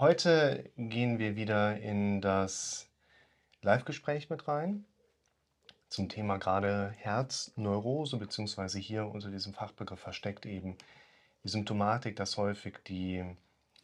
heute 0.00 0.70
gehen 0.76 1.18
wir 1.18 1.36
wieder 1.36 1.78
in 1.78 2.20
das 2.20 2.88
Live-Gespräch 3.62 4.30
mit 4.30 4.48
rein 4.48 4.84
zum 5.92 6.08
Thema 6.08 6.38
gerade 6.38 6.94
Herzneurose, 6.96 8.16
beziehungsweise 8.16 8.78
hier 8.78 9.06
unter 9.06 9.30
diesem 9.30 9.52
Fachbegriff 9.52 10.00
versteckt 10.00 10.46
eben 10.46 10.76
die 11.44 11.48
Symptomatik, 11.48 12.16
dass 12.16 12.38
häufig 12.38 12.78
die 12.86 13.24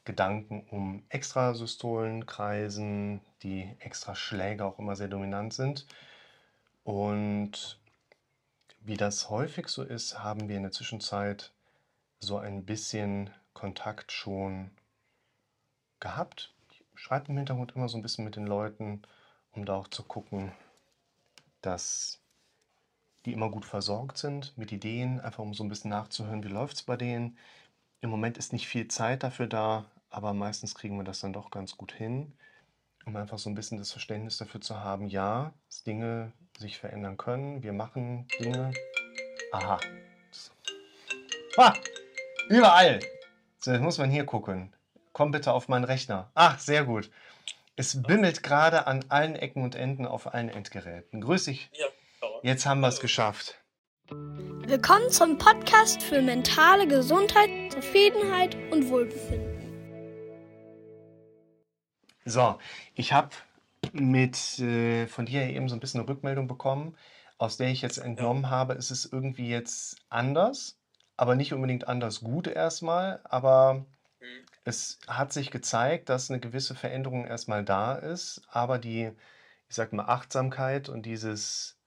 Gedanken 0.04 0.66
um 0.70 1.04
Extrasystolen 1.10 2.24
kreisen, 2.24 3.20
die 3.42 3.76
Extraschläge 3.80 4.64
auch 4.64 4.78
immer 4.78 4.96
sehr 4.96 5.08
dominant 5.08 5.52
sind. 5.52 5.86
Und 6.82 7.78
wie 8.80 8.96
das 8.96 9.28
häufig 9.28 9.68
so 9.68 9.82
ist, 9.82 10.18
haben 10.18 10.48
wir 10.48 10.56
in 10.56 10.62
der 10.62 10.72
Zwischenzeit 10.72 11.52
so 12.20 12.38
ein 12.38 12.64
bisschen 12.64 13.28
Kontakt 13.52 14.12
schon 14.12 14.70
gehabt. 16.00 16.52
Ich 16.70 16.82
schreibe 16.94 17.28
im 17.28 17.36
Hintergrund 17.36 17.74
immer 17.74 17.88
so 17.88 17.96
ein 17.96 18.02
bisschen 18.02 18.24
mit 18.24 18.36
den 18.36 18.46
Leuten, 18.46 19.02
um 19.52 19.64
da 19.64 19.76
auch 19.76 19.88
zu 19.88 20.02
gucken, 20.02 20.52
dass 21.60 22.20
die 23.24 23.32
immer 23.32 23.50
gut 23.50 23.64
versorgt 23.64 24.18
sind 24.18 24.56
mit 24.56 24.72
Ideen, 24.72 25.20
einfach 25.20 25.42
um 25.42 25.54
so 25.54 25.64
ein 25.64 25.68
bisschen 25.68 25.90
nachzuhören, 25.90 26.42
wie 26.44 26.48
läuft 26.48 26.76
es 26.76 26.82
bei 26.82 26.96
denen. 26.96 27.36
Im 28.00 28.10
Moment 28.10 28.38
ist 28.38 28.52
nicht 28.52 28.68
viel 28.68 28.88
Zeit 28.88 29.22
dafür 29.22 29.46
da, 29.46 29.84
aber 30.10 30.32
meistens 30.34 30.74
kriegen 30.74 30.96
wir 30.96 31.04
das 31.04 31.20
dann 31.20 31.32
doch 31.32 31.50
ganz 31.50 31.76
gut 31.76 31.92
hin, 31.92 32.32
um 33.04 33.16
einfach 33.16 33.38
so 33.38 33.50
ein 33.50 33.54
bisschen 33.54 33.78
das 33.78 33.92
Verständnis 33.92 34.38
dafür 34.38 34.60
zu 34.60 34.80
haben, 34.80 35.08
ja, 35.08 35.52
dass 35.66 35.82
Dinge 35.82 36.32
sich 36.58 36.78
verändern 36.78 37.16
können. 37.16 37.62
Wir 37.62 37.72
machen 37.72 38.26
Dinge. 38.40 38.72
Aha. 39.52 39.78
Ah, 41.56 41.74
überall. 42.48 43.00
So, 43.58 43.72
jetzt 43.72 43.82
muss 43.82 43.98
man 43.98 44.10
hier 44.10 44.24
gucken. 44.24 44.72
Komm 45.18 45.32
bitte 45.32 45.52
auf 45.52 45.66
meinen 45.66 45.82
Rechner. 45.82 46.30
Ach, 46.36 46.60
sehr 46.60 46.84
gut. 46.84 47.10
Es 47.74 48.00
bimmelt 48.04 48.44
gerade 48.44 48.86
an 48.86 49.04
allen 49.08 49.34
Ecken 49.34 49.64
und 49.64 49.74
Enden 49.74 50.06
auf 50.06 50.32
allen 50.32 50.48
Endgeräten. 50.48 51.20
Grüß 51.20 51.46
dich. 51.46 51.68
Ja. 51.72 51.86
Jetzt 52.44 52.66
haben 52.66 52.78
wir 52.78 52.86
es 52.86 53.00
geschafft. 53.00 53.58
Willkommen 54.10 55.10
zum 55.10 55.36
Podcast 55.36 56.04
für 56.04 56.22
mentale 56.22 56.86
Gesundheit, 56.86 57.50
Zufriedenheit 57.72 58.54
und 58.70 58.88
Wohlbefinden. 58.90 59.58
So, 62.24 62.56
ich 62.94 63.12
habe 63.12 63.30
mit 63.90 64.60
äh, 64.60 65.08
von 65.08 65.26
dir 65.26 65.48
eben 65.48 65.68
so 65.68 65.74
ein 65.74 65.80
bisschen 65.80 65.98
eine 65.98 66.08
Rückmeldung 66.08 66.46
bekommen, 66.46 66.96
aus 67.38 67.56
der 67.56 67.70
ich 67.70 67.82
jetzt 67.82 67.98
entnommen 67.98 68.44
ja. 68.44 68.50
habe, 68.50 68.74
es 68.74 68.92
ist 68.92 69.12
irgendwie 69.12 69.48
jetzt 69.48 69.96
anders, 70.10 70.78
aber 71.16 71.34
nicht 71.34 71.52
unbedingt 71.52 71.88
anders 71.88 72.20
gut 72.20 72.46
erstmal, 72.46 73.18
aber 73.24 73.84
mhm. 74.20 74.47
Es 74.68 74.98
hat 75.08 75.32
sich 75.32 75.50
gezeigt, 75.50 76.10
dass 76.10 76.30
eine 76.30 76.40
gewisse 76.40 76.74
Veränderung 76.74 77.26
erstmal 77.26 77.64
da 77.64 77.94
ist, 77.94 78.42
aber 78.50 78.78
die, 78.78 79.10
ich 79.68 79.74
sag 79.74 79.94
mal, 79.94 80.04
Achtsamkeit 80.04 80.90
und 80.90 81.04
dieses 81.04 81.78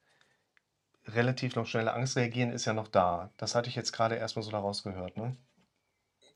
relativ 1.06 1.56
noch 1.56 1.68
schnelle 1.68 1.94
Angst 1.94 2.16
reagieren 2.16 2.52
ist 2.52 2.66
ja 2.66 2.74
noch 2.74 2.88
da. 2.88 3.32
Das 3.38 3.54
hatte 3.54 3.70
ich 3.70 3.76
jetzt 3.76 3.92
gerade 3.92 4.16
erstmal 4.16 4.44
so 4.44 4.52
daraus 4.52 4.84
gehört, 4.84 5.16
ne? 5.16 5.38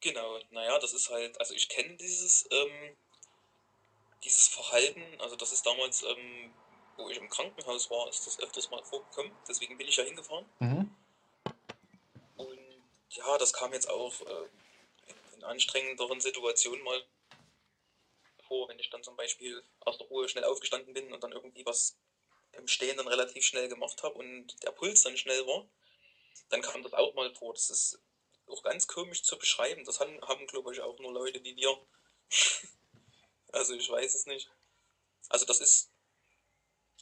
Genau, 0.01 0.37
naja, 0.51 0.77
das 0.79 0.93
ist 0.93 1.09
halt, 1.09 1.39
also 1.39 1.55
ich 1.55 1.67
kenne 1.67 1.95
dieses, 1.95 2.47
ähm, 2.51 2.95
dieses 4.23 4.47
Verhalten, 4.47 5.01
also 5.19 5.35
das 5.35 5.51
ist 5.51 5.65
damals, 5.65 6.03
ähm, 6.03 6.53
wo 6.97 7.09
ich 7.09 7.17
im 7.17 7.29
Krankenhaus 7.29 7.89
war, 7.89 8.07
ist 8.09 8.27
das 8.27 8.39
öfters 8.39 8.69
mal 8.69 8.83
vorgekommen, 8.83 9.31
deswegen 9.47 9.77
bin 9.77 9.87
ich 9.87 9.97
ja 9.97 10.03
hingefahren. 10.03 10.45
Mhm. 10.59 10.95
Und 12.35 12.59
ja, 13.09 13.37
das 13.39 13.51
kam 13.51 13.73
jetzt 13.73 13.89
auch 13.89 14.21
äh, 14.21 14.49
anstrengenderen 15.45 16.19
Situationen 16.19 16.83
mal 16.83 17.05
vor, 18.47 18.69
wenn 18.69 18.79
ich 18.79 18.89
dann 18.89 19.03
zum 19.03 19.15
Beispiel 19.15 19.63
aus 19.79 19.97
der 19.97 20.07
Ruhe 20.07 20.29
schnell 20.29 20.43
aufgestanden 20.43 20.93
bin 20.93 21.11
und 21.13 21.23
dann 21.23 21.31
irgendwie 21.31 21.65
was 21.65 21.97
im 22.53 22.67
Stehen 22.67 22.97
dann 22.97 23.07
relativ 23.07 23.45
schnell 23.45 23.67
gemacht 23.67 24.03
habe 24.03 24.15
und 24.15 24.63
der 24.63 24.71
Puls 24.71 25.01
dann 25.03 25.17
schnell 25.17 25.45
war, 25.45 25.67
dann 26.49 26.61
kam 26.61 26.83
das 26.83 26.93
auch 26.93 27.13
mal 27.13 27.33
vor. 27.35 27.53
Das 27.53 27.69
ist 27.69 27.99
auch 28.47 28.63
ganz 28.63 28.87
komisch 28.87 29.23
zu 29.23 29.37
beschreiben. 29.37 29.83
Das 29.85 29.99
haben, 29.99 30.19
haben 30.21 30.47
glaube 30.47 30.73
ich, 30.73 30.81
auch 30.81 30.97
nur 30.99 31.11
Leute 31.11 31.43
wie 31.43 31.55
wir. 31.55 31.77
also 33.51 33.73
ich 33.73 33.89
weiß 33.89 34.13
es 34.15 34.25
nicht. 34.25 34.49
Also 35.29 35.45
das 35.45 35.59
ist. 35.59 35.91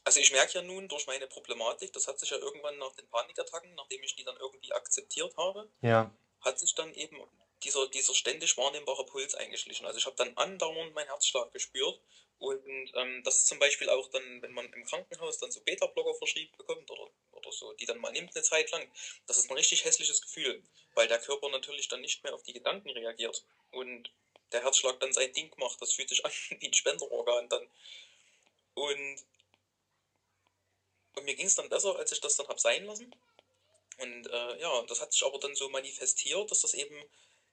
Also 0.06 0.20
ich 0.20 0.34
merke 0.34 0.56
ja 0.56 0.62
nun 0.62 0.90
durch 0.90 1.08
meine 1.08 1.28
Problematik, 1.28 1.94
das 1.94 2.08
hat 2.10 2.20
sich 2.20 2.30
ja 2.30 2.38
irgendwann 2.38 2.78
nach 2.78 2.94
den 2.94 3.08
Panikattacken, 3.08 3.74
nachdem 3.76 4.04
ich 4.04 4.16
die 4.16 4.26
dann 4.26 4.36
irgendwie 4.36 4.74
akzeptiert 4.74 5.38
habe, 5.38 5.72
ja. 5.80 6.14
hat 6.42 6.60
sich 6.60 6.76
dann 6.76 6.94
eben 6.94 7.22
dieser, 7.64 7.88
dieser 7.88 8.14
ständig 8.14 8.58
wahrnehmbare 8.58 9.06
Puls 9.06 9.36
eingeschlichen. 9.36 9.86
Also 9.86 10.00
ich 10.00 10.06
habe 10.06 10.16
dann 10.16 10.36
andauernd 10.38 10.94
meinen 10.94 11.08
Herzschlag 11.08 11.52
gespürt 11.52 12.00
und 12.40 12.92
ähm, 12.96 13.24
das 13.24 13.38
ist 13.38 13.48
zum 13.48 13.60
Beispiel 13.60 13.90
auch 13.90 14.10
dann, 14.10 14.42
wenn 14.42 14.52
man 14.52 14.72
im 14.74 14.86
Krankenhaus 14.86 15.38
dann 15.38 15.52
so 15.52 15.62
Beta-Blocker 15.62 16.14
verschrieben 16.16 16.52
bekommt 16.58 16.92
oder, 16.92 17.10
oder 17.32 17.52
so, 17.52 17.74
die 17.74 17.86
dann 17.86 18.00
mal 18.00 18.12
nimmt 18.12 18.36
eine 18.36 18.44
Zeit 18.44 18.70
lang, 18.72 18.86
das 19.28 19.38
ist 19.38 19.50
ein 19.50 19.56
richtig 19.56 19.86
hässliches 19.86 20.22
Gefühl, 20.22 20.62
weil 20.94 21.08
der 21.08 21.20
Körper 21.20 21.50
natürlich 21.50 21.88
dann 21.88 22.02
nicht 22.02 22.24
mehr 22.24 22.34
auf 22.34 22.44
die 22.44 22.54
Gedanken 22.54 22.90
reagiert 22.90 23.46
und 23.72 24.12
der 24.52 24.62
Herzschlag 24.62 25.00
dann 25.00 25.14
sein 25.14 25.32
Ding 25.34 25.52
macht. 25.58 25.82
Das 25.82 25.94
fühlt 25.94 26.10
sich 26.10 26.26
an 26.26 26.32
wie 26.60 26.68
ein 26.68 26.74
Spenderorgan 26.74 27.50
dann. 27.50 27.68
Und, 28.76 29.24
und 31.16 31.26
mir 31.26 31.36
ging 31.36 31.48
es 31.48 31.56
dann 31.56 31.70
besser, 31.70 31.96
als 31.96 32.12
ich 32.12 32.22
das 32.22 32.36
dann 32.36 32.48
habe 32.48 32.60
sein 32.60 32.86
lassen. 32.86 33.16
Und 34.00 34.28
äh, 34.28 34.60
ja, 34.60 34.82
das 34.88 35.02
hat 35.02 35.14
sich 35.14 35.24
aber 35.24 35.40
dann 35.40 35.56
so 35.56 35.70
manifestiert, 35.70 36.50
dass 36.52 36.62
das 36.62 36.74
eben 36.74 36.96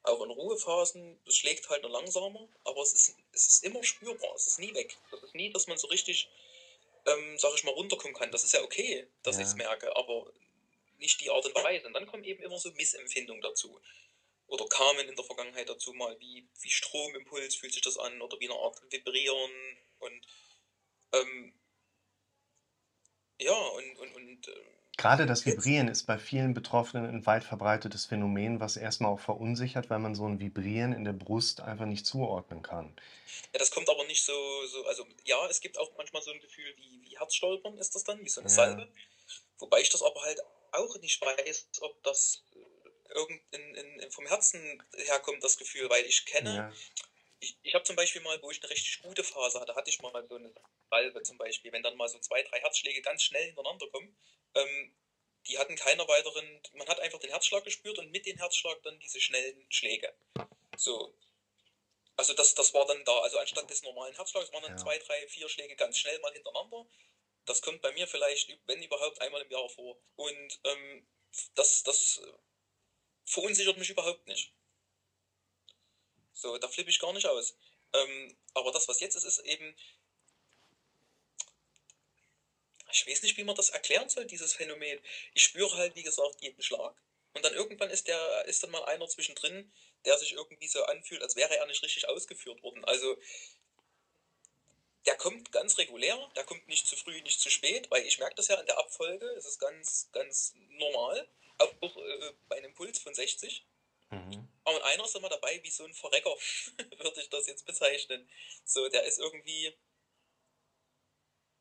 auch 0.03 0.23
in 0.23 0.31
Ruhephasen, 0.31 1.21
es 1.27 1.37
schlägt 1.37 1.69
halt 1.69 1.83
nur 1.83 1.91
langsamer, 1.91 2.49
aber 2.65 2.83
es 2.83 2.93
ist, 2.93 3.17
es 3.33 3.47
ist 3.47 3.65
immer 3.65 3.83
spürbar, 3.85 4.35
es 4.35 4.47
ist 4.47 4.59
nie 4.59 4.75
weg. 4.75 4.97
Das 5.11 5.23
ist 5.23 5.35
nie, 5.35 5.51
dass 5.51 5.67
man 5.67 5.79
so 5.79 5.89
richtig, 5.89 6.29
ähm, 7.07 7.39
sag 7.39 7.55
ich 7.55 7.65
mal, 7.65 7.73
runterkommen 7.73 8.17
kann. 8.17 8.31
Das 8.31 8.45
ist 8.45 8.53
ja 8.53 8.63
okay, 8.63 9.07
dass 9.23 9.37
ja. 9.37 9.43
ich 9.43 9.49
es 9.49 9.55
merke, 9.55 9.95
aber 9.97 10.33
nicht 10.99 11.21
die 11.21 11.31
Art 11.31 11.45
und 11.45 11.55
Weise. 11.55 11.87
Und 11.87 11.93
dann 11.95 12.07
kommen 12.07 12.25
eben 12.25 12.43
immer 12.43 12.59
so 12.59 12.71
Missempfindungen 12.73 13.43
dazu. 13.43 13.81
Oder 14.47 14.67
kamen 14.67 15.09
in 15.09 15.15
der 15.15 15.25
Vergangenheit 15.25 15.69
dazu 15.69 15.93
mal, 15.93 16.19
wie, 16.19 16.49
wie 16.61 16.71
Stromimpuls 16.71 17.55
fühlt 17.55 17.73
sich 17.73 17.83
das 17.83 17.99
an 17.99 18.21
oder 18.21 18.41
wie 18.41 18.51
eine 18.51 18.59
Art 18.59 18.81
Vibrieren 18.91 19.79
und 20.01 20.27
ähm, 21.13 21.55
ja, 23.41 23.55
und, 23.55 23.97
und, 23.99 24.15
und 24.15 24.49
äh, 24.49 24.65
Gerade 25.01 25.25
das 25.25 25.47
Vibrieren 25.47 25.89
ist 25.89 26.07
bei 26.07 26.19
vielen 26.19 26.53
Betroffenen 26.53 27.07
ein 27.09 27.25
weit 27.25 27.43
verbreitetes 27.43 28.05
Phänomen, 28.05 28.61
was 28.61 28.77
erstmal 28.77 29.11
auch 29.11 29.21
verunsichert, 29.21 29.89
weil 29.89 29.99
man 29.99 30.15
so 30.15 30.27
ein 30.27 30.41
Vibrieren 30.41 30.93
in 30.93 31.05
der 31.05 31.15
Brust 31.15 31.63
einfach 31.63 31.87
nicht 31.87 32.05
zuordnen 32.05 32.61
kann. 32.61 32.95
Ja, 33.55 33.59
das 33.59 33.71
kommt 33.71 33.89
aber 33.89 34.05
nicht 34.05 34.23
so, 34.23 34.35
so 34.67 34.85
also 34.85 35.07
ja, 35.25 35.47
es 35.49 35.63
gibt 35.63 35.79
auch 35.79 35.91
manchmal 35.97 36.21
so 36.21 36.31
ein 36.31 36.41
Gefühl 36.41 36.75
wie, 36.77 37.01
wie 37.03 37.19
Herzstolpern 37.19 37.79
ist 37.79 37.95
das 37.95 38.05
dann, 38.05 38.23
wie 38.23 38.29
so 38.29 38.43
eine 38.43 38.51
ja. 38.51 38.55
Salbe. 38.55 38.93
Wobei 39.59 39.81
ich 39.81 39.89
das 39.89 40.03
aber 40.03 40.21
halt 40.21 40.39
auch 40.73 41.01
nicht 41.01 41.19
weiß, 41.23 41.69
ob 41.81 42.03
das 42.03 42.45
äh, 42.53 43.15
irgend 43.15 43.41
in, 43.53 43.75
in, 43.77 44.11
vom 44.11 44.27
Herzen 44.27 44.83
herkommt, 44.99 45.43
das 45.43 45.57
Gefühl, 45.57 45.89
weil 45.89 46.05
ich 46.05 46.27
kenne, 46.27 46.55
ja. 46.55 46.73
ich, 47.39 47.57
ich 47.63 47.75
habe 47.75 47.85
zum 47.85 47.97
Beispiel 47.97 48.21
mal, 48.21 48.39
wo 48.43 48.51
ich 48.51 48.63
eine 48.63 48.69
richtig 48.69 49.01
gute 49.01 49.25
Phase 49.25 49.61
hatte, 49.61 49.75
hatte 49.75 49.89
ich 49.89 50.03
mal 50.03 50.13
so 50.29 50.35
eine 50.35 50.53
Salbe 50.91 51.23
zum 51.23 51.39
Beispiel, 51.39 51.73
wenn 51.73 51.83
dann 51.83 51.97
mal 51.97 52.09
so 52.09 52.19
zwei, 52.19 52.43
drei 52.43 52.61
Herzschläge 52.61 53.01
ganz 53.01 53.23
schnell 53.23 53.47
hintereinander 53.47 53.89
kommen, 53.89 54.15
ähm, 54.55 54.95
die 55.47 55.59
hatten 55.59 55.77
keine 55.77 56.07
weiteren, 56.07 56.61
man 56.75 56.89
hat 56.89 57.01
einfach 57.01 57.19
den 57.19 57.31
Herzschlag 57.31 57.65
gespürt 57.65 57.99
und 57.99 58.11
mit 58.11 58.27
dem 58.27 58.37
Herzschlag 58.37 58.83
dann 58.83 58.99
diese 59.01 59.21
schnellen 59.21 59.65
Schläge. 59.71 60.13
So. 60.77 61.15
Also 62.17 62.35
das, 62.35 62.55
das 62.55 62.75
war 62.75 62.87
dann 62.87 63.05
da, 63.05 63.19
also 63.21 63.39
anstatt 63.39 63.71
des 63.71 63.83
normalen 63.83 64.15
Herzschlags 64.15 64.53
waren 64.53 64.63
dann 64.63 64.73
ja. 64.73 64.77
zwei, 64.77 64.99
drei, 64.99 65.27
vier 65.29 65.49
Schläge 65.49 65.75
ganz 65.77 65.99
schnell 65.99 66.19
mal 66.21 66.33
hintereinander. 66.33 66.87
Das 67.47 67.63
kommt 67.63 67.81
bei 67.81 67.93
mir 67.93 68.07
vielleicht, 68.07 68.59
wenn 68.67 68.83
überhaupt, 68.83 69.21
einmal 69.23 69.41
im 69.41 69.51
Jahr 69.51 69.69
vor. 69.71 69.97
Und 70.17 70.61
ähm, 70.65 71.07
das, 71.55 71.83
das 71.83 72.21
verunsichert 73.25 73.79
mich 73.79 73.91
überhaupt 73.91 74.27
nicht. 74.27 74.53
So, 76.35 76.59
da 76.59 76.69
flippe 76.69 76.91
ich 76.91 76.99
gar 76.99 77.13
nicht 77.13 77.27
aus. 77.27 77.57
Ähm, 77.93 78.37
aber 78.55 78.71
das, 78.73 78.89
was 78.89 79.01
jetzt 79.01 79.17
ist, 79.17 79.25
ist 79.25 79.41
eben, 79.41 79.75
ich 82.93 83.07
weiß 83.07 83.23
nicht, 83.23 83.37
wie 83.37 83.45
man 83.45 83.57
das 83.57 83.71
erklären 83.71 84.09
soll, 84.09 84.27
dieses 84.27 84.53
Phänomen. 84.55 84.99
Ich 85.35 85.43
spüre 85.43 85.77
halt, 85.77 85.97
wie 85.97 86.03
gesagt, 86.03 86.41
jeden 86.41 86.63
Schlag. 86.63 86.95
Und 87.33 87.45
dann 87.45 87.55
irgendwann 87.55 87.91
ist 87.91 88.09
der, 88.09 88.45
ist 88.47 88.63
dann 88.63 88.71
mal 88.71 88.85
einer 88.85 89.09
zwischendrin, 89.09 89.73
der 90.05 90.19
sich 90.19 90.33
irgendwie 90.33 90.69
so 90.69 90.83
anfühlt, 90.85 91.23
als 91.23 91.37
wäre 91.37 91.57
er 91.57 91.67
nicht 91.67 91.83
richtig 91.83 92.09
ausgeführt 92.09 92.63
worden. 92.63 92.85
Also 92.85 93.17
der 95.07 95.17
kommt 95.17 95.53
ganz 95.53 95.79
regulär, 95.79 96.19
der 96.37 96.45
kommt 96.45 96.69
nicht 96.69 96.87
zu 96.87 96.97
früh, 96.97 97.21
nicht 97.23 97.41
zu 97.41 97.51
spät, 97.51 97.91
weil 97.91 98.05
ich 98.05 98.19
merke 98.19 98.35
das 98.35 98.49
ja 98.49 98.57
in 98.57 98.67
der 98.67 98.79
Abfolge, 98.79 99.27
es 99.39 99.47
ist 99.47 99.59
ganz, 99.59 100.09
ganz 100.13 100.55
normal, 100.71 101.29
auch 101.59 101.97
äh, 101.97 102.33
bei 102.49 102.59
einem 102.59 102.75
Puls 102.75 102.99
von 102.99 103.15
60. 103.15 103.65
Mhm. 104.11 104.49
Aber 104.65 104.85
einer 104.85 105.05
ist 105.05 105.17
immer 105.17 105.29
dabei 105.29 105.61
wie 105.63 105.71
so 105.71 105.85
ein 105.85 105.95
Verrecker, 105.95 106.35
würde 106.99 107.21
ich 107.21 107.31
das 107.31 107.47
jetzt 107.47 107.65
bezeichnen. 107.65 108.29
So, 108.65 108.89
der 108.89 109.05
ist 109.05 109.19
irgendwie, 109.19 109.75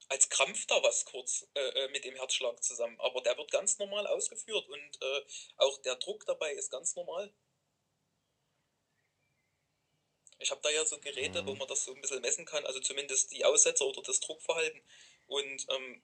als 0.10 0.30
Krampf 0.30 0.66
da 0.68 0.82
was 0.84 1.06
kurz 1.06 1.48
äh, 1.56 1.60
äh, 1.86 1.88
mit 1.90 2.04
dem 2.04 2.16
Herzschlag 2.16 2.62
zusammen. 2.64 3.00
Aber 3.00 3.22
der 3.22 3.38
wird 3.38 3.52
ganz 3.52 3.78
normal 3.80 4.08
ausgeführt 4.08 4.68
und 4.68 5.02
äh, 5.02 5.22
auch 5.58 5.78
der 5.80 5.96
Druck 5.96 6.26
dabei 6.26 6.52
ist 6.54 6.72
ganz 6.72 6.96
normal. 6.96 7.32
Ich 10.40 10.52
habe 10.52 10.62
da 10.62 10.70
ja 10.70 10.86
so 10.86 11.00
Geräte, 11.00 11.46
wo 11.46 11.54
Mhm. 11.54 11.60
man 11.60 11.68
das 11.68 11.84
so 11.86 11.94
ein 11.94 12.02
bisschen 12.02 12.22
messen 12.22 12.46
kann, 12.46 12.66
also 12.66 12.80
zumindest 12.80 13.32
die 13.32 13.46
Aussetzer 13.46 13.86
oder 13.86 14.02
das 14.02 14.20
Druckverhalten. 14.22 14.82
Und 15.28 15.68
ähm, 15.70 16.02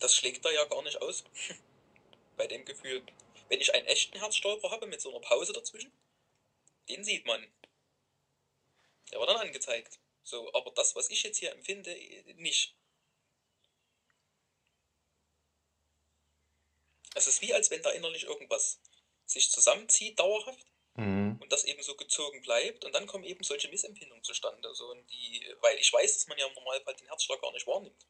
das 0.00 0.14
schlägt 0.14 0.44
da 0.44 0.50
ja 0.50 0.64
gar 0.64 0.82
nicht 0.82 1.00
aus 1.00 1.24
bei 2.36 2.46
dem 2.48 2.64
Gefühl. 2.64 3.02
Wenn 3.48 3.60
ich 3.60 3.72
einen 3.74 3.86
echten 3.86 4.18
Herzstolper 4.18 4.70
habe 4.70 4.86
mit 4.86 5.00
so 5.00 5.10
einer 5.10 5.20
Pause 5.20 5.52
dazwischen, 5.52 5.92
den 6.88 7.04
sieht 7.04 7.24
man. 7.26 7.46
Der 9.12 9.20
wird 9.20 9.30
dann 9.30 9.36
angezeigt. 9.38 9.99
So, 10.22 10.52
aber 10.54 10.70
das, 10.72 10.94
was 10.96 11.10
ich 11.10 11.22
jetzt 11.22 11.38
hier 11.38 11.52
empfinde, 11.52 11.94
nicht. 12.36 12.76
Es 17.14 17.26
ist 17.26 17.40
wie, 17.42 17.52
als 17.52 17.70
wenn 17.70 17.82
da 17.82 17.90
innerlich 17.90 18.24
irgendwas 18.24 18.80
sich 19.26 19.50
zusammenzieht, 19.50 20.18
dauerhaft, 20.18 20.66
Mhm. 20.94 21.38
und 21.40 21.52
das 21.52 21.64
eben 21.64 21.82
so 21.82 21.94
gezogen 21.96 22.42
bleibt 22.42 22.84
und 22.84 22.92
dann 22.94 23.06
kommen 23.06 23.24
eben 23.24 23.44
solche 23.44 23.68
Missempfindungen 23.68 24.24
zustande. 24.24 24.74
So, 24.74 24.90
und 24.90 25.06
die, 25.10 25.46
weil 25.60 25.78
ich 25.78 25.92
weiß, 25.92 26.12
dass 26.14 26.26
man 26.26 26.36
ja 26.38 26.46
im 26.46 26.54
Normalfall 26.54 26.94
den 26.96 27.06
Herzschlag 27.06 27.40
gar 27.40 27.52
nicht 27.52 27.66
wahrnimmt. 27.66 28.06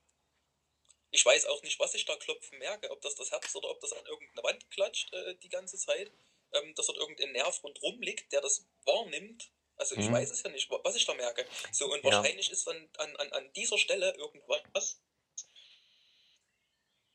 Ich 1.11 1.25
weiß 1.25 1.47
auch 1.47 1.63
nicht, 1.63 1.79
was 1.79 1.95
ich 1.95 2.05
da 2.05 2.17
klopfen 2.17 2.59
merke, 2.59 2.91
ob 2.91 3.01
das 3.03 3.17
das 3.17 3.31
Herz 3.31 3.55
oder 3.55 3.71
ob 3.71 3.81
das 3.81 3.93
an 3.93 4.07
irgendeine 4.07 4.43
Wand 4.45 4.71
klatscht 4.71 5.13
äh, 5.13 5.35
die 5.37 5.49
ganze 5.49 5.77
Zeit, 5.77 6.11
ähm, 6.53 6.75
dass 6.75 6.87
dort 6.87 6.99
irgendein 6.99 7.33
Nerv 7.33 7.63
rundrum 7.63 8.01
liegt, 8.01 8.33
der 8.33 8.41
das 8.41 8.67
wahrnimmt. 8.85 9.51
Also 9.81 9.97
ich 9.97 10.07
Mhm. 10.07 10.13
weiß 10.13 10.31
es 10.31 10.43
ja 10.43 10.51
nicht, 10.51 10.71
wa- 10.71 10.81
was 10.85 10.97
ich 10.97 11.07
da 11.07 11.15
merke. 11.15 11.47
So, 11.73 11.87
und 11.93 12.05
Ja. 12.05 12.23
wahrscheinlich 12.23 12.51
ist 12.51 12.69
an, 12.69 12.89
an, 12.99 13.17
an 13.33 13.53
dieser 13.55 13.79
Stelle 13.79 14.15
irgendwas, 14.17 15.01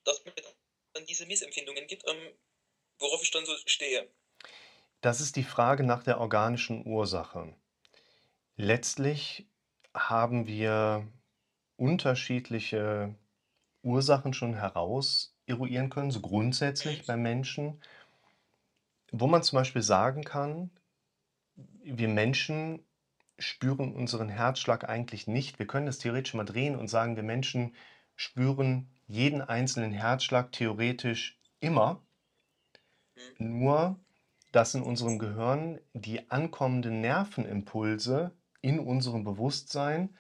das 0.06 0.24
mir 0.26 0.34
dann 0.94 1.06
diese 1.06 1.26
Missempfindungen 1.26 1.88
gibt, 1.88 2.08
ähm, 2.08 2.38
worauf 3.00 3.22
ich 3.24 3.32
dann 3.32 3.46
so 3.46 3.56
stehe. 3.66 4.10
Das 5.02 5.22
ist 5.22 5.38
die 5.38 5.44
Frage 5.44 5.84
nach 5.84 6.04
der 6.04 6.20
organischen 6.20 6.86
Ursache. 6.86 7.56
Letztlich 8.58 9.48
haben 9.96 10.48
wir 10.48 11.08
unterschiedliche 11.78 13.16
Ursachen 13.84 14.34
schon 14.34 14.56
heraus 14.56 15.38
eruieren 15.48 15.90
können, 15.90 16.12
so 16.12 16.22
grundsätzlich 16.22 17.06
beim 17.06 17.22
Menschen, 17.22 17.82
wo 19.12 19.26
man 19.28 19.42
zum 19.44 19.58
Beispiel 19.58 19.82
sagen 19.82 20.24
kann, 20.24 20.70
wir 21.84 22.08
Menschen 22.08 22.86
spüren 23.38 23.94
unseren 23.94 24.30
Herzschlag 24.30 24.88
eigentlich 24.88 25.28
nicht. 25.28 25.60
Wir 25.60 25.68
können 25.68 25.86
das 25.86 26.00
theoretisch 26.00 26.34
mal 26.34 26.46
drehen 26.46 26.76
und 26.76 26.88
sagen, 26.88 27.16
wir 27.16 27.24
Menschen 27.24 27.76
spüren 28.16 28.90
jeden 29.08 29.42
einzelnen 29.42 29.92
Herzschlag 29.92 30.52
theoretisch 30.52 31.38
immer. 31.60 32.02
Mhm. 33.38 33.60
Nur, 33.60 34.00
dass 34.52 34.74
in 34.74 34.84
unserem 34.84 35.20
Gehirn 35.20 35.80
die 35.94 36.30
ankommenden 36.32 37.02
Nervenimpulse 37.02 38.32
in 38.62 38.80
unserem 38.80 39.24
Bewusstsein 39.24 40.16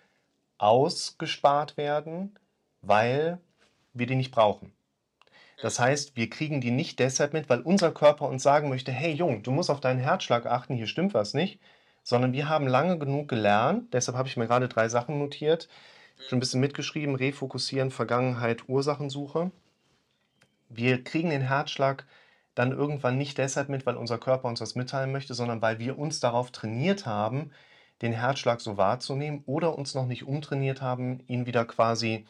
ausgespart 0.58 1.78
werden, 1.78 2.38
weil 2.82 3.40
wir 3.94 4.08
die 4.08 4.16
nicht 4.16 4.32
brauchen. 4.32 4.75
Das 5.62 5.80
heißt, 5.80 6.16
wir 6.16 6.30
kriegen 6.30 6.62
die 6.62 6.72
nicht 6.72 7.00
deshalb 7.00 7.34
mit, 7.34 7.50
weil 7.50 7.62
unser 7.62 7.92
Körper 7.92 8.28
uns 8.28 8.44
sagen 8.44 8.70
möchte, 8.70 8.92
hey 8.92 9.14
Jung, 9.14 9.42
du 9.44 9.52
musst 9.52 9.70
auf 9.70 9.80
deinen 9.80 10.00
Herzschlag 10.00 10.46
achten, 10.46 10.76
hier 10.76 10.88
stimmt 10.88 11.14
was 11.14 11.34
nicht, 11.34 11.60
sondern 12.04 12.34
wir 12.34 12.50
haben 12.50 12.68
lange 12.68 13.00
genug 13.00 13.28
gelernt, 13.30 13.94
deshalb 13.94 14.18
habe 14.18 14.28
ich 14.28 14.38
mir 14.38 14.48
gerade 14.48 14.68
drei 14.68 14.90
Sachen 14.90 15.18
notiert, 15.18 15.70
schon 16.28 16.38
ein 16.38 16.40
bisschen 16.40 16.62
mitgeschrieben, 16.62 17.16
Refokussieren, 17.16 17.92
Vergangenheit, 17.92 18.68
Ursachensuche. 18.68 19.52
Wir 20.70 21.04
kriegen 21.04 21.30
den 21.30 21.42
Herzschlag 21.42 22.06
dann 22.54 22.72
irgendwann 22.72 23.18
nicht 23.18 23.38
deshalb 23.38 23.70
mit, 23.70 23.86
weil 23.86 23.98
unser 23.98 24.18
Körper 24.18 24.48
uns 24.48 24.60
das 24.60 24.76
mitteilen 24.76 25.12
möchte, 25.12 25.34
sondern 25.34 25.62
weil 25.62 25.80
wir 25.80 26.00
uns 26.00 26.20
darauf 26.20 26.52
trainiert 26.52 27.06
haben, 27.06 27.52
den 28.02 28.14
Herzschlag 28.14 28.62
so 28.62 28.78
wahrzunehmen 28.78 29.44
oder 29.46 29.78
uns 29.78 29.94
noch 29.94 30.06
nicht 30.06 30.24
umtrainiert 30.24 30.82
haben, 30.82 31.24
ihn 31.28 31.46
wieder 31.46 31.66
quasi 31.66 32.26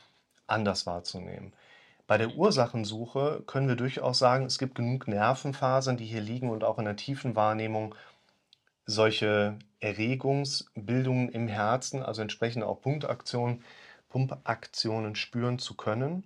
anders 0.48 0.86
wahrzunehmen. 0.86 1.54
Bei 2.07 2.18
der 2.18 2.36
Ursachensuche 2.36 3.44
können 3.48 3.68
wir 3.68 3.75
durchaus 3.75 4.19
sagen, 4.19 4.46
es 4.46 4.60
gibt 4.60 4.75
genug 4.75 5.07
Nervenfasern, 5.07 5.98
die 5.98 6.06
hier 6.06 6.22
liegen 6.22 6.50
und 6.50 6.63
auch 6.63 6.78
in 6.78 6.86
der 6.86 6.96
tiefen 6.96 7.36
Wahrnehmung 7.36 7.96
solche 8.86 9.57
Erregungsbildungen 9.80 11.30
im 11.30 11.48
Herzen, 11.48 12.04
also 12.04 12.22
entsprechend 12.22 12.63
auch 12.63 12.81
Punktaktionen, 12.81 13.63
Pumpaktionen 14.10 15.16
spüren 15.16 15.60
zu 15.60 15.75
können. 15.75 16.24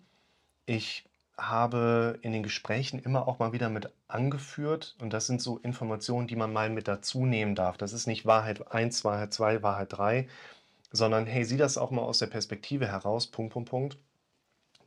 Ich 0.65 1.05
habe 1.37 2.19
in 2.21 2.33
den 2.33 2.43
Gesprächen 2.43 2.99
immer 2.99 3.27
auch 3.27 3.39
mal 3.39 3.53
wieder 3.53 3.69
mit 3.69 3.89
angeführt, 4.09 4.95
und 5.01 5.13
das 5.13 5.27
sind 5.27 5.41
so 5.41 5.57
Informationen, 5.59 6.27
die 6.27 6.35
man 6.35 6.51
mal 6.51 6.69
mit 6.69 6.87
dazu 6.89 7.25
nehmen 7.25 7.55
darf. 7.55 7.77
Das 7.77 7.93
ist 7.93 8.07
nicht 8.07 8.25
Wahrheit 8.25 8.71
1, 8.71 9.05
Wahrheit 9.05 9.33
2, 9.33 9.63
Wahrheit 9.63 9.93
3, 9.93 10.27
sondern 10.91 11.25
hey, 11.25 11.45
sieh 11.45 11.57
das 11.57 11.77
auch 11.77 11.91
mal 11.91 12.01
aus 12.01 12.19
der 12.19 12.27
Perspektive 12.27 12.87
heraus, 12.87 13.27
Punkt, 13.27 13.53
Punkt, 13.53 13.69
Punkt. 13.69 13.97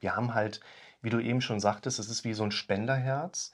Wir 0.02 0.16
haben 0.16 0.34
halt, 0.34 0.60
wie 1.00 1.10
du 1.10 1.20
eben 1.20 1.40
schon 1.40 1.60
sagtest, 1.60 1.98
es 1.98 2.08
ist 2.10 2.24
wie 2.24 2.34
so 2.34 2.42
ein 2.42 2.52
Spenderherz. 2.52 3.52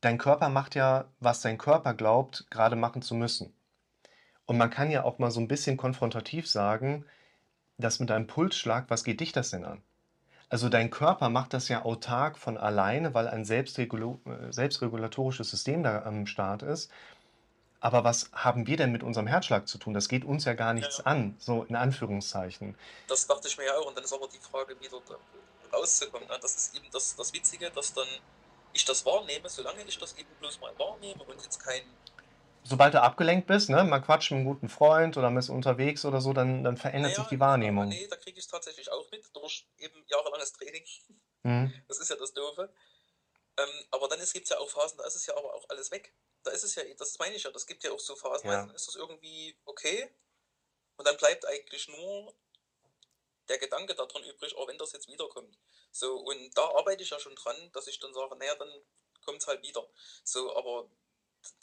Dein 0.00 0.18
Körper 0.18 0.48
macht 0.48 0.74
ja, 0.74 1.06
was 1.18 1.40
dein 1.40 1.58
Körper 1.58 1.94
glaubt, 1.94 2.46
gerade 2.50 2.76
machen 2.76 3.02
zu 3.02 3.14
müssen. 3.14 3.52
Und 4.46 4.58
man 4.58 4.70
kann 4.70 4.90
ja 4.90 5.04
auch 5.04 5.18
mal 5.18 5.30
so 5.30 5.40
ein 5.40 5.48
bisschen 5.48 5.76
konfrontativ 5.76 6.48
sagen, 6.48 7.04
dass 7.78 7.98
mit 7.98 8.10
deinem 8.10 8.26
Pulsschlag, 8.26 8.86
was 8.88 9.04
geht 9.04 9.20
dich 9.20 9.32
das 9.32 9.50
denn 9.50 9.64
an? 9.64 9.82
Also 10.50 10.68
dein 10.68 10.90
Körper 10.90 11.28
macht 11.28 11.54
das 11.54 11.68
ja 11.68 11.84
autark 11.84 12.36
von 12.36 12.58
alleine, 12.58 13.14
weil 13.14 13.28
ein 13.28 13.44
selbstregula 13.44 14.18
äh, 14.26 14.52
selbstregulatorisches 14.52 15.48
System 15.50 15.82
da 15.82 16.02
am 16.02 16.26
Start 16.26 16.62
ist. 16.62 16.90
Aber 17.78 18.04
was 18.04 18.30
haben 18.32 18.66
wir 18.66 18.76
denn 18.76 18.92
mit 18.92 19.02
unserem 19.02 19.26
Herzschlag 19.26 19.66
zu 19.66 19.78
tun? 19.78 19.94
Das 19.94 20.08
geht 20.08 20.24
uns 20.24 20.44
ja 20.44 20.52
gar 20.52 20.74
nichts 20.74 20.98
Ja. 20.98 21.04
an, 21.04 21.36
so 21.38 21.62
in 21.62 21.76
Anführungszeichen. 21.76 22.76
Das 23.08 23.26
dachte 23.26 23.48
ich 23.48 23.56
mir 23.56 23.66
ja 23.66 23.74
auch. 23.76 23.86
Und 23.86 23.96
dann 23.96 24.04
ist 24.04 24.12
aber 24.12 24.28
die 24.28 24.38
Frage, 24.38 24.78
wieder 24.80 25.00
rauszukommen. 25.72 26.28
Ne? 26.28 26.38
Das 26.40 26.54
ist 26.56 26.74
eben 26.76 26.90
das, 26.90 27.16
das 27.16 27.32
Witzige, 27.32 27.70
dass 27.70 27.92
dann 27.94 28.08
ich 28.72 28.84
das 28.84 29.04
wahrnehme, 29.04 29.48
solange 29.48 29.82
ich 29.84 29.98
das 29.98 30.16
eben 30.16 30.32
bloß 30.38 30.60
mal 30.60 30.76
wahrnehme 30.78 31.22
und 31.24 31.42
jetzt 31.42 31.58
kein. 31.58 31.82
Sobald 32.62 32.94
du 32.94 33.02
abgelenkt 33.02 33.46
bist, 33.46 33.70
ne, 33.70 33.82
mal 33.84 34.00
quatschen 34.00 34.38
mit 34.38 34.46
einem 34.46 34.54
guten 34.54 34.68
Freund 34.68 35.16
oder 35.16 35.30
bist 35.30 35.48
unterwegs 35.48 36.04
oder 36.04 36.20
so, 36.20 36.32
dann, 36.32 36.62
dann 36.62 36.76
verändert 36.76 37.12
Naja, 37.12 37.22
sich 37.22 37.30
die 37.30 37.40
Wahrnehmung. 37.40 37.88
Nee, 37.88 38.06
da 38.08 38.16
kriege 38.16 38.38
ich 38.38 38.44
es 38.44 38.50
tatsächlich 38.50 38.90
auch 38.92 39.10
mit, 39.10 39.24
durch 39.34 39.66
eben 39.78 40.04
jahrelanges 40.08 40.52
Training. 40.52 40.84
Mhm. 41.42 41.72
Das 41.88 41.98
ist 41.98 42.10
ja 42.10 42.16
das 42.16 42.32
Doofe. 42.34 42.72
Ähm, 43.56 43.68
aber 43.90 44.08
dann 44.08 44.20
gibt 44.20 44.44
es 44.44 44.50
ja 44.50 44.58
auch 44.58 44.68
Phasen, 44.68 44.98
da 44.98 45.04
ist 45.06 45.16
es 45.16 45.26
ja 45.26 45.36
aber 45.36 45.54
auch 45.54 45.68
alles 45.70 45.90
weg. 45.90 46.14
Da 46.42 46.50
ist 46.50 46.62
es 46.62 46.74
ja, 46.74 46.82
das 46.98 47.18
meine 47.18 47.34
ich 47.34 47.42
ja, 47.44 47.50
das 47.50 47.66
gibt 47.66 47.82
ja 47.82 47.92
auch 47.92 47.98
so 47.98 48.14
Phasen, 48.14 48.48
Ja. 48.50 48.66
dann 48.66 48.74
ist 48.74 48.86
das 48.86 48.94
irgendwie 48.94 49.56
okay. 49.64 50.14
Und 50.96 51.06
dann 51.06 51.16
bleibt 51.16 51.46
eigentlich 51.46 51.88
nur 51.88 52.34
der 53.50 53.58
Gedanke 53.58 53.94
daran 53.94 54.24
übrig, 54.24 54.56
oh, 54.56 54.66
wenn 54.68 54.78
das 54.78 54.92
jetzt 54.92 55.08
wiederkommt. 55.08 55.58
So, 55.90 56.16
und 56.16 56.56
da 56.56 56.70
arbeite 56.70 57.02
ich 57.02 57.10
ja 57.10 57.18
schon 57.18 57.34
dran, 57.34 57.70
dass 57.72 57.88
ich 57.88 57.98
dann 57.98 58.14
sage, 58.14 58.36
naja, 58.36 58.54
dann 58.54 58.72
kommt 59.24 59.42
es 59.42 59.48
halt 59.48 59.62
wieder. 59.62 59.86
So, 60.24 60.56
aber 60.56 60.88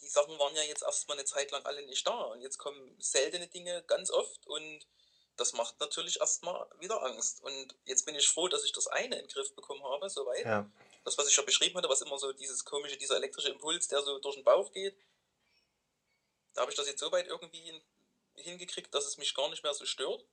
die 0.01 0.09
Sachen 0.09 0.37
waren 0.37 0.55
ja 0.55 0.63
jetzt 0.63 0.83
erstmal 0.83 1.17
eine 1.17 1.25
Zeit 1.25 1.51
lang 1.51 1.65
alle 1.65 1.85
nicht 1.85 2.05
da. 2.05 2.23
Und 2.23 2.41
jetzt 2.41 2.57
kommen 2.57 2.95
seltene 2.99 3.47
Dinge 3.47 3.83
ganz 3.83 4.11
oft 4.11 4.45
und 4.47 4.85
das 5.37 5.53
macht 5.53 5.79
natürlich 5.79 6.19
erstmal 6.19 6.67
wieder 6.79 7.01
Angst. 7.03 7.41
Und 7.41 7.75
jetzt 7.85 8.05
bin 8.05 8.15
ich 8.15 8.27
froh, 8.27 8.47
dass 8.47 8.65
ich 8.65 8.73
das 8.73 8.87
eine 8.87 9.15
in 9.15 9.25
den 9.25 9.27
Griff 9.27 9.55
bekommen 9.55 9.83
habe, 9.83 10.09
soweit. 10.09 10.45
Ja. 10.45 10.69
Das, 11.05 11.17
was 11.17 11.29
ich 11.29 11.37
ja 11.37 11.43
beschrieben 11.43 11.77
hatte, 11.77 11.89
was 11.89 12.01
immer 12.01 12.19
so 12.19 12.33
dieses 12.33 12.65
komische, 12.65 12.97
dieser 12.97 13.15
elektrische 13.15 13.49
Impuls, 13.49 13.87
der 13.87 14.01
so 14.01 14.19
durch 14.19 14.35
den 14.35 14.43
Bauch 14.43 14.71
geht, 14.73 14.97
da 16.53 16.61
habe 16.61 16.71
ich 16.71 16.77
das 16.77 16.87
jetzt 16.87 16.99
so 16.99 17.11
weit 17.11 17.27
irgendwie 17.27 17.61
hin, 17.61 17.81
hingekriegt, 18.35 18.93
dass 18.93 19.05
es 19.05 19.17
mich 19.17 19.33
gar 19.35 19.47
nicht 19.49 19.63
mehr 19.63 19.73
so 19.73 19.85
stört. 19.85 20.25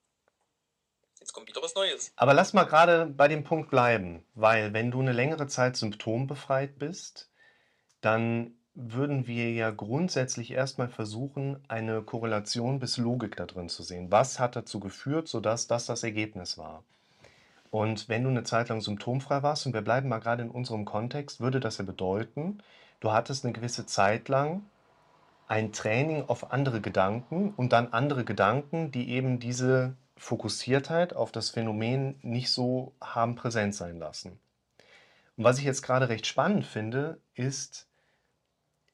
Jetzt 1.25 1.33
kommt 1.33 1.49
wieder 1.49 1.63
was 1.63 1.75
Neues. 1.75 2.13
Aber 2.17 2.35
lass 2.35 2.53
mal 2.53 2.65
gerade 2.65 3.07
bei 3.07 3.29
dem 3.29 3.45
Punkt 3.45 3.71
bleiben, 3.71 4.23
weil 4.35 4.75
wenn 4.75 4.91
du 4.91 5.01
eine 5.01 5.13
längere 5.13 5.47
Zeit 5.47 5.75
symptombefreit 5.75 6.79
bist, 6.79 7.31
dann 8.03 8.59
würden 8.75 9.27
wir 9.27 9.51
ja 9.51 9.71
grundsätzlich 9.71 10.51
erstmal 10.51 10.91
versuchen, 10.91 11.65
eine 11.67 12.03
Korrelation 12.03 12.79
bis 12.79 12.99
Logik 12.99 13.37
da 13.37 13.47
drin 13.47 13.71
zu 13.71 13.83
sehen. 13.83 14.13
Was 14.13 14.39
hat 14.39 14.55
dazu 14.55 14.81
geführt, 14.81 15.27
sodass 15.27 15.67
das 15.67 15.87
das 15.87 16.03
Ergebnis 16.03 16.59
war? 16.59 16.85
Und 17.71 18.11
wenn 18.11 18.23
du 18.23 18.29
eine 18.29 18.45
Zeit 18.45 18.69
lang 18.69 18.83
symptomfrei 18.83 19.43
warst, 19.43 19.65
und 19.65 19.73
wir 19.73 19.81
bleiben 19.81 20.11
mal 20.11 20.19
gerade 20.19 20.43
in 20.43 20.51
unserem 20.51 20.85
Kontext, 20.85 21.41
würde 21.41 21.59
das 21.59 21.79
ja 21.79 21.87
bedeuten, 21.87 22.63
du 23.01 23.13
hattest 23.13 23.47
eine 23.47 23.55
gewisse 23.55 23.87
Zeit 23.87 24.29
lang 24.29 24.67
ein 25.49 25.73
Training 25.73 26.25
auf 26.29 26.53
andere 26.53 26.83
Gedanken 26.83 27.55
und 27.57 27.73
dann 27.73 27.95
andere 27.95 28.27
Gedanken, 28.27 28.93
die 28.93 29.09
eben 29.09 29.41
diese 29.41 29.97
Fokussiertheit 30.17 31.15
auf 31.15 31.33
das 31.33 31.51
Phänomen 31.51 32.19
nicht 32.23 32.51
so 32.51 32.95
haben 33.01 33.35
präsent 33.35 33.75
sein 33.75 33.99
lassen. 33.99 34.39
Und 35.37 35.45
was 35.45 35.59
ich 35.59 35.65
jetzt 35.65 35.83
gerade 35.83 36.09
recht 36.09 36.27
spannend 36.27 36.65
finde, 36.65 37.21
ist, 37.35 37.87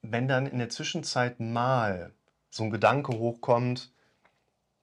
wenn 0.02 0.28
dann 0.28 0.46
in 0.46 0.58
der 0.58 0.70
Zwischenzeit 0.70 1.40
mal 1.40 2.12
so 2.48 2.64
ein 2.64 2.70
Gedanke 2.70 3.12
hochkommt, 3.12 3.92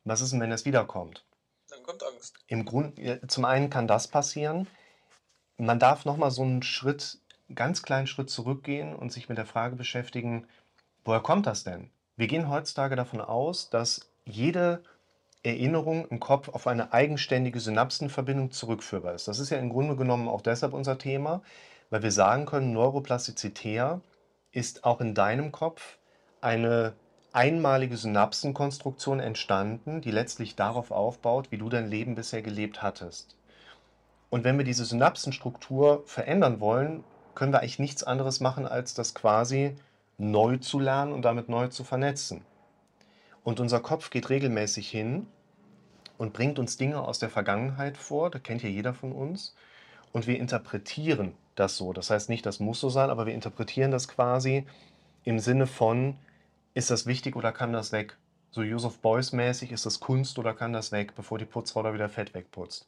was 0.04 0.22
ist 0.22 0.32
denn, 0.32 0.40
wenn 0.40 0.52
das 0.52 0.66
wiederkommt? 0.66 1.26
Dann 1.70 1.84
kommt 1.84 2.04
Angst. 2.04 2.36
Im 2.48 2.66
Grund, 2.66 3.00
zum 3.28 3.46
einen 3.46 3.70
kann 3.70 3.88
das 3.88 4.08
passieren. 4.08 4.68
Man 5.58 5.80
darf 5.80 6.06
nochmal 6.06 6.32
so 6.32 6.44
einen 6.44 6.64
Schritt, 6.64 7.20
ganz 7.54 7.82
kleinen 7.82 8.08
Schritt 8.08 8.30
zurückgehen 8.30 8.96
und 8.96 9.12
sich 9.12 9.28
mit 9.28 9.38
der 9.38 9.46
Frage 9.46 9.76
beschäftigen, 9.76 10.48
woher 11.04 11.20
kommt 11.20 11.46
das 11.46 11.64
denn? 11.64 11.90
Wir 12.16 12.28
gehen 12.28 12.50
heutzutage 12.50 12.96
davon 12.96 13.22
aus, 13.22 13.70
dass 13.70 14.10
jede 14.26 14.84
Erinnerung 15.44 16.08
im 16.08 16.20
Kopf 16.20 16.50
auf 16.50 16.68
eine 16.68 16.94
eigenständige 16.94 17.60
Synapsenverbindung 17.60 18.52
zurückführbar 18.52 19.14
ist. 19.14 19.28
Das 19.28 19.40
ist 19.40 19.50
ja 19.50 19.58
im 19.58 19.70
Grunde 19.70 19.96
genommen 19.96 20.28
auch 20.28 20.42
deshalb 20.42 20.74
unser 20.74 20.98
Thema, 20.98 21.42
weil 21.90 22.04
wir 22.04 22.12
sagen 22.12 22.46
können, 22.46 22.74
neuroplastizitär 22.74 24.02
ist 24.52 24.84
auch 24.84 25.00
in 25.02 25.14
deinem 25.14 25.52
Kopf 25.52 25.98
eine 26.42 26.94
einmalige 27.32 27.98
Synapsenkonstruktion 27.98 29.20
entstanden, 29.20 30.02
die 30.02 30.12
letztlich 30.12 30.56
darauf 30.56 30.92
aufbaut, 30.92 31.52
wie 31.52 31.58
du 31.58 31.70
dein 31.70 31.90
Leben 31.90 32.16
bisher 32.16 32.42
gelebt 32.42 32.82
hattest. 32.82 33.36
Und 34.30 34.44
wenn 34.44 34.58
wir 34.58 34.66
diese 34.66 34.86
Synapsenstruktur 34.86 36.04
verändern 36.06 36.60
wollen, 36.60 37.04
können 37.36 37.54
wir 37.54 37.60
eigentlich 37.60 37.80
nichts 37.80 38.04
anderes 38.04 38.40
machen, 38.40 38.66
als 38.66 38.94
das 38.94 39.14
quasi 39.14 39.76
neu 40.18 40.58
zu 40.58 40.80
lernen 40.80 41.14
und 41.14 41.24
damit 41.24 41.48
neu 41.48 41.68
zu 41.68 41.84
vernetzen. 41.84 42.44
Und 43.48 43.62
unser 43.62 43.80
Kopf 43.80 44.10
geht 44.10 44.30
regelmäßig 44.30 44.90
hin 44.90 45.26
und 46.18 46.34
bringt 46.34 46.60
uns 46.60 46.76
Dinge 46.76 47.00
aus 47.00 47.18
der 47.20 47.30
Vergangenheit 47.30 47.96
vor, 47.96 48.30
das 48.30 48.44
kennt 48.44 48.62
ja 48.62 48.68
jeder 48.68 48.94
von 48.94 49.14
uns, 49.14 49.56
und 50.12 50.28
wir 50.28 50.38
interpretieren 50.38 51.32
das 51.56 51.78
so. 51.78 51.94
Das 51.94 52.10
heißt 52.10 52.28
nicht, 52.28 52.46
das 52.46 52.60
muss 52.60 52.82
so 52.82 52.90
sein, 52.90 53.10
aber 53.10 53.26
wir 53.26 53.34
interpretieren 53.34 53.90
das 53.90 54.10
quasi 54.10 54.66
im 55.24 55.40
Sinne 55.40 55.66
von, 55.66 56.18
ist 56.74 56.92
das 56.92 57.06
wichtig 57.06 57.38
oder 57.38 57.54
kann 57.54 57.72
das 57.72 57.94
weg? 57.94 58.18
So 58.52 58.64
Joseph 58.64 59.00
Beuys 59.00 59.32
mäßig, 59.32 59.72
ist 59.72 59.86
das 59.86 60.02
Kunst 60.02 60.38
oder 60.40 60.54
kann 60.54 60.74
das 60.74 60.92
weg, 60.92 61.16
bevor 61.16 61.38
die 61.38 61.46
Putzfrau 61.46 61.84
da 61.84 61.94
wieder 61.94 62.10
Fett 62.10 62.34
wegputzt? 62.34 62.86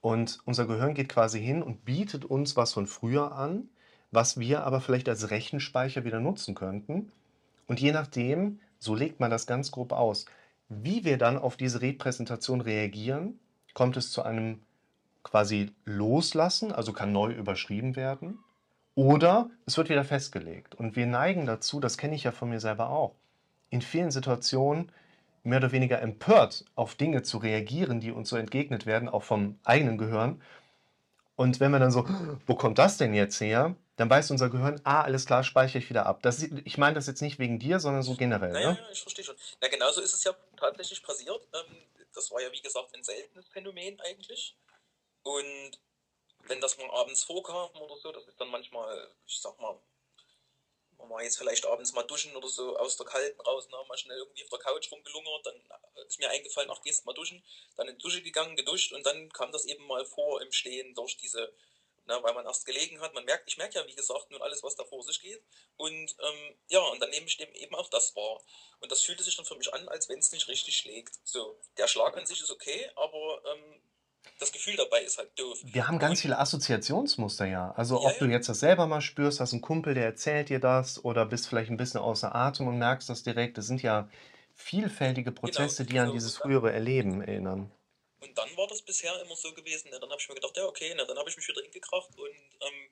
Und 0.00 0.38
unser 0.46 0.64
Gehirn 0.66 0.94
geht 0.94 1.10
quasi 1.10 1.42
hin 1.42 1.62
und 1.62 1.84
bietet 1.84 2.24
uns 2.24 2.56
was 2.56 2.72
von 2.72 2.86
früher 2.86 3.32
an, 3.32 3.68
was 4.12 4.40
wir 4.40 4.64
aber 4.64 4.80
vielleicht 4.80 5.10
als 5.10 5.28
Rechenspeicher 5.28 6.04
wieder 6.04 6.20
nutzen 6.20 6.54
könnten. 6.54 7.12
Und 7.66 7.80
je 7.80 7.92
nachdem, 7.92 8.60
so 8.84 8.94
legt 8.94 9.18
man 9.18 9.30
das 9.30 9.46
ganz 9.46 9.70
grob 9.70 9.92
aus, 9.92 10.26
wie 10.68 11.04
wir 11.04 11.18
dann 11.18 11.38
auf 11.38 11.56
diese 11.56 11.80
Repräsentation 11.80 12.60
reagieren, 12.60 13.38
kommt 13.72 13.96
es 13.96 14.10
zu 14.10 14.22
einem 14.22 14.62
quasi 15.22 15.72
Loslassen, 15.84 16.70
also 16.70 16.92
kann 16.92 17.12
neu 17.12 17.32
überschrieben 17.32 17.96
werden, 17.96 18.38
oder 18.94 19.50
es 19.66 19.76
wird 19.76 19.88
wieder 19.88 20.04
festgelegt. 20.04 20.74
Und 20.74 20.96
wir 20.96 21.06
neigen 21.06 21.46
dazu, 21.46 21.80
das 21.80 21.98
kenne 21.98 22.14
ich 22.14 22.24
ja 22.24 22.30
von 22.30 22.50
mir 22.50 22.60
selber 22.60 22.90
auch, 22.90 23.14
in 23.70 23.82
vielen 23.82 24.10
Situationen 24.10 24.92
mehr 25.42 25.58
oder 25.58 25.72
weniger 25.72 26.00
empört 26.00 26.64
auf 26.74 26.94
Dinge 26.94 27.22
zu 27.22 27.38
reagieren, 27.38 28.00
die 28.00 28.12
uns 28.12 28.28
so 28.28 28.36
entgegnet 28.36 28.86
werden, 28.86 29.08
auch 29.08 29.22
vom 29.22 29.58
eigenen 29.64 29.98
Gehirn. 29.98 30.40
Und 31.36 31.58
wenn 31.60 31.72
wir 31.72 31.78
dann 31.78 31.90
so, 31.90 32.04
wo 32.46 32.54
kommt 32.54 32.78
das 32.78 32.96
denn 32.96 33.14
jetzt 33.14 33.40
her? 33.40 33.74
Dann 33.96 34.10
weiß 34.10 34.30
unser 34.30 34.50
Gehirn, 34.50 34.80
ah, 34.84 35.02
alles 35.02 35.26
klar, 35.26 35.44
speichere 35.44 35.78
ich 35.78 35.90
wieder 35.90 36.06
ab. 36.06 36.22
Das, 36.22 36.42
ich 36.42 36.78
meine 36.78 36.94
das 36.94 37.06
jetzt 37.06 37.22
nicht 37.22 37.38
wegen 37.38 37.58
dir, 37.58 37.80
sondern 37.80 38.02
so 38.02 38.14
generell. 38.14 38.52
Naja, 38.52 38.72
ne? 38.72 38.78
ja, 38.78 38.90
ich 38.90 39.02
verstehe 39.02 39.24
schon. 39.24 39.36
Na, 39.60 39.68
genauso 39.68 40.00
ist 40.00 40.14
es 40.14 40.24
ja 40.24 40.32
tatsächlich 40.56 41.02
passiert. 41.02 41.40
Ähm, 41.52 41.76
das 42.12 42.30
war 42.30 42.40
ja, 42.40 42.50
wie 42.52 42.60
gesagt, 42.60 42.94
ein 42.94 43.02
seltenes 43.02 43.48
Phänomen 43.48 44.00
eigentlich. 44.00 44.56
Und 45.22 45.78
wenn 46.46 46.60
das 46.60 46.76
mal 46.78 46.90
abends 46.90 47.24
vorkam 47.24 47.70
oder 47.80 47.96
so, 47.96 48.12
das 48.12 48.26
ist 48.26 48.40
dann 48.40 48.50
manchmal, 48.50 49.08
ich 49.26 49.40
sag 49.40 49.58
mal, 49.60 49.76
man 51.04 51.18
war 51.18 51.22
jetzt 51.22 51.38
vielleicht 51.38 51.66
abends 51.66 51.92
mal 51.92 52.02
duschen 52.02 52.34
oder 52.36 52.48
so 52.48 52.76
aus 52.76 52.96
der 52.96 53.06
Kalten 53.06 53.40
raus, 53.40 53.68
ne, 53.68 53.76
mal 53.88 53.96
schnell 53.96 54.18
irgendwie 54.18 54.42
auf 54.44 54.50
der 54.50 54.58
Couch 54.58 54.90
rumgelungert, 54.90 55.46
dann 55.46 55.60
ist 56.06 56.18
mir 56.18 56.30
eingefallen, 56.30 56.70
ach, 56.70 56.82
gehst 56.82 57.04
mal 57.06 57.12
duschen, 57.12 57.42
dann 57.76 57.88
in 57.88 57.96
die 57.96 58.02
Dusche 58.02 58.22
gegangen, 58.22 58.56
geduscht 58.56 58.92
und 58.92 59.04
dann 59.04 59.30
kam 59.32 59.52
das 59.52 59.64
eben 59.64 59.86
mal 59.86 60.04
vor 60.04 60.42
im 60.42 60.52
Stehen 60.52 60.94
durch 60.94 61.16
diese, 61.16 61.52
ne, 62.06 62.18
weil 62.22 62.34
man 62.34 62.46
erst 62.46 62.66
gelegen 62.66 63.00
hat. 63.00 63.14
Man 63.14 63.24
merkt, 63.24 63.48
ich 63.48 63.56
merke 63.56 63.78
ja, 63.78 63.86
wie 63.86 63.94
gesagt, 63.94 64.30
nun 64.30 64.42
alles, 64.42 64.62
was 64.62 64.76
da 64.76 64.84
vor 64.84 65.02
sich 65.02 65.20
geht. 65.20 65.42
Und 65.76 66.14
ähm, 66.20 66.56
ja, 66.68 66.80
und 66.80 67.00
dann 67.00 67.10
nehme 67.10 67.26
ich 67.26 67.36
dem 67.36 67.52
eben 67.54 67.74
auch 67.74 67.88
das 67.88 68.14
wahr. 68.16 68.42
Und 68.80 68.92
das 68.92 69.02
fühlte 69.02 69.22
sich 69.22 69.36
dann 69.36 69.46
für 69.46 69.56
mich 69.56 69.72
an, 69.72 69.88
als 69.88 70.08
wenn 70.08 70.18
es 70.18 70.32
nicht 70.32 70.48
richtig 70.48 70.76
schlägt. 70.76 71.14
So, 71.24 71.58
der 71.78 71.88
Schlag 71.88 72.16
an 72.16 72.26
sich 72.26 72.40
ist 72.40 72.50
okay, 72.50 72.90
aber 72.96 73.42
ähm, 73.46 73.82
das 74.38 74.52
Gefühl 74.52 74.76
dabei 74.76 75.02
ist 75.02 75.18
halt 75.18 75.38
doof. 75.38 75.58
Wir 75.64 75.86
haben 75.86 75.98
ganz 75.98 76.18
Und- 76.18 76.22
viele 76.22 76.38
Assoziationsmuster, 76.38 77.46
ja. 77.46 77.72
Also 77.76 78.00
Ja, 78.02 78.08
ob 78.10 78.18
du 78.18 78.24
ja. 78.26 78.32
jetzt 78.32 78.48
das 78.48 78.60
selber 78.60 78.86
mal 78.86 79.00
spürst, 79.00 79.40
hast 79.40 79.52
einen 79.52 79.62
Kumpel, 79.62 79.94
der 79.94 80.04
erzählt 80.04 80.48
dir 80.48 80.60
das, 80.60 81.04
oder 81.04 81.26
bist 81.26 81.48
vielleicht 81.48 81.70
ein 81.70 81.76
bisschen 81.76 82.00
außer 82.00 82.34
Atem 82.34 82.66
und 82.68 82.78
merkst 82.78 83.08
das 83.08 83.22
direkt. 83.22 83.58
Das 83.58 83.66
sind 83.66 83.82
ja 83.82 84.08
vielfältige 84.54 85.32
Prozesse, 85.32 85.84
die 85.84 85.98
an 85.98 86.08
so, 86.08 86.12
dieses 86.14 86.36
frühere 86.36 86.72
Erleben 86.72 87.20
erinnern. 87.22 87.70
Und 88.20 88.38
dann 88.38 88.56
war 88.56 88.66
das 88.68 88.82
bisher 88.82 89.12
immer 89.22 89.36
so 89.36 89.52
gewesen. 89.52 89.90
Ne? 89.90 89.98
Dann 90.00 90.10
habe 90.10 90.20
ich 90.20 90.28
mir 90.28 90.34
gedacht, 90.36 90.56
ja, 90.56 90.64
okay, 90.64 90.94
ne? 90.94 91.04
dann 91.06 91.18
habe 91.18 91.28
ich 91.28 91.36
mich 91.36 91.46
wieder 91.48 91.60
hingekracht 91.62 92.08
und 92.16 92.28
ähm, 92.28 92.88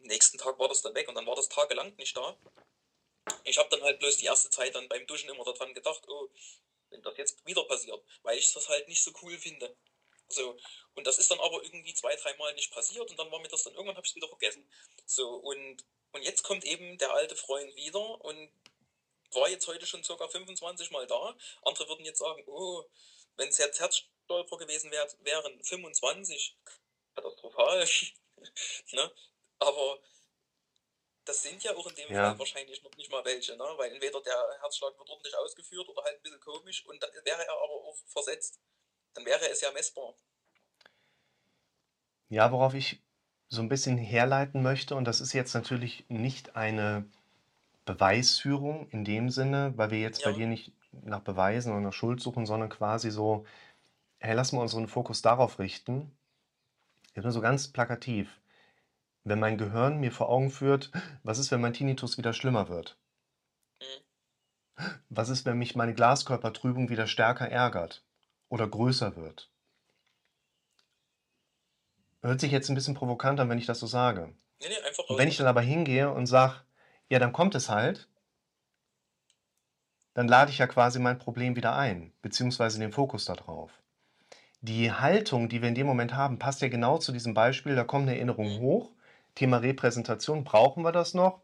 am 0.00 0.06
nächsten 0.06 0.38
Tag 0.38 0.58
war 0.58 0.68
das 0.68 0.82
dann 0.82 0.94
weg 0.94 1.08
und 1.08 1.14
dann 1.14 1.26
war 1.26 1.36
das 1.36 1.48
tagelang 1.48 1.94
nicht 1.96 2.16
da. 2.16 2.36
Ich 3.44 3.58
habe 3.58 3.68
dann 3.70 3.82
halt 3.82 3.98
bloß 4.00 4.16
die 4.18 4.26
erste 4.26 4.50
Zeit 4.50 4.74
dann 4.74 4.88
beim 4.88 5.06
Duschen 5.06 5.30
immer 5.30 5.44
daran 5.44 5.72
gedacht, 5.74 6.02
oh, 6.08 6.28
wenn 6.90 7.02
das 7.02 7.16
jetzt 7.16 7.46
wieder 7.46 7.64
passiert, 7.64 8.02
weil 8.22 8.38
ich 8.38 8.52
das 8.52 8.68
halt 8.68 8.88
nicht 8.88 9.02
so 9.02 9.12
cool 9.22 9.36
finde. 9.38 9.74
So, 10.28 10.56
und 10.94 11.06
das 11.06 11.18
ist 11.18 11.30
dann 11.30 11.40
aber 11.40 11.62
irgendwie 11.62 11.94
zwei, 11.94 12.14
dreimal 12.16 12.54
nicht 12.54 12.72
passiert 12.72 13.08
und 13.10 13.18
dann 13.18 13.30
war 13.30 13.40
mir 13.40 13.48
das 13.48 13.62
dann 13.64 13.74
irgendwann 13.74 13.96
habe 13.96 14.06
ich 14.06 14.10
es 14.12 14.16
wieder 14.16 14.28
vergessen. 14.28 14.68
So, 15.06 15.36
und, 15.36 15.84
und 16.12 16.22
jetzt 16.22 16.42
kommt 16.42 16.64
eben 16.64 16.98
der 16.98 17.12
alte 17.12 17.36
Freund 17.36 17.74
wieder 17.76 18.24
und 18.24 18.50
war 19.32 19.48
jetzt 19.48 19.66
heute 19.66 19.86
schon 19.86 20.04
circa 20.04 20.28
25 20.28 20.90
Mal 20.90 21.06
da. 21.06 21.36
Andere 21.62 21.88
würden 21.88 22.04
jetzt 22.04 22.18
sagen, 22.18 22.42
oh, 22.46 22.84
wenn 23.36 23.48
es 23.48 23.58
jetzt 23.58 23.80
Herzstolper 23.80 24.56
gewesen 24.58 24.90
wär, 24.90 25.08
wären 25.20 25.62
25, 25.64 26.56
katastrophal. 27.14 27.86
ne? 28.92 29.12
Aber 29.58 30.00
das 31.24 31.42
sind 31.42 31.62
ja 31.64 31.74
auch 31.76 31.86
in 31.86 31.94
dem 31.94 32.12
Ja. 32.12 32.30
Fall 32.30 32.38
wahrscheinlich 32.38 32.82
noch 32.82 32.94
nicht 32.96 33.10
mal 33.10 33.24
welche, 33.24 33.56
ne? 33.56 33.64
weil 33.76 33.92
entweder 33.92 34.20
der 34.20 34.58
Herzschlag 34.60 34.96
wird 34.98 35.08
ordentlich 35.08 35.34
ausgeführt 35.36 35.88
oder 35.88 36.02
halt 36.02 36.16
ein 36.16 36.22
bisschen 36.22 36.40
komisch 36.40 36.84
und 36.86 37.02
dann 37.02 37.10
wäre 37.24 37.44
er 37.46 37.52
aber 37.52 37.72
auch 37.72 37.96
versetzt. 38.06 38.60
Dann 39.14 39.24
wäre 39.24 39.48
es 39.50 39.60
ja 39.60 39.70
messbar. 39.72 40.14
Ja, 42.28 42.50
worauf 42.52 42.74
ich 42.74 43.02
so 43.48 43.62
ein 43.62 43.68
bisschen 43.68 43.96
herleiten 43.96 44.62
möchte, 44.62 44.94
und 44.96 45.04
das 45.04 45.20
ist 45.20 45.32
jetzt 45.32 45.54
natürlich 45.54 46.04
nicht 46.08 46.56
eine 46.56 47.08
Beweisführung 47.84 48.88
in 48.90 49.04
dem 49.04 49.30
Sinne, 49.30 49.72
weil 49.76 49.90
wir 49.90 50.00
jetzt 50.00 50.22
bei 50.24 50.32
Ja. 50.32 50.38
dir 50.38 50.46
nicht 50.46 50.72
nach 50.92 51.20
Beweisen 51.20 51.72
oder 51.72 51.80
nach 51.80 51.92
Schuld 51.92 52.20
suchen, 52.20 52.46
sondern 52.46 52.70
quasi 52.70 53.10
so, 53.10 53.46
hey, 54.20 54.34
lass 54.34 54.52
mal 54.52 54.62
unseren 54.62 54.88
Fokus 54.88 55.22
darauf 55.22 55.58
richten. 55.58 56.12
Jetzt 57.14 57.24
nur 57.24 57.32
so 57.32 57.40
ganz 57.40 57.68
plakativ. 57.68 58.40
Wenn 59.24 59.40
mein 59.40 59.58
Gehirn 59.58 60.00
mir 60.00 60.12
vor 60.12 60.28
Augen 60.30 60.50
führt, 60.50 60.92
was 61.24 61.38
ist, 61.38 61.50
wenn 61.52 61.60
mein 61.60 61.74
Tinnitus 61.74 62.18
wieder 62.18 62.32
schlimmer 62.32 62.68
wird? 62.68 62.98
Mhm. 63.80 64.04
Was 65.08 65.30
ist, 65.30 65.46
wenn 65.46 65.56
mich 65.56 65.74
meine 65.76 65.94
Glaskörpertrübung 65.94 66.90
wieder 66.90 67.06
stärker 67.06 67.48
ärgert 67.48 68.04
oder 68.48 68.68
größer 68.68 69.16
wird? 69.16 69.50
Hört 72.22 72.40
sich 72.40 72.52
jetzt 72.52 72.68
ein 72.68 72.74
bisschen 72.74 72.94
provokant 72.94 73.38
an, 73.40 73.48
wenn 73.50 73.58
ich 73.58 73.66
das 73.66 73.80
so 73.80 73.86
sage. 73.86 74.34
Nee, 74.60 74.68
nee, 74.68 74.86
einfach 74.86 75.04
Und 75.08 75.18
wenn 75.18 75.28
ich 75.28 75.36
dann 75.36 75.46
aber 75.46 75.60
hingehe 75.60 76.10
und 76.10 76.26
sage, 76.26 76.54
ja, 77.10 77.18
dann 77.18 77.32
kommt 77.32 77.54
es 77.54 77.68
halt, 77.68 78.08
dann 80.14 80.28
lade 80.28 80.50
ich 80.50 80.58
ja 80.58 80.66
quasi 80.66 81.00
mein 81.00 81.18
Problem 81.18 81.56
wieder 81.56 81.76
ein, 81.76 82.12
beziehungsweise 82.22 82.78
den 82.78 82.92
Fokus 82.92 83.24
darauf. 83.24 83.70
Die 84.60 84.90
Haltung, 84.90 85.50
die 85.50 85.60
wir 85.60 85.68
in 85.68 85.74
dem 85.74 85.86
Moment 85.86 86.14
haben, 86.14 86.38
passt 86.38 86.62
ja 86.62 86.68
genau 86.68 86.96
zu 86.96 87.12
diesem 87.12 87.34
Beispiel. 87.34 87.74
Da 87.74 87.84
kommt 87.84 88.08
eine 88.08 88.16
Erinnerung 88.16 88.60
hoch. 88.60 88.92
Thema 89.34 89.58
Repräsentation, 89.58 90.44
brauchen 90.44 90.84
wir 90.84 90.92
das 90.92 91.12
noch? 91.12 91.42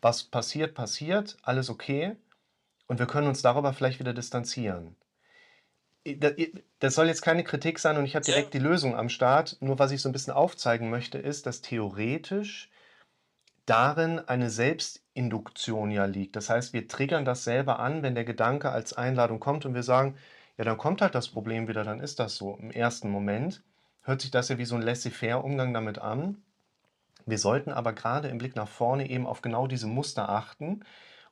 Was 0.00 0.24
passiert, 0.24 0.74
passiert, 0.74 1.36
alles 1.42 1.70
okay. 1.70 2.16
Und 2.88 2.98
wir 2.98 3.06
können 3.06 3.28
uns 3.28 3.42
darüber 3.42 3.72
vielleicht 3.72 4.00
wieder 4.00 4.14
distanzieren. 4.14 4.96
Da- 6.04 6.30
Das 6.78 6.94
soll 6.94 7.06
jetzt 7.08 7.22
keine 7.22 7.44
Kritik 7.44 7.78
sein 7.78 7.96
und 7.96 8.04
ich 8.04 8.14
habe 8.14 8.24
Ja. 8.26 8.34
direkt 8.34 8.54
die 8.54 8.58
Lösung 8.58 8.94
am 8.96 9.08
Start. 9.08 9.56
Nur 9.60 9.78
was 9.78 9.90
ich 9.90 10.00
so 10.00 10.08
ein 10.08 10.12
bisschen 10.12 10.32
aufzeigen 10.32 10.90
möchte, 10.90 11.18
ist, 11.18 11.46
dass 11.46 11.60
theoretisch 11.60 12.70
darin 13.66 14.18
eine 14.20 14.48
Selbstinduktion 14.48 15.90
ja 15.90 16.06
liegt. 16.06 16.36
Das 16.36 16.48
heißt, 16.48 16.72
wir 16.72 16.88
triggern 16.88 17.24
das 17.24 17.44
selber 17.44 17.80
an, 17.80 18.02
wenn 18.02 18.14
der 18.14 18.24
Gedanke 18.24 18.70
als 18.70 18.92
Einladung 18.94 19.40
kommt 19.40 19.66
und 19.66 19.74
wir 19.74 19.82
sagen, 19.82 20.16
ja, 20.56 20.64
dann 20.64 20.78
kommt 20.78 21.02
halt 21.02 21.14
das 21.14 21.28
Problem 21.28 21.68
wieder, 21.68 21.84
dann 21.84 22.00
ist 22.00 22.18
das 22.18 22.36
so. 22.36 22.56
Im 22.56 22.70
ersten 22.70 23.10
Moment 23.10 23.62
hört 24.02 24.22
sich 24.22 24.30
das 24.30 24.48
ja 24.48 24.58
wie 24.58 24.64
so 24.64 24.74
ein 24.76 24.82
laissez-faire-Umgang 24.82 25.74
damit 25.74 25.98
an. 25.98 26.42
Wir 27.26 27.38
sollten 27.38 27.72
aber 27.72 27.92
gerade 27.92 28.28
im 28.28 28.38
Blick 28.38 28.56
nach 28.56 28.68
vorne 28.68 29.10
eben 29.10 29.26
auf 29.26 29.42
genau 29.42 29.66
diese 29.66 29.86
Muster 29.86 30.30
achten 30.30 30.80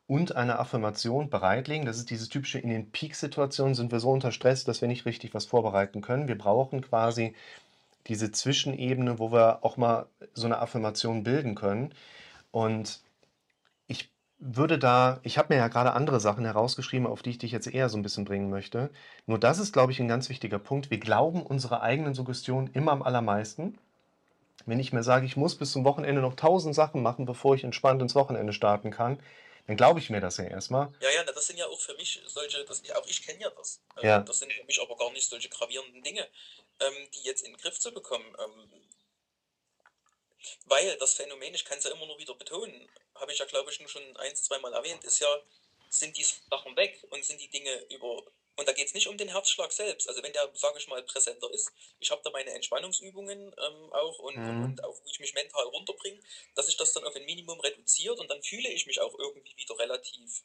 und 0.06 0.36
eine 0.36 0.58
Affirmation 0.58 1.30
bereitlegen. 1.30 1.86
Das 1.86 1.98
ist 1.98 2.10
dieses 2.10 2.28
typische, 2.28 2.58
in 2.58 2.68
den 2.68 2.90
Peak-Situationen 2.90 3.74
sind 3.74 3.90
wir 3.90 4.00
so 4.00 4.10
unter 4.10 4.32
Stress, 4.32 4.64
dass 4.64 4.80
wir 4.80 4.88
nicht 4.88 5.06
richtig 5.06 5.34
was 5.34 5.46
vorbereiten 5.46 6.00
können. 6.00 6.28
Wir 6.28 6.38
brauchen 6.38 6.80
quasi 6.80 7.34
diese 8.06 8.30
Zwischenebene, 8.30 9.18
wo 9.18 9.32
wir 9.32 9.64
auch 9.64 9.76
mal 9.76 10.06
so 10.34 10.46
eine 10.46 10.58
Affirmation 10.58 11.24
bilden 11.24 11.56
können. 11.56 11.92
Und 12.52 13.00
ich 13.88 14.10
würde 14.38 14.78
da, 14.78 15.18
ich 15.24 15.38
habe 15.38 15.52
mir 15.52 15.58
ja 15.58 15.68
gerade 15.68 15.92
andere 15.92 16.20
Sachen 16.20 16.44
herausgeschrieben, 16.44 17.06
auf 17.06 17.22
die 17.22 17.30
ich 17.30 17.38
dich 17.38 17.50
jetzt 17.50 17.66
eher 17.66 17.88
so 17.88 17.98
ein 17.98 18.02
bisschen 18.02 18.24
bringen 18.24 18.48
möchte. 18.48 18.90
Nur 19.26 19.40
das 19.40 19.58
ist, 19.58 19.72
glaube 19.72 19.90
ich, 19.90 20.00
ein 20.00 20.08
ganz 20.08 20.28
wichtiger 20.28 20.60
Punkt. 20.60 20.90
Wir 20.90 21.00
glauben 21.00 21.42
unserer 21.42 21.82
eigenen 21.82 22.14
Suggestion 22.14 22.70
immer 22.74 22.92
am 22.92 23.02
allermeisten. 23.02 23.76
Wenn 24.66 24.80
ich 24.80 24.92
mir 24.92 25.02
sage, 25.02 25.26
ich 25.26 25.36
muss 25.36 25.56
bis 25.56 25.72
zum 25.72 25.84
Wochenende 25.84 26.20
noch 26.20 26.34
tausend 26.34 26.74
Sachen 26.76 27.02
machen, 27.02 27.26
bevor 27.26 27.56
ich 27.56 27.64
entspannt 27.64 28.02
ins 28.02 28.14
Wochenende 28.14 28.52
starten 28.52 28.90
kann, 28.90 29.18
dann 29.66 29.76
glaube 29.76 30.00
ich 30.00 30.10
mir 30.10 30.20
das 30.20 30.36
ja 30.36 30.44
erstmal. 30.44 30.92
Ja, 31.00 31.10
ja, 31.10 31.24
das 31.24 31.46
sind 31.46 31.56
ja 31.58 31.66
auch 31.66 31.80
für 31.80 31.94
mich 31.94 32.20
solche, 32.26 32.64
das, 32.64 32.82
auch 32.90 33.06
ich 33.06 33.22
kenne 33.22 33.40
ja 33.40 33.50
das. 33.50 33.80
Ähm, 33.96 34.08
Ja. 34.08 34.20
Das 34.20 34.38
sind 34.38 34.52
für 34.52 34.64
mich 34.64 34.80
aber 34.80 34.96
gar 34.96 35.12
nicht 35.12 35.28
solche 35.28 35.48
gravierenden 35.48 36.02
Dinge, 36.02 36.28
ähm, 36.80 37.10
die 37.14 37.22
jetzt 37.22 37.42
in 37.44 37.52
den 37.52 37.60
Griff 37.60 37.78
zu 37.78 37.92
bekommen. 37.92 38.36
Ähm, 38.38 38.82
weil 40.66 40.96
das 40.98 41.14
Phänomen, 41.14 41.54
ich 41.54 41.64
kann 41.64 41.78
es 41.78 41.84
ja 41.84 41.90
immer 41.90 42.06
nur 42.06 42.18
wieder 42.18 42.34
betonen, 42.34 42.88
habe 43.16 43.32
ich 43.32 43.38
ja 43.38 43.44
glaube 43.46 43.70
ich 43.70 43.80
nur 43.80 43.88
schon 43.88 44.16
ein, 44.18 44.36
zwei 44.36 44.58
Mal 44.58 44.72
erwähnt, 44.72 45.02
ist 45.04 45.18
ja, 45.18 45.28
sind 45.88 46.16
die 46.16 46.24
Sachen 46.24 46.76
weg 46.76 47.04
und 47.10 47.24
sind 47.24 47.40
die 47.40 47.50
Dinge 47.50 47.74
über. 47.90 48.22
Und 48.56 48.66
da 48.66 48.72
geht 48.72 48.88
es 48.88 48.94
nicht 48.94 49.06
um 49.08 49.18
den 49.18 49.28
Herzschlag 49.28 49.70
selbst. 49.72 50.08
Also 50.08 50.22
wenn 50.22 50.32
der, 50.32 50.50
sage 50.54 50.78
ich 50.78 50.88
mal, 50.88 51.02
präsenter 51.02 51.50
ist, 51.52 51.72
ich 52.00 52.10
habe 52.10 52.22
da 52.24 52.30
meine 52.30 52.52
Entspannungsübungen 52.52 53.54
ähm, 53.58 53.92
auch 53.92 54.18
und, 54.18 54.36
Mhm. 54.36 54.62
und 54.62 54.84
auch, 54.84 54.98
wo 55.04 55.08
ich 55.10 55.20
mich 55.20 55.34
mental 55.34 55.64
runterbringe, 55.66 56.20
dass 56.54 56.68
ich 56.68 56.76
das 56.76 56.92
dann 56.92 57.04
auf 57.04 57.14
ein 57.14 57.24
Minimum 57.26 57.60
reduziert 57.60 58.18
und 58.18 58.28
dann 58.30 58.42
fühle 58.42 58.68
ich 58.70 58.86
mich 58.86 59.00
auch 59.00 59.18
irgendwie 59.18 59.56
wieder 59.56 59.78
relativ 59.78 60.42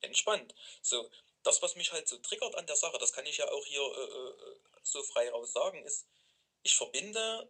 entspannt. 0.00 0.54
So, 0.82 1.10
das, 1.44 1.62
was 1.62 1.76
mich 1.76 1.92
halt 1.92 2.08
so 2.08 2.18
triggert 2.18 2.56
an 2.56 2.66
der 2.66 2.76
Sache, 2.76 2.98
das 2.98 3.12
kann 3.12 3.26
ich 3.26 3.36
ja 3.38 3.48
auch 3.50 3.64
hier 3.66 3.82
äh, 3.82 4.28
äh, 4.28 4.60
so 4.82 5.02
frei 5.04 5.30
raus 5.30 5.52
sagen, 5.52 5.84
ist, 5.84 6.06
ich 6.62 6.74
verbinde 6.76 7.48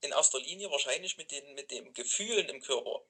in 0.00 0.12
erster 0.12 0.38
Linie 0.40 0.70
wahrscheinlich 0.70 1.16
mit, 1.16 1.30
den, 1.30 1.54
mit 1.54 1.70
den 1.70 1.92
Gefühlen 1.94 2.48
im 2.48 2.60
Körper, 2.62 3.02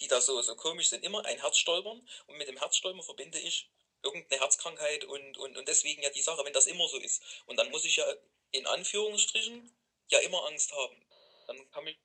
die 0.00 0.08
da 0.08 0.20
so, 0.20 0.40
so 0.42 0.56
komisch 0.56 0.88
sind, 0.88 1.04
immer 1.04 1.24
ein 1.24 1.40
Herzstolpern 1.40 2.08
und 2.26 2.36
mit 2.38 2.48
dem 2.48 2.58
Herzstolpern 2.58 3.02
verbinde 3.02 3.38
ich 3.38 3.68
irgendeine 4.02 4.40
Herzkrankheit 4.40 5.04
und, 5.04 5.38
und, 5.38 5.56
und 5.56 5.68
deswegen 5.68 6.02
ja 6.02 6.10
die 6.10 6.22
Sache, 6.22 6.44
wenn 6.44 6.52
das 6.52 6.66
immer 6.66 6.88
so 6.88 6.98
ist. 6.98 7.22
Und 7.46 7.56
dann 7.56 7.70
muss 7.70 7.84
ich 7.84 7.96
ja 7.96 8.06
in 8.52 8.66
Anführungsstrichen 8.66 9.70
ja 10.08 10.18
immer 10.20 10.44
Angst 10.46 10.72
haben. 10.72 11.06
Dann 11.46 11.70
kann 11.70 11.86
ich 11.86 11.98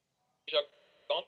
ja 0.47 0.61
gar 1.07 1.25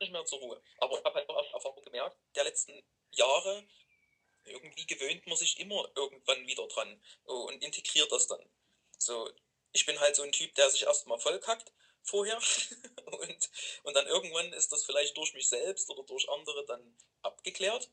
nicht 0.00 0.12
mehr 0.12 0.24
zur 0.24 0.40
Ruhe. 0.40 0.62
Aber 0.78 0.98
ich 0.98 1.04
habe 1.04 1.14
halt 1.14 1.28
auch 1.28 1.36
aus 1.36 1.52
Erfahrung 1.52 1.82
gemerkt, 1.84 2.16
der 2.34 2.44
letzten 2.44 2.82
Jahre, 3.12 3.66
irgendwie 4.44 4.86
gewöhnt 4.86 5.26
man 5.26 5.36
sich 5.36 5.58
immer 5.58 5.90
irgendwann 5.96 6.46
wieder 6.46 6.66
dran 6.68 7.00
und 7.24 7.62
integriert 7.62 8.12
das 8.12 8.26
dann. 8.26 8.48
So, 8.98 9.30
ich 9.72 9.86
bin 9.86 9.98
halt 10.00 10.16
so 10.16 10.22
ein 10.22 10.32
Typ, 10.32 10.54
der 10.54 10.70
sich 10.70 10.84
erstmal 10.84 11.18
vollkackt 11.18 11.72
vorher 12.02 12.40
und, 13.06 13.50
und 13.82 13.94
dann 13.94 14.06
irgendwann 14.06 14.52
ist 14.52 14.72
das 14.72 14.84
vielleicht 14.84 15.16
durch 15.16 15.34
mich 15.34 15.48
selbst 15.48 15.90
oder 15.90 16.04
durch 16.04 16.28
andere 16.30 16.64
dann 16.66 16.96
abgeklärt. 17.22 17.90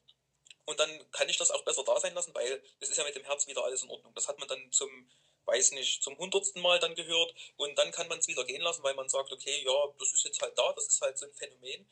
Und 0.66 0.80
dann 0.80 1.12
kann 1.12 1.30
ich 1.30 1.38
das 1.38 1.52
auch 1.52 1.64
besser 1.64 1.84
da 1.84 2.00
sein 2.00 2.14
lassen, 2.14 2.34
weil 2.34 2.64
es 2.80 2.90
ist 2.90 2.98
ja 2.98 3.04
mit 3.04 3.16
dem 3.16 3.26
Herz 3.26 3.48
wieder 3.48 3.64
alles 3.64 3.84
in 3.84 3.90
Ordnung. 3.90 4.14
Das 4.14 4.28
hat 4.28 4.40
man 4.40 4.48
dann 4.48 4.72
zum, 4.72 5.10
weiß 5.46 5.72
nicht, 5.72 6.02
zum 6.02 6.18
hundertsten 6.18 6.62
Mal 6.62 6.80
dann 6.80 6.96
gehört 6.96 7.34
und 7.58 7.78
dann 7.78 7.92
kann 7.92 8.08
man 8.08 8.20
es 8.20 8.28
wieder 8.28 8.46
gehen 8.46 8.62
lassen, 8.62 8.84
weil 8.84 8.94
man 8.96 9.10
sagt, 9.10 9.32
okay, 9.32 9.62
ja, 9.64 9.94
das 10.00 10.14
ist 10.14 10.24
jetzt 10.24 10.42
halt 10.42 10.58
da, 10.58 10.72
das 10.74 10.88
ist 10.88 11.02
halt 11.02 11.18
so 11.18 11.26
ein 11.26 11.34
Phänomen. 11.34 11.86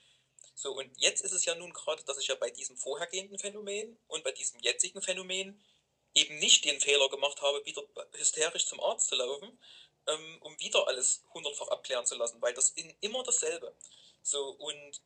So, 0.56 0.74
und 0.74 0.92
jetzt 0.98 1.22
ist 1.22 1.32
es 1.32 1.46
ja 1.46 1.56
nun 1.56 1.74
gerade, 1.74 2.04
dass 2.04 2.18
ich 2.18 2.28
ja 2.28 2.36
bei 2.36 2.50
diesem 2.50 2.78
vorhergehenden 2.78 3.40
Phänomen 3.40 3.98
und 4.08 4.24
bei 4.24 4.32
diesem 4.32 4.60
jetzigen 4.60 5.02
Phänomen 5.02 5.62
eben 6.14 6.40
nicht 6.40 6.66
den 6.66 6.80
Fehler 6.80 7.10
gemacht 7.10 7.42
habe, 7.42 7.66
wieder 7.66 7.84
hysterisch 8.14 8.68
zum 8.68 8.80
Arzt 8.80 9.08
zu 9.08 9.16
laufen, 9.16 9.58
ähm, 10.08 10.38
um 10.42 10.60
wieder 10.60 10.88
alles 10.88 11.24
hundertfach 11.34 11.70
abklären 11.70 12.06
zu 12.06 12.16
lassen, 12.16 12.42
weil 12.42 12.54
das 12.54 12.70
in 12.72 12.94
immer 13.02 13.24
dasselbe. 13.24 13.76
So, 14.22 14.50
und 14.52 15.02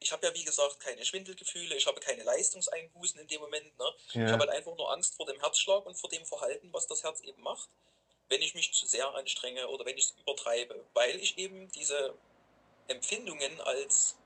ich 0.00 0.12
habe 0.12 0.26
ja 0.26 0.34
wie 0.34 0.44
gesagt 0.44 0.80
keine 0.80 1.04
Schwindelgefühle, 1.04 1.76
ich 1.76 1.86
habe 1.86 2.00
keine 2.00 2.22
Leistungseinbußen 2.22 3.20
in 3.20 3.28
dem 3.28 3.40
Moment. 3.40 3.78
Ne? 3.78 3.94
Ich 4.12 4.14
Ja. 4.14 4.32
habe 4.32 4.40
halt 4.40 4.50
einfach 4.50 4.76
nur 4.76 4.90
Angst 4.92 5.14
vor 5.16 5.26
dem 5.26 5.40
Herzschlag 5.40 5.86
und 5.86 5.96
vor 5.96 6.10
dem 6.10 6.24
Verhalten, 6.26 6.72
was 6.72 6.86
das 6.86 7.02
Herz 7.02 7.20
eben 7.20 7.42
macht, 7.42 7.68
wenn 8.28 8.42
ich 8.42 8.54
mich 8.54 8.72
zu 8.72 8.86
sehr 8.86 9.08
anstrenge 9.14 9.68
oder 9.68 9.84
wenn 9.86 9.96
ich 9.96 10.04
es 10.06 10.10
übertreibe, 10.20 10.84
weil 10.94 11.16
ich 11.16 11.38
eben 11.38 11.70
diese 11.72 12.14
Empfindungen 12.88 13.60
als 13.62 14.16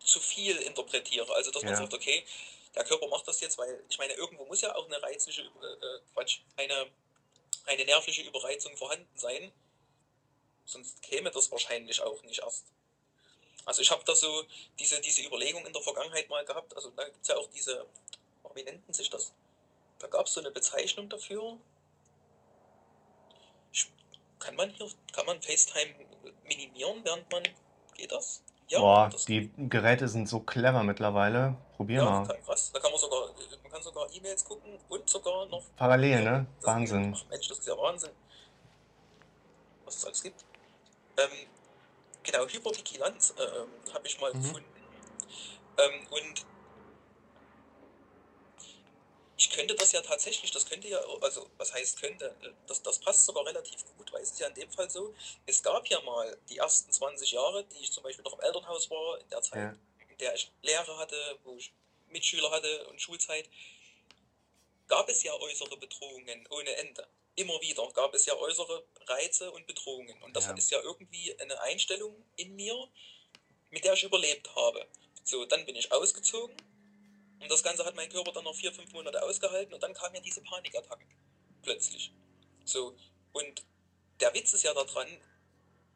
zu 0.00 0.20
viel 0.20 0.56
interpretiere. 0.58 1.32
Also 1.34 1.50
dass 1.50 1.62
man 1.62 1.72
Ja. 1.72 1.80
sagt, 1.80 1.94
okay, 1.94 2.24
der 2.74 2.84
Körper 2.84 3.06
macht 3.08 3.28
das 3.28 3.40
jetzt, 3.40 3.58
weil 3.58 3.84
ich 3.88 3.98
meine, 3.98 4.14
irgendwo 4.14 4.44
muss 4.46 4.62
ja 4.62 4.74
auch 4.74 4.86
eine 4.86 5.02
reizliche, 5.02 5.42
äh, 5.42 5.86
äh, 5.86 6.00
Quatsch, 6.14 6.40
eine, 6.56 6.90
eine 7.66 7.84
nervliche 7.84 8.22
Überreizung 8.22 8.76
vorhanden 8.76 9.18
sein. 9.18 9.52
Sonst 10.64 11.02
käme 11.02 11.30
das 11.30 11.50
wahrscheinlich 11.52 12.00
auch 12.00 12.22
nicht 12.22 12.40
erst. 12.40 12.64
Also 13.64 13.82
ich 13.82 13.90
habe 13.90 14.02
da 14.04 14.14
so 14.14 14.44
diese, 14.78 15.00
diese 15.00 15.22
Überlegung 15.22 15.64
in 15.66 15.72
der 15.72 15.82
Vergangenheit 15.82 16.28
mal 16.28 16.44
gehabt. 16.44 16.74
Also 16.74 16.90
da 16.90 17.04
gibt 17.04 17.22
es 17.22 17.28
ja 17.28 17.36
auch 17.36 17.48
diese, 17.48 17.86
oh, 18.42 18.50
wie 18.54 18.64
nennt 18.64 18.94
sich 18.94 19.10
das? 19.10 19.32
Da 19.98 20.08
gab 20.08 20.26
es 20.26 20.34
so 20.34 20.40
eine 20.40 20.50
Bezeichnung 20.50 21.08
dafür. 21.08 21.58
Kann 24.38 24.56
man 24.56 24.70
hier, 24.70 24.88
kann 25.12 25.26
man 25.26 25.40
FaceTime 25.40 25.94
minimieren, 26.44 27.04
während 27.04 27.30
man, 27.30 27.44
geht 27.94 28.10
das? 28.10 28.42
Boah, 28.80 29.08
das 29.10 29.24
die 29.26 29.50
Geräte 29.68 30.08
sind 30.08 30.28
so 30.28 30.40
clever 30.40 30.82
mittlerweile. 30.82 31.56
Probier 31.76 31.98
ja, 31.98 32.04
mal. 32.04 32.40
krass. 32.44 32.70
Da 32.72 32.80
kann 32.80 32.90
man 32.90 33.00
sogar, 33.00 33.28
man 33.62 33.72
kann 33.72 33.82
sogar 33.82 34.12
E-Mails 34.12 34.44
gucken 34.44 34.78
und 34.88 35.08
sogar 35.08 35.46
noch. 35.46 35.62
Parallel, 35.76 36.24
ne? 36.24 36.46
Wahnsinn. 36.62 37.14
Ach 37.16 37.28
Mensch, 37.28 37.48
das 37.48 37.58
ist 37.58 37.66
ja 37.66 37.76
Wahnsinn. 37.76 38.10
Was 39.84 39.96
es 39.96 40.04
alles 40.04 40.22
gibt. 40.22 40.44
Ähm, 41.18 41.46
genau, 42.22 42.46
Hypervigilanz 42.46 43.34
äh, 43.36 43.92
habe 43.92 44.06
ich 44.06 44.20
mal 44.20 44.32
Mhm. 44.32 44.42
gefunden. 44.42 44.66
Ähm, 45.78 46.06
und 46.10 46.46
ich 49.36 49.50
könnte 49.50 49.74
das 49.74 49.92
ja 49.92 50.00
tatsächlich, 50.02 50.50
das 50.52 50.66
könnte 50.66 50.88
ja, 50.88 51.00
also 51.20 51.50
was 51.56 51.72
heißt 51.72 52.00
könnte, 52.00 52.26
äh, 52.42 52.50
das, 52.66 52.82
das 52.82 52.98
passt 52.98 53.24
sogar 53.24 53.44
relativ 53.46 53.84
gut, 53.96 54.12
weil 54.12 54.22
es 54.22 54.32
ist 54.32 54.40
ja 54.40 54.46
in 54.46 54.54
dem 54.54 54.70
Fall 54.70 54.88
so, 54.90 55.14
es 55.46 55.62
gab 55.62 55.86
ja 55.88 56.00
mal 56.02 56.36
die 56.48 56.58
ersten 56.58 56.92
20 56.92 57.32
Jahre, 57.32 57.64
die 57.64 57.78
ich 57.78 57.92
zum 57.92 58.02
Beispiel 58.02 58.24
noch 58.24 58.34
im 58.34 58.40
Elternhaus 58.40 58.90
war, 58.90 59.18
in 59.20 59.28
der 59.30 59.42
Zeit, 59.42 59.58
Ja. 59.60 59.74
in 60.08 60.18
der 60.18 60.34
ich 60.34 60.50
Lehre 60.62 60.96
hatte, 60.98 61.38
wo 61.44 61.56
ich 61.56 61.72
Mitschüler 62.08 62.50
hatte 62.50 62.86
und 62.88 63.00
Schulzeit, 63.00 63.48
gab 64.86 65.08
es 65.08 65.22
ja 65.22 65.32
äußere 65.32 65.76
Bedrohungen 65.76 66.46
ohne 66.50 66.70
Ende. 66.76 67.08
Immer 67.34 67.60
wieder 67.60 67.88
gab 67.92 68.14
es 68.14 68.26
ja 68.26 68.34
äußere 68.36 68.84
Reize 69.06 69.50
und 69.52 69.66
Bedrohungen. 69.66 70.20
Und 70.22 70.36
das 70.36 70.46
Ja. 70.46 70.54
ist 70.54 70.70
ja 70.70 70.80
irgendwie 70.82 71.38
eine 71.40 71.60
Einstellung 71.62 72.14
in 72.36 72.54
mir, 72.54 72.88
mit 73.70 73.84
der 73.84 73.94
ich 73.94 74.02
überlebt 74.02 74.54
habe. 74.54 74.86
So, 75.24 75.44
dann 75.46 75.64
bin 75.64 75.76
ich 75.76 75.90
ausgezogen 75.90 76.54
und 77.40 77.50
das 77.50 77.62
Ganze 77.62 77.84
hat 77.84 77.94
mein 77.94 78.10
Körper 78.10 78.32
dann 78.32 78.44
noch 78.44 78.54
vier, 78.54 78.72
fünf 78.72 78.92
Monate 78.92 79.22
ausgehalten 79.22 79.72
und 79.72 79.82
dann 79.82 79.94
kamen 79.94 80.16
ja 80.16 80.20
diese 80.20 80.42
Panikattacken. 80.42 81.06
Plötzlich. 81.62 82.12
So, 82.64 82.96
und 83.32 83.64
der 84.20 84.34
Witz 84.34 84.52
ist 84.52 84.64
ja 84.64 84.74
daran, 84.74 85.08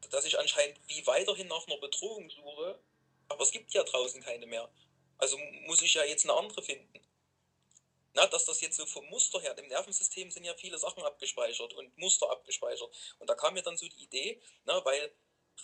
dass 0.09 0.25
ich 0.25 0.39
anscheinend 0.39 0.79
wie 0.87 1.05
weiterhin 1.05 1.47
nach 1.47 1.67
einer 1.67 1.77
Bedrohung 1.77 2.29
suche, 2.29 2.79
aber 3.27 3.43
es 3.43 3.51
gibt 3.51 3.73
ja 3.73 3.83
draußen 3.83 4.21
keine 4.21 4.45
mehr. 4.47 4.69
Also 5.17 5.37
muss 5.65 5.81
ich 5.81 5.93
ja 5.93 6.03
jetzt 6.03 6.25
eine 6.25 6.33
andere 6.33 6.61
finden. 6.61 6.99
Na, 8.17 8.25
dass 8.25 8.45
das 8.45 8.61
jetzt 8.61 8.77
so 8.77 8.85
vom 8.87 9.05
Muster 9.09 9.39
her, 9.39 9.55
im 9.59 9.67
Nervensystem 9.67 10.31
sind 10.31 10.43
ja 10.43 10.55
viele 10.55 10.79
Sachen 10.79 11.03
abgespeichert 11.03 11.71
und 11.73 11.95
Muster 11.99 12.27
abgespeichert. 12.31 12.89
Und 13.19 13.29
da 13.29 13.35
kam 13.35 13.53
mir 13.53 13.61
dann 13.61 13.77
so 13.77 13.87
die 13.87 14.03
Idee, 14.03 14.41
na, 14.65 14.83
weil 14.85 15.15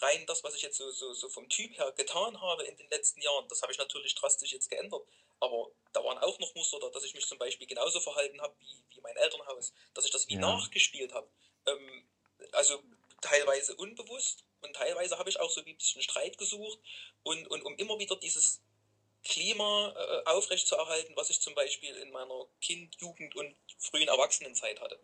rein 0.01 0.23
das, 0.27 0.43
was 0.43 0.53
ich 0.53 0.61
jetzt 0.61 0.77
so, 0.77 0.91
so, 0.91 1.13
so 1.13 1.29
vom 1.29 1.49
Typ 1.49 1.75
her 1.79 1.91
getan 1.93 2.39
habe 2.39 2.63
in 2.65 2.77
den 2.77 2.87
letzten 2.91 3.21
Jahren, 3.23 3.47
das 3.47 3.63
habe 3.63 3.71
ich 3.71 3.79
natürlich 3.79 4.13
drastisch 4.13 4.51
jetzt 4.51 4.69
geändert. 4.69 5.01
Aber 5.39 5.71
da 5.93 6.03
waren 6.03 6.19
auch 6.19 6.37
noch 6.37 6.53
Muster 6.53 6.79
da, 6.79 6.89
dass 6.91 7.03
ich 7.03 7.15
mich 7.15 7.25
zum 7.25 7.39
Beispiel 7.39 7.65
genauso 7.65 7.99
verhalten 7.99 8.39
habe 8.39 8.55
wie, 8.59 8.85
wie 8.91 9.01
mein 9.01 9.15
Elternhaus, 9.15 9.73
dass 9.95 10.05
ich 10.05 10.11
das 10.11 10.27
wie 10.27 10.35
Ja. 10.35 10.41
nachgespielt 10.41 11.11
habe. 11.11 11.27
Ähm, 11.65 12.07
also 12.51 12.83
teilweise 13.21 13.75
unbewusst 13.77 14.45
und 14.61 14.75
teilweise 14.75 15.17
habe 15.17 15.31
ich 15.31 15.39
auch 15.39 15.49
so 15.49 15.65
wie 15.65 15.71
ein 15.71 15.77
bisschen 15.77 16.03
Streit 16.03 16.37
gesucht 16.37 16.77
und, 17.23 17.47
und 17.47 17.63
um 17.63 17.75
immer 17.77 17.97
wieder 17.97 18.15
dieses 18.15 18.61
Klima 19.23 19.93
äh, 19.95 20.29
aufrechtzuerhalten, 20.29 21.13
was 21.15 21.29
ich 21.29 21.41
zum 21.41 21.55
Beispiel 21.55 21.95
in 21.97 22.12
meiner 22.12 22.45
Kind-, 22.62 22.95
Jugend- 22.99 23.36
und 23.36 23.55
frühen 23.77 24.07
Erwachsenenzeit 24.07 24.79
hatte. 24.81 24.99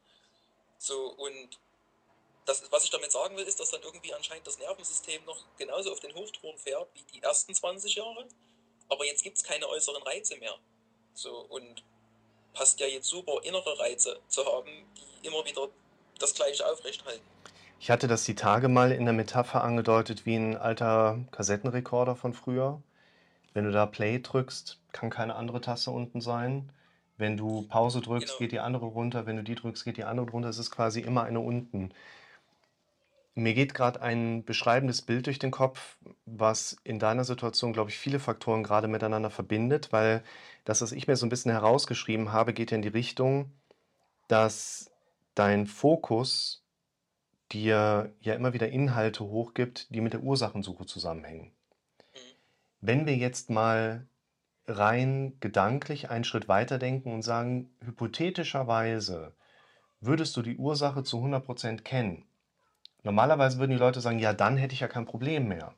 So, 0.77 1.07
und 1.13 1.59
das, 2.45 2.63
was 2.71 2.83
ich 2.83 2.89
damit 2.89 3.11
sagen 3.11 3.37
will, 3.37 3.45
ist, 3.45 3.59
dass 3.59 3.71
dann 3.71 3.81
irgendwie 3.81 4.13
anscheinend 4.13 4.47
das 4.47 4.57
Nervensystem 4.59 5.23
noch 5.25 5.37
genauso 5.57 5.91
auf 5.91 5.99
den 5.99 6.13
Hochtouren 6.15 6.57
fährt 6.57 6.89
wie 6.95 7.03
die 7.13 7.21
ersten 7.21 7.53
20 7.53 7.95
Jahre, 7.95 8.27
aber 8.89 9.05
jetzt 9.05 9.23
gibt 9.23 9.37
es 9.37 9.43
keine 9.43 9.67
äußeren 9.67 10.01
Reize 10.03 10.35
mehr. 10.37 10.55
So, 11.13 11.37
und 11.49 11.83
passt 12.53 12.79
ja 12.79 12.87
jetzt 12.87 13.07
super, 13.07 13.41
innere 13.43 13.77
Reize 13.79 14.19
zu 14.27 14.45
haben, 14.45 14.85
die 14.97 15.27
immer 15.27 15.45
wieder 15.45 15.69
das 16.17 16.33
Gleiche 16.33 16.65
aufrechthalten. 16.65 17.25
Ich 17.79 17.89
hatte 17.89 18.07
das 18.07 18.25
die 18.25 18.35
Tage 18.35 18.67
mal 18.67 18.91
in 18.91 19.05
der 19.05 19.13
Metapher 19.13 19.63
angedeutet 19.63 20.25
wie 20.25 20.35
ein 20.35 20.57
alter 20.57 21.19
Kassettenrekorder 21.31 22.15
von 22.15 22.33
früher. 22.33 22.81
Wenn 23.59 23.65
du 23.65 23.71
da 23.73 23.85
Play 23.85 24.19
drückst, 24.19 24.79
kann 24.93 25.09
keine 25.09 25.35
andere 25.35 25.59
Taste 25.59 25.91
unten 25.91 26.21
sein. 26.21 26.71
Wenn 27.17 27.35
du 27.35 27.67
Pause 27.67 27.99
drückst, 27.99 28.29
Genau. 28.29 28.39
geht 28.39 28.53
die 28.53 28.61
andere 28.61 28.85
runter. 28.85 29.25
Wenn 29.25 29.35
du 29.35 29.43
die 29.43 29.55
drückst, 29.55 29.83
geht 29.83 29.97
die 29.97 30.05
andere 30.05 30.29
runter. 30.29 30.47
Es 30.47 30.59
ist 30.59 30.71
quasi 30.71 31.01
immer 31.01 31.23
eine 31.23 31.41
unten. 31.41 31.93
Mir 33.35 33.53
geht 33.53 33.73
gerade 33.73 34.01
ein 34.01 34.45
beschreibendes 34.45 35.01
Bild 35.01 35.25
durch 35.25 35.39
den 35.39 35.51
Kopf, 35.51 35.97
was 36.25 36.77
in 36.85 36.99
deiner 36.99 37.25
Situation, 37.25 37.73
glaube 37.73 37.89
ich, 37.89 37.97
viele 37.97 38.19
Faktoren 38.19 38.63
gerade 38.63 38.87
miteinander 38.87 39.29
verbindet, 39.29 39.91
weil 39.91 40.23
das, 40.63 40.81
was 40.81 40.93
ich 40.93 41.09
mir 41.09 41.17
so 41.17 41.25
ein 41.25 41.29
bisschen 41.29 41.51
herausgeschrieben 41.51 42.31
habe, 42.31 42.53
geht 42.53 42.71
ja 42.71 42.75
in 42.75 42.81
die 42.81 42.87
Richtung, 42.87 43.51
dass 44.29 44.89
dein 45.35 45.67
Fokus 45.67 46.63
dir 47.51 48.15
ja 48.21 48.35
immer 48.35 48.53
wieder 48.53 48.69
Inhalte 48.69 49.25
hochgibt, 49.25 49.93
die 49.93 49.99
mit 49.99 50.13
der 50.13 50.23
Ursachensuche 50.23 50.85
zusammenhängen. 50.85 51.51
Wenn 52.81 53.05
wir 53.05 53.15
jetzt 53.15 53.49
mal 53.49 54.07
rein 54.67 55.33
gedanklich 55.39 56.09
einen 56.09 56.23
Schritt 56.23 56.47
weiterdenken 56.47 57.13
und 57.13 57.23
sagen, 57.23 57.69
hypothetischerweise 57.83 59.33
würdest 60.01 60.37
du 60.37 60.41
die 60.41 60.57
Ursache 60.57 61.03
zu 61.03 61.17
100% 61.17 61.81
kennen. 61.81 62.25
Normalerweise 63.03 63.59
würden 63.59 63.71
die 63.71 63.77
Leute 63.77 64.01
sagen, 64.01 64.19
ja, 64.19 64.33
dann 64.33 64.57
hätte 64.57 64.73
ich 64.73 64.81
ja 64.81 64.87
kein 64.87 65.05
Problem 65.05 65.47
mehr. 65.47 65.73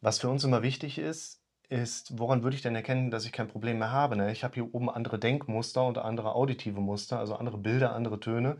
Was 0.00 0.18
für 0.18 0.28
uns 0.28 0.44
immer 0.44 0.62
wichtig 0.62 0.98
ist, 0.98 1.40
ist, 1.68 2.18
woran 2.18 2.42
würde 2.42 2.56
ich 2.56 2.62
denn 2.62 2.74
erkennen, 2.74 3.10
dass 3.10 3.24
ich 3.24 3.32
kein 3.32 3.48
Problem 3.48 3.78
mehr 3.78 3.92
habe? 3.92 4.16
Ne? 4.16 4.32
Ich 4.32 4.44
habe 4.44 4.54
hier 4.54 4.74
oben 4.74 4.88
andere 4.90 5.18
Denkmuster 5.18 5.86
und 5.86 5.98
andere 5.98 6.34
auditive 6.34 6.80
Muster, 6.80 7.18
also 7.18 7.34
andere 7.34 7.58
Bilder, 7.58 7.94
andere 7.94 8.20
Töne 8.20 8.56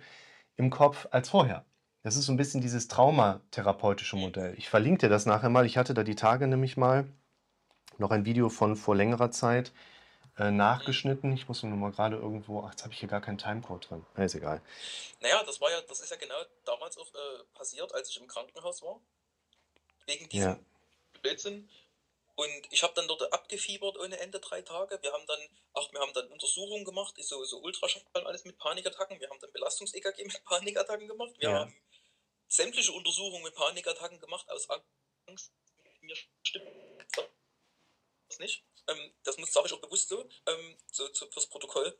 im 0.56 0.70
Kopf 0.70 1.08
als 1.10 1.30
vorher. 1.30 1.64
Das 2.02 2.16
ist 2.16 2.26
so 2.26 2.32
ein 2.32 2.36
bisschen 2.36 2.60
dieses 2.60 2.88
traumatherapeutische 2.88 4.16
Modell. 4.16 4.54
Ich 4.56 4.68
verlinke 4.68 5.06
dir 5.06 5.08
das 5.08 5.26
nachher 5.26 5.48
mal. 5.48 5.66
Ich 5.66 5.78
hatte 5.78 5.94
da 5.94 6.04
die 6.04 6.14
Tage 6.14 6.46
nämlich 6.46 6.76
mal 6.76 7.08
noch 7.98 8.10
ein 8.10 8.24
Video 8.24 8.48
von 8.48 8.76
vor 8.76 8.96
längerer 8.96 9.30
Zeit 9.30 9.72
äh, 10.38 10.50
nachgeschnitten. 10.50 11.32
Ich 11.32 11.48
muss 11.48 11.62
nur 11.62 11.76
mal 11.76 11.90
gerade 11.92 12.16
irgendwo. 12.16 12.62
Ach, 12.62 12.70
jetzt 12.70 12.84
habe 12.84 12.92
ich 12.92 13.00
hier 13.00 13.08
gar 13.08 13.20
keinen 13.20 13.38
Timecode 13.38 13.90
drin. 13.90 14.06
Ja, 14.16 14.24
ist 14.24 14.34
egal. 14.34 14.62
Naja, 15.20 15.42
das 15.44 15.60
war 15.60 15.70
ja, 15.70 15.80
das 15.82 16.00
ist 16.00 16.10
ja 16.10 16.16
genau 16.16 16.36
damals 16.64 16.96
auch 16.98 17.08
äh, 17.14 17.44
passiert, 17.54 17.92
als 17.94 18.10
ich 18.10 18.20
im 18.20 18.28
Krankenhaus 18.28 18.82
war. 18.82 19.00
Wegen 20.06 20.28
diesem 20.28 20.50
Ja. 20.50 20.58
Blödsinn. 21.22 21.68
Und 22.36 22.68
ich 22.70 22.84
habe 22.84 22.94
dann 22.94 23.08
dort 23.08 23.32
abgefiebert 23.32 23.98
ohne 23.98 24.16
Ende 24.20 24.38
drei 24.38 24.62
Tage. 24.62 24.96
Wir 25.02 25.12
haben 25.12 25.26
dann, 25.26 25.40
ach, 25.74 25.92
wir 25.92 25.98
haben 25.98 26.12
dann 26.12 26.28
Untersuchungen 26.28 26.84
gemacht, 26.84 27.14
so, 27.18 27.42
so 27.44 27.58
Ultraschall 27.60 28.02
alles 28.14 28.44
mit 28.44 28.56
Panikattacken. 28.58 29.18
Wir 29.18 29.28
haben 29.28 29.40
dann 29.40 29.50
Belastungs-EKG 29.50 30.24
mit 30.24 30.44
Panikattacken 30.44 31.08
gemacht. 31.08 31.32
Wir 31.38 31.48
Ja. 31.50 31.58
haben 31.60 31.74
sämtliche 32.46 32.92
Untersuchungen 32.92 33.42
mit 33.42 33.56
Panikattacken 33.56 34.20
gemacht 34.20 34.48
aus 34.50 34.68
Angst. 35.26 35.52
Mir 36.00 36.14
stimmt 36.44 36.68
das 38.28 38.38
nicht. 38.38 38.64
Ähm, 38.88 39.12
das 39.24 39.36
muss 39.38 39.52
sage 39.52 39.66
ich 39.66 39.72
auch 39.72 39.80
bewusst 39.80 40.08
so, 40.08 40.20
ähm, 40.46 40.76
so, 40.90 41.12
so 41.12 41.26
fürs 41.30 41.46
Protokoll. 41.46 41.96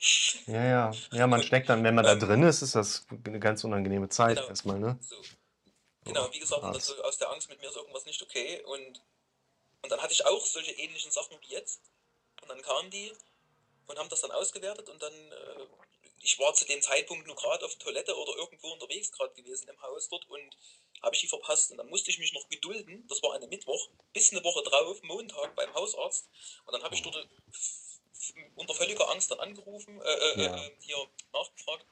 Ja, 0.47 0.65
ja. 0.65 0.93
Ja, 1.13 1.27
man 1.27 1.43
steckt 1.43 1.69
dann, 1.69 1.85
wenn 1.85 1.95
man 1.95 2.05
da 2.05 2.13
Ähm, 2.13 2.21
drin 2.21 2.43
ist, 2.43 2.63
ist 2.63 2.75
das 2.75 3.07
eine 3.11 3.41
ganz 3.41 3.65
unangenehme 3.65 4.09
Zeit 4.09 4.37
Genau. 4.37 4.49
erstmal, 4.49 4.79
ne? 4.79 4.99
So. 5.01 5.17
Genau, 6.05 6.33
wie 6.33 6.39
gesagt, 6.39 6.63
und 6.63 6.73
dann 6.73 6.81
krass. 6.81 6.87
so 6.87 7.03
aus 7.03 7.19
der 7.19 7.31
Angst 7.31 7.51
mit 7.51 7.61
mir 7.61 7.69
ist 7.69 7.77
irgendwas 7.77 8.07
nicht 8.07 8.23
okay. 8.23 8.63
Und, 8.65 9.03
und 9.83 9.93
dann 9.93 10.01
hatte 10.01 10.13
ich 10.15 10.25
auch 10.25 10.45
solche 10.47 10.73
ähnlichen 10.73 11.11
Sachen 11.11 11.39
wie 11.43 11.53
jetzt. 11.53 11.83
Und 12.41 12.49
dann 12.49 12.63
kamen 12.63 12.91
die 12.91 13.13
und 13.87 13.99
haben 13.99 14.09
das 14.09 14.21
dann 14.23 14.31
ausgewertet 14.31 14.89
und 14.89 15.03
dann, 15.03 15.13
äh, 15.13 15.67
ich 16.21 16.39
war 16.39 16.55
zu 16.55 16.65
dem 16.65 16.81
Zeitpunkt 16.81 17.27
nur 17.27 17.37
gerade 17.37 17.65
auf 17.65 17.75
Toilette 17.77 18.17
oder 18.17 18.37
irgendwo 18.37 18.69
unterwegs 18.73 19.13
gerade 19.13 19.35
gewesen 19.35 19.69
im 19.69 19.81
Haus 19.83 20.09
dort 20.09 20.27
und 20.29 20.57
habe 21.03 21.15
ich 21.15 21.21
die 21.21 21.29
verpasst. 21.29 21.71
Und 21.71 21.79
dann 21.79 21.89
musste 21.89 22.11
ich 22.11 22.19
mich 22.19 22.33
noch 22.33 22.49
gedulden, 22.49 23.07
das 23.09 23.23
war 23.23 23.35
eine 23.35 23.47
Mittwoch, 23.47 23.89
bis 24.13 24.33
eine 24.33 24.43
Woche 24.45 24.63
drauf, 24.63 25.03
Montag 25.03 25.55
beim 25.55 25.73
Hausarzt. 25.75 26.29
Und 26.67 26.73
dann 26.73 26.83
habe 26.83 26.95
ich 26.95 27.03
dort 27.03 27.17
äh, 27.17 28.51
unter 28.57 28.75
völliger 28.75 29.09
Angst 29.11 29.31
dann 29.31 29.41
angerufen, 29.41 30.01
äh, 30.01 30.05
äh, 30.05 30.45
Ja. 30.45 30.65
äh, 30.67 30.71
hier 30.81 30.97
nachgefragt. 31.33 31.87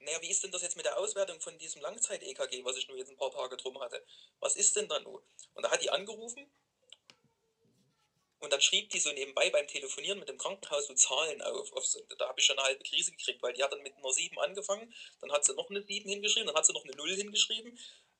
Naja, 0.00 0.22
wie 0.22 0.30
ist 0.30 0.42
denn 0.44 0.52
das 0.52 0.62
jetzt 0.62 0.76
mit 0.76 0.86
der 0.86 0.98
Auswertung 0.98 1.40
von 1.40 1.58
diesem 1.58 1.82
Langzeit-EKG, 1.82 2.64
was 2.64 2.76
ich 2.76 2.86
nur 2.86 2.96
jetzt 2.96 3.10
ein 3.10 3.16
paar 3.16 3.32
Tage 3.32 3.56
drum 3.56 3.80
hatte? 3.80 4.04
Was 4.40 4.54
ist 4.54 4.76
denn 4.76 4.88
da 4.88 5.00
nur? 5.00 5.22
Und 5.54 5.64
da 5.64 5.70
hat 5.70 5.82
die 5.82 5.90
angerufen 5.90 6.46
und 8.46 8.52
dann 8.52 8.60
schrieb 8.60 8.90
die 8.90 9.00
so 9.00 9.10
nebenbei 9.10 9.50
beim 9.50 9.66
Telefonieren 9.66 10.20
mit 10.20 10.28
dem 10.28 10.38
Krankenhaus 10.38 10.86
so 10.86 10.94
Zahlen 10.94 11.42
auf. 11.42 11.72
auf 11.72 11.84
so, 11.84 12.00
da 12.16 12.28
habe 12.28 12.38
ich 12.38 12.46
schon 12.46 12.56
eine 12.56 12.68
halbe 12.68 12.84
Krise 12.84 13.10
gekriegt, 13.10 13.42
weil 13.42 13.52
die 13.54 13.62
hat 13.64 13.72
dann 13.72 13.82
mit 13.82 13.96
einer 13.96 14.12
7 14.12 14.38
angefangen, 14.38 14.94
dann 15.20 15.32
hat 15.32 15.44
sie 15.44 15.52
noch 15.54 15.68
eine 15.68 15.82
7 15.82 16.08
hingeschrieben, 16.08 16.46
dann 16.46 16.54
hat 16.54 16.64
sie 16.64 16.72
noch 16.72 16.84
eine 16.84 16.94
0 16.94 17.16
hingeschrieben, 17.16 17.76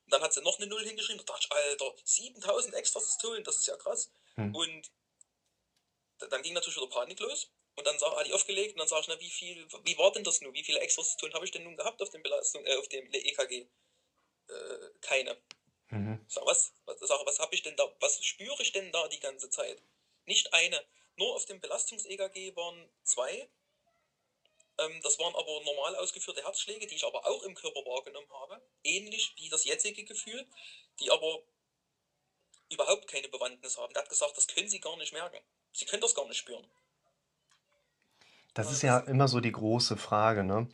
dann 0.07 0.21
hat 0.21 0.33
sie 0.33 0.41
noch 0.41 0.57
eine 0.59 0.67
0 0.67 0.83
hingeschrieben. 0.85 1.23
Da 1.25 1.31
dachte 1.31 1.47
ich, 1.49 1.55
Alter, 1.55 1.95
7000 2.03 2.75
Extrasystolen, 2.75 3.45
das 3.45 3.55
ist 3.55 3.67
ja 3.67 3.77
krass. 3.77 4.11
Hm. 4.35 4.53
Und 4.53 4.91
da- 6.17 6.27
dann 6.27 6.41
ging 6.43 6.53
natürlich 6.53 6.75
wieder 6.75 6.89
Panik 6.89 7.21
los. 7.21 7.49
Und 7.75 7.87
dann 7.87 7.97
sag, 7.97 8.13
hat 8.17 8.27
die 8.27 8.33
aufgelegt 8.33 8.73
und 8.73 8.79
dann 8.79 8.87
sag 8.89 9.01
ich, 9.01 9.07
na, 9.07 9.17
wie 9.21 9.29
viel, 9.29 9.65
wie 9.85 9.97
war 9.97 10.11
denn 10.11 10.25
das 10.25 10.41
nun? 10.41 10.53
Wie 10.53 10.63
viele 10.63 10.79
Extrasystolen 10.81 11.33
habe 11.35 11.45
ich 11.45 11.51
denn 11.51 11.63
nun 11.63 11.77
gehabt 11.77 12.01
auf 12.01 12.09
dem 12.09 12.21
Belastung, 12.21 12.65
äh, 12.65 12.75
auf 12.75 12.89
dem 12.89 13.07
EKG? 13.13 13.67
Äh, 14.49 14.89
keine. 14.99 15.37
Mhm. 15.89 16.25
Sag, 16.27 16.45
was, 16.45 16.73
was, 16.85 16.99
sag, 16.99 17.25
was 17.25 17.39
habe 17.39 17.55
ich 17.55 17.63
denn 17.63 17.77
da, 17.77 17.95
was 18.01 18.21
spüre 18.25 18.61
ich 18.61 18.73
denn 18.73 18.91
da 18.91 19.07
die 19.07 19.19
ganze 19.21 19.49
Zeit? 19.49 19.81
Nicht 20.27 20.53
eine. 20.53 20.79
Nur 21.15 21.35
auf 21.35 21.45
dem 21.45 21.59
Belastungs-EKG 21.59 22.55
waren 22.55 22.89
zwei. 23.03 23.49
Ähm, 24.77 24.99
das 25.01 25.17
waren 25.17 25.33
aber 25.33 25.63
normal 25.63 25.95
ausgeführte 25.95 26.43
Herzschläge, 26.43 26.85
die 26.85 26.95
ich 26.95 27.05
aber 27.05 27.25
auch 27.25 27.43
im 27.43 27.55
Körper 27.55 27.79
wahrgenommen 27.79 28.31
habe. 28.31 28.61
Ähnlich 28.83 29.33
wie 29.37 29.49
das 29.49 29.65
jetzige 29.65 30.03
Gefühl, 30.03 30.45
die 30.99 31.09
aber 31.09 31.41
überhaupt 32.71 33.07
keine 33.07 33.29
Bewandtnis 33.29 33.77
haben. 33.77 33.93
Der 33.93 34.03
hat 34.03 34.09
gesagt, 34.09 34.37
das 34.37 34.47
können 34.47 34.69
Sie 34.69 34.79
gar 34.79 34.97
nicht 34.97 35.13
merken. 35.13 35.39
Sie 35.73 35.85
können 35.85 36.01
das 36.01 36.13
gar 36.13 36.27
nicht 36.27 36.37
spüren. 36.37 36.67
Das 38.53 38.71
ist 38.71 38.81
ja 38.81 38.99
immer 38.99 39.27
so 39.27 39.39
die 39.39 39.51
große 39.51 39.97
Frage, 39.97 40.43
ne? 40.43 40.67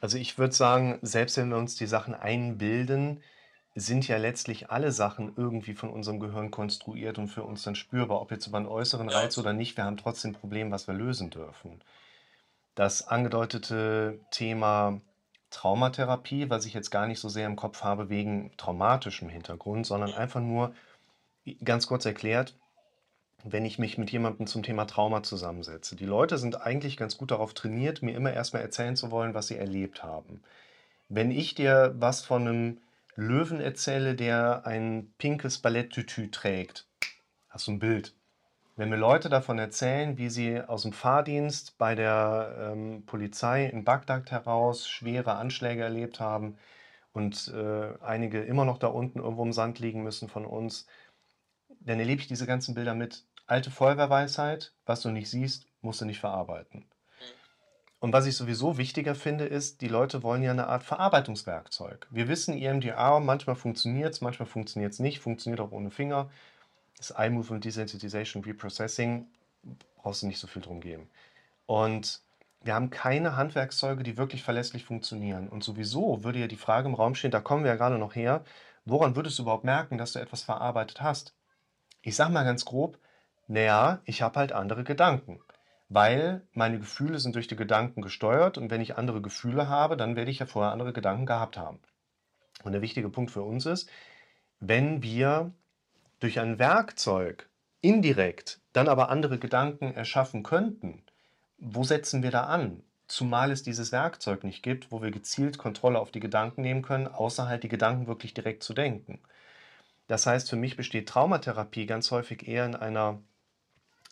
Also 0.00 0.18
ich 0.18 0.38
würde 0.38 0.54
sagen, 0.54 0.98
selbst 1.02 1.36
wenn 1.36 1.48
wir 1.48 1.56
uns 1.56 1.74
die 1.74 1.86
Sachen 1.86 2.14
einbilden, 2.14 3.24
sind 3.74 4.08
ja 4.08 4.16
letztlich 4.16 4.70
alle 4.70 4.92
Sachen 4.92 5.32
irgendwie 5.36 5.74
von 5.74 5.90
unserem 5.90 6.18
Gehirn 6.18 6.50
konstruiert 6.50 7.18
und 7.18 7.28
für 7.28 7.44
uns 7.44 7.62
dann 7.62 7.76
spürbar, 7.76 8.20
ob 8.20 8.30
jetzt 8.30 8.46
über 8.46 8.58
einen 8.58 8.66
äußeren. 8.66 9.08
Reiz 9.08 9.38
oder 9.38 9.52
nicht. 9.52 9.76
Wir 9.76 9.84
haben 9.84 9.96
trotzdem 9.96 10.32
ein 10.32 10.34
Problem, 10.34 10.70
was 10.70 10.88
wir 10.88 10.94
lösen 10.94 11.30
dürfen. 11.30 11.80
Das 12.74 13.06
angedeutete 13.06 14.20
Thema 14.30 15.00
Traumatherapie, 15.50 16.50
was 16.50 16.64
ich 16.64 16.74
jetzt 16.74 16.90
gar 16.90 17.06
nicht 17.06 17.20
so 17.20 17.28
sehr 17.28 17.46
im 17.46 17.56
Kopf 17.56 17.82
habe 17.82 18.08
wegen 18.08 18.50
traumatischem 18.56 19.28
Hintergrund, 19.28 19.86
sondern 19.86 20.14
einfach 20.14 20.40
nur 20.40 20.74
ganz 21.64 21.86
kurz 21.86 22.04
erklärt, 22.04 22.54
wenn 23.44 23.64
ich 23.64 23.78
mich 23.78 23.98
mit 23.98 24.10
jemandem 24.10 24.46
zum 24.46 24.62
Thema 24.62 24.84
Trauma 24.86 25.22
zusammensetze. 25.22 25.96
Die 25.96 26.06
Leute 26.06 26.38
sind 26.38 26.60
eigentlich 26.60 26.96
ganz 26.96 27.16
gut 27.16 27.30
darauf 27.30 27.54
trainiert, 27.54 28.02
mir 28.02 28.14
immer 28.14 28.32
erstmal 28.32 28.62
erzählen 28.62 28.96
zu 28.96 29.10
wollen, 29.10 29.34
was 29.34 29.46
sie 29.46 29.56
erlebt 29.56 30.02
haben. 30.02 30.42
Wenn 31.08 31.30
ich 31.30 31.54
dir 31.54 31.94
was 31.98 32.20
von 32.22 32.46
einem 32.46 32.78
Löwen 33.16 33.60
erzähle, 33.60 34.14
der 34.14 34.66
ein 34.66 35.12
pinkes 35.18 35.58
Balletttütü 35.58 36.30
trägt, 36.30 36.86
hast 37.48 37.66
du 37.66 37.72
ein 37.72 37.78
Bild. 37.78 38.14
Wenn 38.76 38.88
mir 38.88 38.96
Leute 38.96 39.28
davon 39.28 39.58
erzählen, 39.58 40.16
wie 40.16 40.30
sie 40.30 40.60
aus 40.60 40.82
dem 40.82 40.92
Fahrdienst 40.92 41.76
bei 41.76 41.94
der 41.94 42.72
ähm, 42.72 43.04
Polizei 43.04 43.66
in 43.66 43.84
Bagdad 43.84 44.30
heraus 44.30 44.88
schwere 44.88 45.34
Anschläge 45.34 45.82
erlebt 45.82 46.18
haben 46.20 46.56
und 47.12 47.48
äh, 47.48 47.92
einige 48.00 48.40
immer 48.40 48.64
noch 48.64 48.78
da 48.78 48.86
unten 48.86 49.18
irgendwo 49.18 49.42
im 49.42 49.52
Sand 49.52 49.80
liegen 49.80 50.02
müssen 50.02 50.28
von 50.28 50.46
uns, 50.46 50.86
dann 51.80 51.98
erlebe 51.98 52.22
ich 52.22 52.28
diese 52.28 52.46
ganzen 52.46 52.74
Bilder 52.74 52.94
mit. 52.94 53.26
Alte 53.46 53.70
Feuerwehrweisheit, 53.70 54.72
was 54.86 55.02
du 55.02 55.10
nicht 55.10 55.28
siehst, 55.28 55.66
musst 55.82 56.00
du 56.00 56.04
nicht 56.04 56.20
verarbeiten. 56.20 56.86
Und 58.00 58.14
was 58.14 58.24
ich 58.24 58.34
sowieso 58.34 58.78
wichtiger 58.78 59.14
finde, 59.14 59.44
ist, 59.44 59.82
die 59.82 59.88
Leute 59.88 60.22
wollen 60.22 60.42
ja 60.42 60.50
eine 60.50 60.68
Art 60.68 60.82
Verarbeitungswerkzeug. 60.82 62.06
Wir 62.10 62.28
wissen, 62.28 62.56
EMDR, 62.56 63.20
manchmal 63.20 63.56
funktioniert 63.56 64.14
es, 64.14 64.22
manchmal 64.22 64.48
funktioniert 64.48 64.94
es 64.94 65.00
nicht, 65.00 65.20
funktioniert 65.20 65.60
auch 65.60 65.70
ohne 65.70 65.90
Finger. 65.90 66.30
Das 66.96 67.10
Eye 67.10 67.28
Movement 67.28 67.64
Desensitization 67.64 68.42
Reprocessing 68.42 69.26
brauchst 69.96 70.22
du 70.22 70.26
nicht 70.26 70.38
so 70.38 70.46
viel 70.46 70.62
drum 70.62 70.80
geben. 70.80 71.10
Und 71.66 72.22
wir 72.62 72.74
haben 72.74 72.88
keine 72.88 73.36
Handwerkszeuge, 73.36 74.02
die 74.02 74.16
wirklich 74.16 74.42
verlässlich 74.42 74.84
funktionieren. 74.84 75.48
Und 75.48 75.62
sowieso 75.62 76.24
würde 76.24 76.38
ja 76.38 76.46
die 76.46 76.56
Frage 76.56 76.88
im 76.88 76.94
Raum 76.94 77.14
stehen, 77.14 77.30
da 77.30 77.40
kommen 77.40 77.64
wir 77.64 77.70
ja 77.70 77.76
gerade 77.76 77.98
noch 77.98 78.14
her, 78.14 78.44
woran 78.86 79.14
würdest 79.14 79.38
du 79.38 79.42
überhaupt 79.42 79.64
merken, 79.64 79.98
dass 79.98 80.12
du 80.12 80.20
etwas 80.20 80.42
verarbeitet 80.42 81.02
hast? 81.02 81.34
Ich 82.00 82.16
sag 82.16 82.30
mal 82.30 82.44
ganz 82.44 82.64
grob, 82.64 82.98
naja, 83.46 84.00
ich 84.04 84.22
habe 84.22 84.38
halt 84.38 84.52
andere 84.52 84.84
Gedanken. 84.84 85.40
Weil 85.90 86.46
meine 86.52 86.78
Gefühle 86.78 87.18
sind 87.18 87.34
durch 87.34 87.48
die 87.48 87.56
Gedanken 87.56 88.00
gesteuert 88.00 88.56
und 88.58 88.70
wenn 88.70 88.80
ich 88.80 88.96
andere 88.96 89.20
Gefühle 89.20 89.68
habe, 89.68 89.96
dann 89.96 90.14
werde 90.14 90.30
ich 90.30 90.38
ja 90.38 90.46
vorher 90.46 90.70
andere 90.70 90.92
Gedanken 90.92 91.26
gehabt 91.26 91.56
haben. 91.56 91.80
Und 92.62 92.72
der 92.72 92.80
wichtige 92.80 93.08
Punkt 93.08 93.32
für 93.32 93.42
uns 93.42 93.66
ist, 93.66 93.90
wenn 94.60 95.02
wir 95.02 95.52
durch 96.20 96.38
ein 96.38 96.60
Werkzeug 96.60 97.50
indirekt 97.80 98.60
dann 98.72 98.86
aber 98.86 99.08
andere 99.08 99.38
Gedanken 99.38 99.92
erschaffen 99.92 100.44
könnten, 100.44 101.02
wo 101.58 101.82
setzen 101.82 102.22
wir 102.22 102.30
da 102.30 102.44
an? 102.44 102.84
Zumal 103.08 103.50
es 103.50 103.64
dieses 103.64 103.90
Werkzeug 103.90 104.44
nicht 104.44 104.62
gibt, 104.62 104.92
wo 104.92 105.02
wir 105.02 105.10
gezielt 105.10 105.58
Kontrolle 105.58 105.98
auf 105.98 106.12
die 106.12 106.20
Gedanken 106.20 106.62
nehmen 106.62 106.82
können, 106.82 107.08
außer 107.08 107.48
halt 107.48 107.64
die 107.64 107.68
Gedanken 107.68 108.06
wirklich 108.06 108.32
direkt 108.32 108.62
zu 108.62 108.74
denken. 108.74 109.18
Das 110.06 110.26
heißt, 110.26 110.48
für 110.48 110.56
mich 110.56 110.76
besteht 110.76 111.08
Traumatherapie 111.08 111.86
ganz 111.86 112.12
häufig 112.12 112.46
eher 112.46 112.64
in 112.66 112.76
einer 112.76 113.20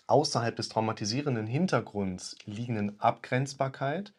außerhalb 0.08 0.56
des 0.56 0.68
traumatisierenden 0.68 1.46
Hintergrunds 1.46 2.36
liegenden 2.44 3.00
Abgrenzbarkeit. 3.00 4.12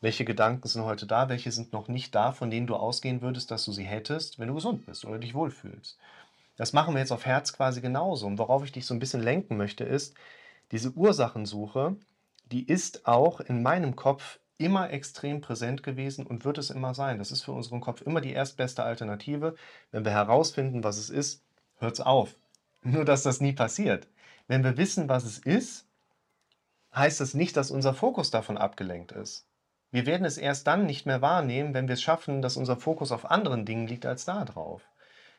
Welche 0.00 0.24
Gedanken 0.24 0.68
sind 0.68 0.84
heute 0.84 1.06
da, 1.06 1.28
welche 1.28 1.52
sind 1.52 1.72
noch 1.72 1.88
nicht 1.88 2.14
da, 2.14 2.32
von 2.32 2.50
denen 2.50 2.66
du 2.66 2.76
ausgehen 2.76 3.22
würdest, 3.22 3.50
dass 3.50 3.64
du 3.64 3.72
sie 3.72 3.84
hättest, 3.84 4.38
wenn 4.38 4.48
du 4.48 4.54
gesund 4.54 4.86
bist 4.86 5.04
oder 5.04 5.18
dich 5.18 5.34
wohlfühlst. 5.34 5.98
Das 6.56 6.72
machen 6.72 6.94
wir 6.94 7.00
jetzt 7.00 7.12
auf 7.12 7.26
Herz 7.26 7.52
quasi 7.52 7.80
genauso. 7.80 8.26
Und 8.26 8.38
worauf 8.38 8.64
ich 8.64 8.72
dich 8.72 8.86
so 8.86 8.94
ein 8.94 9.00
bisschen 9.00 9.22
lenken 9.22 9.56
möchte, 9.56 9.84
ist, 9.84 10.14
diese 10.70 10.92
Ursachensuche, 10.92 11.96
die 12.52 12.66
ist 12.66 13.06
auch 13.06 13.40
in 13.40 13.62
meinem 13.62 13.96
Kopf 13.96 14.38
immer 14.56 14.90
extrem 14.90 15.40
präsent 15.40 15.82
gewesen 15.82 16.26
und 16.26 16.44
wird 16.44 16.58
es 16.58 16.70
immer 16.70 16.94
sein. 16.94 17.18
Das 17.18 17.32
ist 17.32 17.42
für 17.42 17.52
unseren 17.52 17.80
Kopf 17.80 18.02
immer 18.02 18.20
die 18.20 18.32
erstbeste 18.32 18.84
Alternative. 18.84 19.56
Wenn 19.90 20.04
wir 20.04 20.12
herausfinden, 20.12 20.84
was 20.84 20.98
es 20.98 21.10
ist, 21.10 21.42
hört 21.78 21.94
es 21.94 22.00
auf. 22.00 22.36
Nur, 22.82 23.04
dass 23.04 23.22
das 23.22 23.40
nie 23.40 23.52
passiert. 23.52 24.06
Wenn 24.46 24.64
wir 24.64 24.76
wissen, 24.76 25.08
was 25.08 25.24
es 25.24 25.38
ist, 25.38 25.86
heißt 26.94 27.20
es 27.20 27.34
nicht, 27.34 27.56
dass 27.56 27.70
unser 27.70 27.94
Fokus 27.94 28.30
davon 28.30 28.58
abgelenkt 28.58 29.12
ist. 29.12 29.46
Wir 29.90 30.06
werden 30.06 30.26
es 30.26 30.38
erst 30.38 30.66
dann 30.66 30.86
nicht 30.86 31.06
mehr 31.06 31.22
wahrnehmen, 31.22 31.72
wenn 31.72 31.88
wir 31.88 31.94
es 31.94 32.02
schaffen, 32.02 32.42
dass 32.42 32.56
unser 32.56 32.76
Fokus 32.76 33.12
auf 33.12 33.30
anderen 33.30 33.64
Dingen 33.64 33.86
liegt 33.86 34.06
als 34.06 34.24
da 34.24 34.44
drauf. 34.44 34.82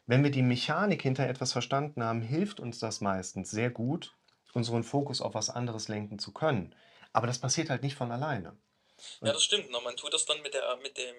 Wenn 0.05 0.23
wir 0.23 0.31
die 0.31 0.43
Mechanik 0.43 1.01
hinter 1.01 1.27
etwas 1.27 1.51
verstanden 1.51 2.03
haben, 2.03 2.21
hilft 2.21 2.59
uns 2.59 2.79
das 2.79 3.01
meistens 3.01 3.51
sehr 3.51 3.69
gut, 3.69 4.15
unseren 4.53 4.83
Fokus 4.83 5.21
auf 5.21 5.33
was 5.33 5.49
anderes 5.49 5.87
lenken 5.87 6.19
zu 6.19 6.31
können. 6.31 6.73
Aber 7.11 7.27
das 7.27 7.39
passiert 7.39 7.69
halt 7.69 7.83
nicht 7.83 7.95
von 7.95 8.11
alleine. 8.11 8.57
Ja, 9.21 9.33
das 9.33 9.43
stimmt. 9.43 9.67
Na, 9.71 9.79
man 9.81 9.95
tut 9.97 10.13
das 10.13 10.25
dann 10.25 10.41
mit 10.41 10.53
der, 10.53 10.77
mit 10.77 10.97
dem, 10.97 11.15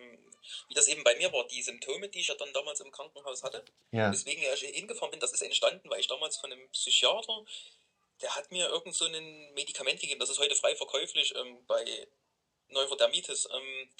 wie 0.69 0.75
das 0.75 0.89
eben 0.89 1.05
bei 1.05 1.15
mir 1.17 1.33
war, 1.33 1.47
die 1.49 1.63
Symptome, 1.63 2.09
die 2.09 2.21
ich 2.21 2.29
ja 2.29 2.35
dann 2.37 2.53
damals 2.53 2.81
im 2.81 2.91
Krankenhaus 2.91 3.43
hatte. 3.43 3.65
Ja, 3.91 4.11
Weswegen 4.13 4.43
ich 4.55 4.61
hingefahren 4.61 5.11
bin, 5.11 5.21
das 5.21 5.33
ist 5.33 5.43
entstanden, 5.43 5.91
weil 5.91 6.01
ich 6.01 6.09
damals 6.09 6.37
von 6.37 6.53
einem 6.53 6.69
Psychiater, 6.71 7.45
der 8.23 8.35
hat 8.35 8.51
mir 8.51 8.69
irgend 8.69 8.95
so 8.95 9.05
ein 9.05 9.55
Medikament 9.55 10.01
gegeben, 10.01 10.21
das 10.21 10.31
ist 10.31 10.39
heute 10.39 10.57
frei 10.57 10.75
verkäuflich 10.77 11.35
ähm, 11.37 11.65
bei 11.67 12.09
Neurodermitis. 12.69 13.49
Ähm, 13.53 13.91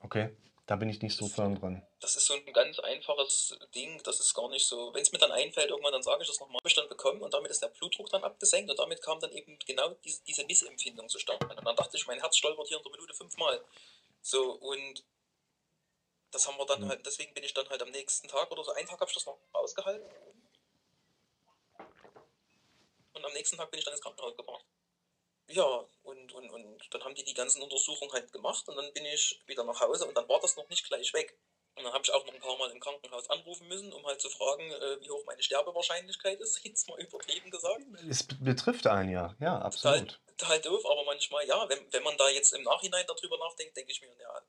okay. 0.00 0.36
Da 0.66 0.76
bin 0.76 0.90
ich 0.90 1.00
nicht 1.00 1.16
so 1.16 1.26
firm 1.28 1.58
dran. 1.58 1.82
das 1.98 2.16
ist 2.16 2.26
so 2.26 2.34
ein 2.34 2.52
ganz 2.52 2.78
einfaches 2.78 3.58
Ding, 3.74 4.02
das 4.02 4.20
ist 4.20 4.34
gar 4.34 4.50
nicht 4.50 4.66
so. 4.66 4.92
Wenn 4.92 5.00
es 5.00 5.12
mir 5.12 5.18
dann 5.18 5.32
einfällt, 5.32 5.70
irgendwann, 5.70 5.92
dann 5.92 6.02
sage 6.02 6.20
ich 6.20 6.28
das 6.28 6.38
nochmal. 6.40 6.58
Habe 6.58 6.68
ich 6.68 6.74
dann 6.74 6.90
bekommen 6.90 7.22
und 7.22 7.32
damit 7.32 7.50
ist 7.50 7.62
der 7.62 7.68
Blutdruck 7.68 8.10
dann 8.10 8.22
abgesenkt 8.22 8.70
und 8.70 8.78
damit 8.78 9.00
kam 9.00 9.18
dann 9.18 9.32
eben 9.32 9.58
genau 9.66 9.88
diese, 10.04 10.22
diese 10.24 10.44
Missempfindung 10.44 11.08
zustande. 11.08 11.46
Und 11.56 11.64
dann 11.64 11.74
dachte 11.74 11.96
ich, 11.96 12.06
mein 12.06 12.20
Herz 12.20 12.36
stolpert 12.36 12.68
hier 12.68 12.76
in 12.76 12.82
der 12.82 12.92
Minute 12.92 13.14
fünfmal. 13.14 13.64
So, 14.20 14.52
und 14.56 15.04
das 16.32 16.46
haben 16.46 16.58
wir 16.58 16.66
dann 16.66 16.82
Hm. 16.82 16.88
halt, 16.90 17.06
deswegen 17.06 17.32
bin 17.32 17.44
ich 17.44 17.54
dann 17.54 17.66
halt 17.70 17.80
am 17.80 17.90
nächsten 17.90 18.28
Tag 18.28 18.50
oder 18.52 18.62
so, 18.62 18.72
einen 18.72 18.86
Tag 18.86 19.00
habe 19.00 19.08
ich 19.10 19.14
das 19.14 19.24
noch 19.24 19.38
ausgehalten. 19.52 20.06
Und 23.18 23.24
am 23.24 23.32
nächsten 23.32 23.56
Tag 23.56 23.70
bin 23.70 23.78
ich 23.78 23.84
dann 23.84 23.94
ins 23.94 24.02
Krankenhaus 24.02 24.36
gebracht. 24.36 24.64
Ja, 25.48 25.84
und, 26.02 26.32
und, 26.32 26.50
und 26.50 26.88
dann 26.90 27.04
haben 27.04 27.14
die 27.14 27.24
die 27.24 27.34
ganzen 27.34 27.62
Untersuchungen 27.62 28.12
halt 28.12 28.30
gemacht 28.32 28.68
und 28.68 28.76
dann 28.76 28.92
bin 28.92 29.04
ich 29.06 29.40
wieder 29.46 29.64
nach 29.64 29.80
Hause 29.80 30.06
und 30.06 30.16
dann 30.16 30.28
war 30.28 30.40
das 30.40 30.56
noch 30.56 30.68
nicht 30.68 30.86
gleich 30.86 31.12
weg. 31.14 31.36
Und 31.74 31.84
dann 31.84 31.92
habe 31.92 32.02
ich 32.04 32.12
auch 32.12 32.26
noch 32.26 32.34
ein 32.34 32.40
paar 32.40 32.58
Mal 32.58 32.70
im 32.70 32.80
Krankenhaus 32.80 33.30
anrufen 33.30 33.66
müssen, 33.68 33.92
um 33.92 34.04
halt 34.04 34.20
zu 34.20 34.28
fragen, 34.28 34.70
äh, 34.70 35.00
wie 35.00 35.10
hoch 35.10 35.24
meine 35.26 35.42
Sterbewahrscheinlichkeit 35.42 36.40
ist, 36.40 36.60
jetzt 36.64 36.88
mal 36.88 37.00
übertrieben 37.00 37.50
gesagt. 37.50 37.82
Es 38.08 38.24
betrifft 38.24 38.86
einen 38.86 39.10
ja, 39.10 39.34
ja, 39.40 39.54
Total, 39.70 40.00
absolut. 40.00 40.20
total 40.36 40.60
doof, 40.60 40.84
aber 40.84 41.04
manchmal, 41.04 41.46
ja, 41.46 41.68
wenn, 41.68 41.92
wenn 41.92 42.02
man 42.02 42.16
da 42.18 42.28
jetzt 42.28 42.52
im 42.52 42.62
Nachhinein 42.62 43.06
darüber 43.06 43.38
nachdenkt, 43.38 43.76
denke 43.76 43.92
ich 43.92 44.02
mir, 44.02 44.08
ja, 44.20 44.42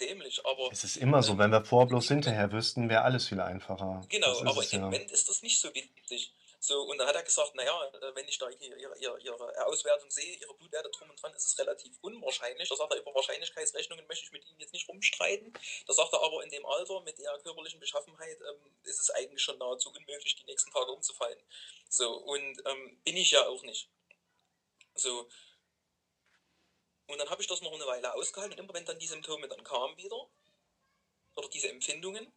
dämlich, 0.00 0.44
aber 0.44 0.70
Es 0.72 0.84
ist 0.84 0.96
immer 0.96 1.22
so, 1.22 1.38
wenn 1.38 1.50
wir 1.50 1.64
vor 1.64 1.86
bloß 1.86 2.08
hinterher 2.08 2.50
wüssten, 2.52 2.88
wäre 2.88 3.02
alles 3.02 3.28
viel 3.28 3.40
einfacher. 3.40 4.02
Genau, 4.08 4.38
aber 4.40 4.62
dem 4.62 4.80
ja. 4.80 4.84
Moment 4.86 5.10
ist 5.10 5.28
das 5.28 5.42
nicht 5.42 5.60
so 5.60 5.74
wichtig. 5.74 6.32
So, 6.66 6.82
und 6.82 6.98
dann 6.98 7.06
hat 7.06 7.14
er 7.14 7.22
gesagt, 7.22 7.54
naja, 7.54 7.92
äh, 7.92 8.12
wenn 8.16 8.26
ich 8.26 8.38
da 8.38 8.50
ihre, 8.50 8.98
ihre, 8.98 9.20
ihre 9.20 9.66
Auswertung 9.66 10.10
sehe, 10.10 10.34
ihre 10.34 10.52
Blutwerte 10.54 10.90
drum 10.90 11.08
und 11.08 11.22
dran, 11.22 11.32
ist 11.32 11.46
es 11.46 11.56
relativ 11.60 11.96
unwahrscheinlich. 12.00 12.68
Da 12.68 12.74
sagt 12.74 12.92
er, 12.92 12.98
über 12.98 13.14
Wahrscheinlichkeitsrechnungen 13.14 14.04
möchte 14.08 14.24
ich 14.24 14.32
mit 14.32 14.44
Ihnen 14.48 14.58
jetzt 14.58 14.72
nicht 14.72 14.88
rumstreiten. 14.88 15.52
Da 15.86 15.92
sagt 15.92 16.12
er 16.12 16.20
aber, 16.24 16.42
in 16.42 16.50
dem 16.50 16.66
Alter, 16.66 17.02
mit 17.02 17.20
der 17.20 17.38
körperlichen 17.38 17.78
Beschaffenheit, 17.78 18.40
ähm, 18.40 18.76
ist 18.82 18.98
es 18.98 19.10
eigentlich 19.10 19.40
schon 19.40 19.58
nahezu 19.58 19.90
unmöglich, 19.90 20.34
die 20.34 20.44
nächsten 20.46 20.72
Tage 20.72 20.90
umzufallen. 20.90 21.40
So, 21.88 22.12
und 22.16 22.60
ähm, 22.66 23.00
bin 23.04 23.16
ich 23.16 23.30
ja 23.30 23.46
auch 23.46 23.62
nicht. 23.62 23.88
So, 24.96 25.28
und 27.06 27.18
dann 27.18 27.30
habe 27.30 27.42
ich 27.42 27.46
das 27.46 27.60
noch 27.60 27.72
eine 27.74 27.86
Weile 27.86 28.12
ausgehalten 28.12 28.54
und 28.54 28.64
immer 28.64 28.74
wenn 28.74 28.84
dann 28.84 28.98
die 28.98 29.06
Symptome 29.06 29.46
dann 29.46 29.62
kamen 29.62 29.96
wieder, 29.98 30.28
oder 31.36 31.48
diese 31.48 31.68
Empfindungen, 31.68 32.32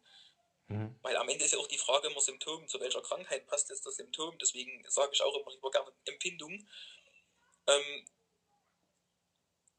Mhm. 0.70 0.94
weil 1.02 1.16
am 1.16 1.28
Ende 1.28 1.44
ist 1.44 1.50
ja 1.52 1.58
auch 1.58 1.66
die 1.66 1.78
Frage 1.78 2.06
immer 2.08 2.20
Symptom, 2.20 2.68
zu 2.68 2.78
welcher 2.78 3.02
Krankheit 3.02 3.44
passt 3.48 3.68
jetzt 3.70 3.84
das 3.84 3.96
Symptom. 3.96 4.38
Deswegen 4.38 4.84
sage 4.88 5.10
ich 5.12 5.20
auch 5.20 5.34
immer 5.36 5.50
lieber 5.50 5.70
gerne 5.70 5.92
Empfindung. 6.04 6.64
Ähm, 7.66 8.06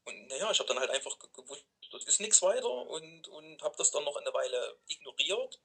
und 0.04 0.26
naja, 0.26 0.50
ich 0.50 0.58
habe 0.58 0.68
dann 0.68 0.78
halt 0.78 0.90
einfach 0.90 1.18
ge- 1.18 1.30
gewusst, 1.32 1.64
das 1.92 2.04
ist 2.04 2.20
nichts 2.20 2.42
weiter 2.42 2.68
und, 2.68 3.26
und 3.28 3.62
habe 3.62 3.74
das 3.78 3.90
dann 3.90 4.04
noch 4.04 4.16
eine 4.16 4.32
Weile 4.34 4.76
ignoriert. 4.88 5.60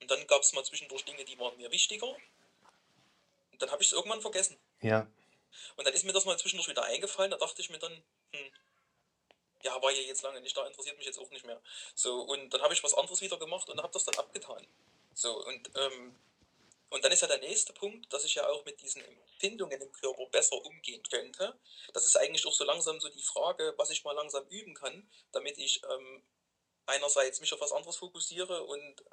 Und 0.00 0.10
dann 0.10 0.26
gab 0.26 0.40
es 0.40 0.54
mal 0.54 0.64
zwischendurch 0.64 1.04
Dinge, 1.04 1.24
die 1.26 1.38
waren 1.38 1.56
mir 1.58 1.70
wichtiger. 1.70 2.08
Und 3.52 3.60
dann 3.60 3.70
habe 3.70 3.82
ich 3.82 3.88
es 3.88 3.92
irgendwann 3.92 4.22
vergessen. 4.22 4.58
Ja, 4.80 5.06
Und 5.76 5.86
dann 5.86 5.92
ist 5.92 6.04
mir 6.04 6.12
das 6.14 6.24
mal 6.24 6.38
zwischendurch 6.38 6.68
wieder 6.68 6.84
eingefallen. 6.84 7.30
Da 7.30 7.36
dachte 7.36 7.60
ich 7.60 7.68
mir 7.68 7.78
dann, 7.78 7.92
hm, 8.32 8.52
ja, 9.62 9.80
war 9.82 9.90
ja 9.90 10.00
jetzt 10.00 10.22
lange 10.22 10.40
nicht 10.40 10.56
da, 10.56 10.66
interessiert 10.66 10.96
mich 10.96 11.06
jetzt 11.06 11.18
auch 11.18 11.30
nicht 11.30 11.44
mehr. 11.44 11.60
So, 11.94 12.22
und 12.22 12.50
dann 12.50 12.62
habe 12.62 12.74
ich 12.74 12.82
was 12.82 12.94
anderes 12.94 13.20
wieder 13.20 13.38
gemacht 13.38 13.68
und 13.68 13.82
habe 13.82 13.92
das 13.92 14.04
dann 14.04 14.16
abgetan. 14.16 14.66
So, 15.14 15.44
und, 15.46 15.70
ähm, 15.76 16.16
und 16.90 17.04
dann 17.04 17.12
ist 17.12 17.22
ja 17.22 17.28
der 17.28 17.38
nächste 17.38 17.72
Punkt, 17.72 18.12
dass 18.12 18.24
ich 18.24 18.34
ja 18.34 18.48
auch 18.48 18.64
mit 18.64 18.80
diesen 18.80 19.02
Empfindungen 19.04 19.80
im 19.80 19.92
Körper 19.92 20.26
besser 20.26 20.56
umgehen 20.64 21.02
könnte. 21.04 21.58
Das 21.92 22.06
ist 22.06 22.16
eigentlich 22.16 22.46
auch 22.46 22.52
so 22.52 22.64
langsam 22.64 23.00
so 23.00 23.08
die 23.08 23.22
Frage, 23.22 23.74
was 23.76 23.90
ich 23.90 24.04
mal 24.04 24.12
langsam 24.12 24.46
üben 24.48 24.74
kann, 24.74 25.08
damit 25.32 25.58
ich 25.58 25.82
ähm, 25.84 26.22
einerseits 26.86 27.40
mich 27.40 27.52
auf 27.52 27.60
was 27.60 27.72
anderes 27.72 27.96
fokussiere 27.96 28.64
und 28.64 29.04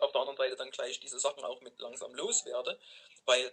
auf 0.00 0.12
der 0.12 0.20
anderen 0.20 0.36
Seite 0.36 0.56
dann 0.56 0.70
gleich 0.70 0.98
diese 1.00 1.18
Sachen 1.18 1.44
auch 1.44 1.60
mit 1.60 1.78
langsam 1.78 2.14
loswerde. 2.14 2.80
Weil 3.24 3.52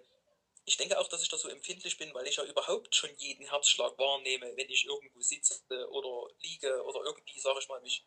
ich 0.65 0.78
denke 0.78 1.00
auch, 1.00 1.08
dass 1.08 1.21
ich 1.21 1.30
da 1.30 1.38
so 1.38 1.50
empfindlich 1.50 1.97
bin, 1.97 2.13
weil 2.13 2.28
ich 2.28 2.36
ja 2.36 2.43
überhaupt 2.43 2.95
schon 2.95 3.10
jeden 3.17 3.47
Herzschlag 3.47 3.97
wahrnehme, 3.97 4.56
wenn 4.56 4.69
ich 4.69 4.86
irgendwo 4.86 5.21
sitze 5.21 5.62
oder 5.89 6.32
liege 6.41 6.84
oder 6.84 7.02
irgendwie, 7.04 7.39
sage 7.39 7.60
ich 7.60 7.67
mal, 7.67 7.82
mich 7.82 8.04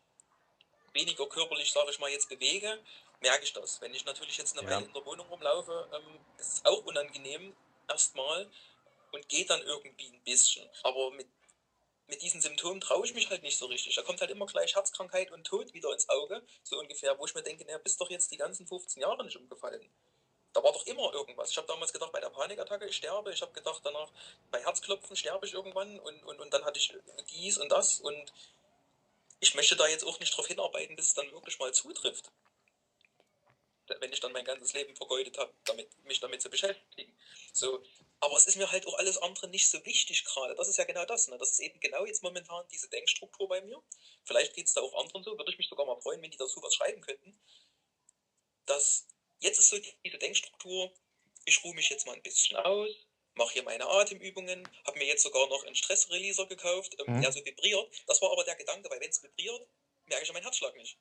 weniger 0.93 1.27
körperlich, 1.27 1.71
sage 1.71 1.91
ich 1.91 1.99
mal, 1.99 2.09
jetzt 2.09 2.29
bewege, 2.29 2.81
merke 3.21 3.43
ich 3.43 3.53
das. 3.53 3.81
Wenn 3.81 3.93
ich 3.93 4.05
natürlich 4.05 4.37
jetzt 4.37 4.57
eine 4.57 4.67
ja. 4.67 4.75
Weile 4.75 4.85
in 4.85 4.93
der 4.93 5.05
Wohnung 5.05 5.27
rumlaufe, 5.27 5.89
ähm, 5.93 6.19
ist 6.37 6.53
es 6.53 6.65
auch 6.65 6.83
unangenehm 6.85 7.55
erstmal 7.87 8.49
und 9.11 9.27
geht 9.29 9.49
dann 9.49 9.61
irgendwie 9.61 10.07
ein 10.07 10.23
bisschen. 10.23 10.67
Aber 10.83 11.11
mit, 11.11 11.27
mit 12.07 12.21
diesen 12.21 12.41
Symptomen 12.41 12.79
traue 12.79 13.05
ich 13.05 13.13
mich 13.13 13.29
halt 13.29 13.43
nicht 13.43 13.57
so 13.57 13.65
richtig. 13.65 13.95
Da 13.95 14.01
kommt 14.01 14.21
halt 14.21 14.31
immer 14.31 14.45
gleich 14.45 14.75
Herzkrankheit 14.75 15.31
und 15.31 15.45
Tod 15.45 15.73
wieder 15.73 15.91
ins 15.91 16.07
Auge, 16.09 16.45
so 16.63 16.79
ungefähr, 16.79 17.17
wo 17.19 17.25
ich 17.25 17.35
mir 17.35 17.43
denke, 17.43 17.65
naja, 17.65 17.77
bist 17.79 17.99
doch 17.99 18.09
jetzt 18.09 18.31
die 18.31 18.37
ganzen 18.37 18.65
15 18.65 19.01
Jahre 19.01 19.23
nicht 19.23 19.37
umgefallen. 19.37 19.89
Da 20.55 20.63
war 20.63 20.71
doch 20.71 20.85
immer 20.85 21.13
irgendwas. 21.13 21.51
Ich 21.51 21.57
habe 21.57 21.67
damals 21.67 21.91
gedacht, 21.91 22.13
bei 22.13 22.21
der 22.21 22.29
Panikattacke, 22.29 22.85
ich 22.85 22.95
sterbe. 22.95 23.33
Ich 23.33 23.41
habe 23.41 23.51
gedacht, 23.51 23.81
danach 23.83 24.09
bei 24.51 24.63
Herzklopfen 24.63 25.13
sterbe 25.17 25.45
ich 25.45 25.53
irgendwann. 25.53 25.99
Und, 25.99 26.23
und, 26.23 26.39
und 26.39 26.53
dann 26.53 26.63
hatte 26.63 26.79
ich 26.79 26.93
dies 27.29 27.57
und 27.57 27.67
das. 27.73 27.99
Und 27.99 28.31
ich 29.41 29.53
möchte 29.53 29.75
da 29.75 29.85
jetzt 29.85 30.05
auch 30.05 30.17
nicht 30.21 30.31
darauf 30.31 30.47
hinarbeiten, 30.47 30.95
bis 30.95 31.07
es 31.07 31.13
dann 31.13 31.29
wirklich 31.33 31.59
mal 31.59 31.73
zutrifft. 31.73 32.31
Wenn 33.99 34.13
ich 34.13 34.21
dann 34.21 34.31
mein 34.31 34.45
ganzes 34.45 34.71
Leben 34.71 34.95
vergeudet 34.95 35.37
habe, 35.37 35.53
damit, 35.65 35.89
mich 36.05 36.21
damit 36.21 36.41
zu 36.41 36.49
beschäftigen. 36.49 37.13
So. 37.51 37.83
Aber 38.21 38.37
es 38.37 38.47
ist 38.47 38.55
mir 38.55 38.71
halt 38.71 38.87
auch 38.87 38.97
alles 38.97 39.17
andere 39.17 39.49
nicht 39.49 39.69
so 39.69 39.85
wichtig 39.85 40.23
gerade. 40.23 40.55
Das 40.55 40.69
ist 40.69 40.77
ja 40.77 40.85
genau 40.85 41.03
das. 41.03 41.27
Ne? 41.27 41.37
Das 41.37 41.51
ist 41.51 41.59
eben 41.59 41.81
genau 41.81 42.05
jetzt 42.05 42.23
momentan 42.23 42.65
diese 42.71 42.87
Denkstruktur 42.87 43.49
bei 43.49 43.59
mir. 43.59 43.83
Vielleicht 44.23 44.53
geht 44.53 44.67
es 44.67 44.73
da 44.73 44.79
auch 44.79 45.03
anderen 45.03 45.21
so. 45.21 45.37
Würde 45.37 45.51
ich 45.51 45.57
mich 45.57 45.67
sogar 45.67 45.85
mal 45.85 45.99
freuen, 45.99 46.21
wenn 46.21 46.31
die 46.31 46.37
dazu 46.37 46.63
was 46.63 46.73
schreiben 46.73 47.01
könnten. 47.01 47.37
Dass 48.65 49.05
jetzt 49.45 49.59
ist 49.59 49.69
so 49.69 49.77
diese 50.03 50.17
Denkstruktur, 50.17 50.91
ich 51.45 51.63
ruhe 51.63 51.73
mich 51.75 51.89
jetzt 51.89 52.05
mal 52.05 52.13
ein 52.15 52.23
bisschen 52.23 52.57
aus, 52.57 52.89
mache 53.35 53.53
hier 53.53 53.63
meine 53.63 53.87
Atemübungen, 53.87 54.67
habe 54.85 54.97
mir 54.97 55.05
jetzt 55.05 55.23
sogar 55.23 55.47
noch 55.47 55.63
einen 55.65 55.75
Stressreleaser 55.75 56.45
gekauft, 56.47 56.95
ähm, 56.99 57.15
Mhm. 57.17 57.21
der 57.21 57.31
so 57.31 57.43
vibriert. 57.45 58.03
Das 58.07 58.21
war 58.21 58.31
aber 58.31 58.43
der 58.43 58.55
Gedanke, 58.55 58.89
weil 58.89 58.99
wenn 58.99 59.09
es 59.09 59.21
vibriert, 59.23 59.67
merke 60.05 60.23
ich 60.23 60.27
ja 60.29 60.33
meinen 60.33 60.43
Herzschlag 60.43 60.75
nicht. 60.75 60.97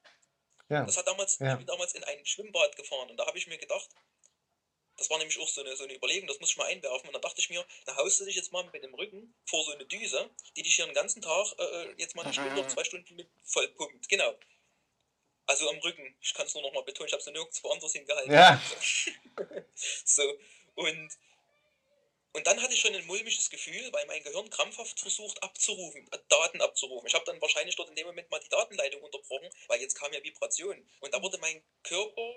Ja, 0.68 0.84
Das 0.84 0.96
hat 0.96 1.06
damals, 1.06 1.38
ja. 1.38 1.52
ich 1.52 1.58
bin 1.58 1.66
damals 1.66 1.94
in 1.94 2.04
ein 2.04 2.24
Schwimmbad 2.24 2.74
gefahren 2.76 3.10
und 3.10 3.16
da 3.18 3.26
habe 3.26 3.36
ich 3.38 3.46
mir 3.46 3.58
gedacht, 3.58 3.88
das 4.96 5.10
war 5.10 5.18
nämlich 5.18 5.38
auch 5.40 5.48
so 5.48 5.60
eine, 5.60 5.76
so 5.76 5.84
eine 5.84 5.94
Überlegung, 5.94 6.28
das 6.28 6.38
muss 6.40 6.50
ich 6.50 6.56
mal 6.56 6.66
einwerfen. 6.66 7.08
Und 7.08 7.12
dann 7.14 7.22
dachte 7.22 7.40
ich 7.40 7.50
mir, 7.50 7.66
da 7.84 7.96
haust 7.96 8.20
du 8.20 8.24
dich 8.24 8.36
jetzt 8.36 8.52
mal 8.52 8.62
mit 8.72 8.82
dem 8.84 8.94
Rücken 8.94 9.34
vor 9.44 9.64
so 9.64 9.72
eine 9.72 9.84
Düse, 9.86 10.30
die 10.56 10.62
dich 10.62 10.76
hier 10.76 10.84
den 10.86 10.94
ganzen 10.94 11.20
Tag 11.20 11.52
äh, 11.58 11.92
jetzt 11.96 12.14
mal 12.14 12.22
eine 12.22 12.32
Stunde 12.32 12.52
oder 12.60 12.68
zwei 12.68 12.84
Stunden 12.84 13.16
mit 13.16 13.28
vollpumpt. 13.42 14.08
Genau. 14.08 14.34
Also 15.46 15.68
am 15.68 15.78
Rücken. 15.78 16.16
Ich 16.20 16.32
kann 16.34 16.46
es 16.46 16.54
nur 16.54 16.62
noch 16.62 16.72
mal 16.72 16.82
betonen, 16.84 17.08
ich 17.08 17.12
habe 17.12 17.20
es 17.20 17.26
nirgendwo 17.26 17.70
anders 17.70 17.92
hingehalten. 17.92 18.32
Ja. 18.32 18.60
so, 20.04 20.22
und, 20.74 21.10
und 22.32 22.46
dann 22.46 22.60
hatte 22.62 22.72
ich 22.72 22.80
schon 22.80 22.94
ein 22.94 23.06
mulmiges 23.06 23.50
Gefühl, 23.50 23.92
weil 23.92 24.06
mein 24.06 24.22
Gehirn 24.22 24.48
krampfhaft 24.48 24.98
versucht 24.98 25.42
abzurufen, 25.42 26.06
äh, 26.12 26.18
Daten 26.28 26.60
abzurufen. 26.62 27.06
Ich 27.06 27.14
habe 27.14 27.24
dann 27.26 27.40
wahrscheinlich 27.40 27.76
dort 27.76 27.90
in 27.90 27.96
dem 27.96 28.06
Moment 28.06 28.30
mal 28.30 28.40
die 28.40 28.48
Datenleitung 28.48 29.02
unterbrochen, 29.02 29.48
weil 29.68 29.80
jetzt 29.80 29.94
kam 29.94 30.12
ja 30.12 30.22
Vibration. 30.22 30.88
Und 31.00 31.12
da 31.14 31.22
wurde 31.22 31.38
mein 31.38 31.62
Körper 31.82 32.34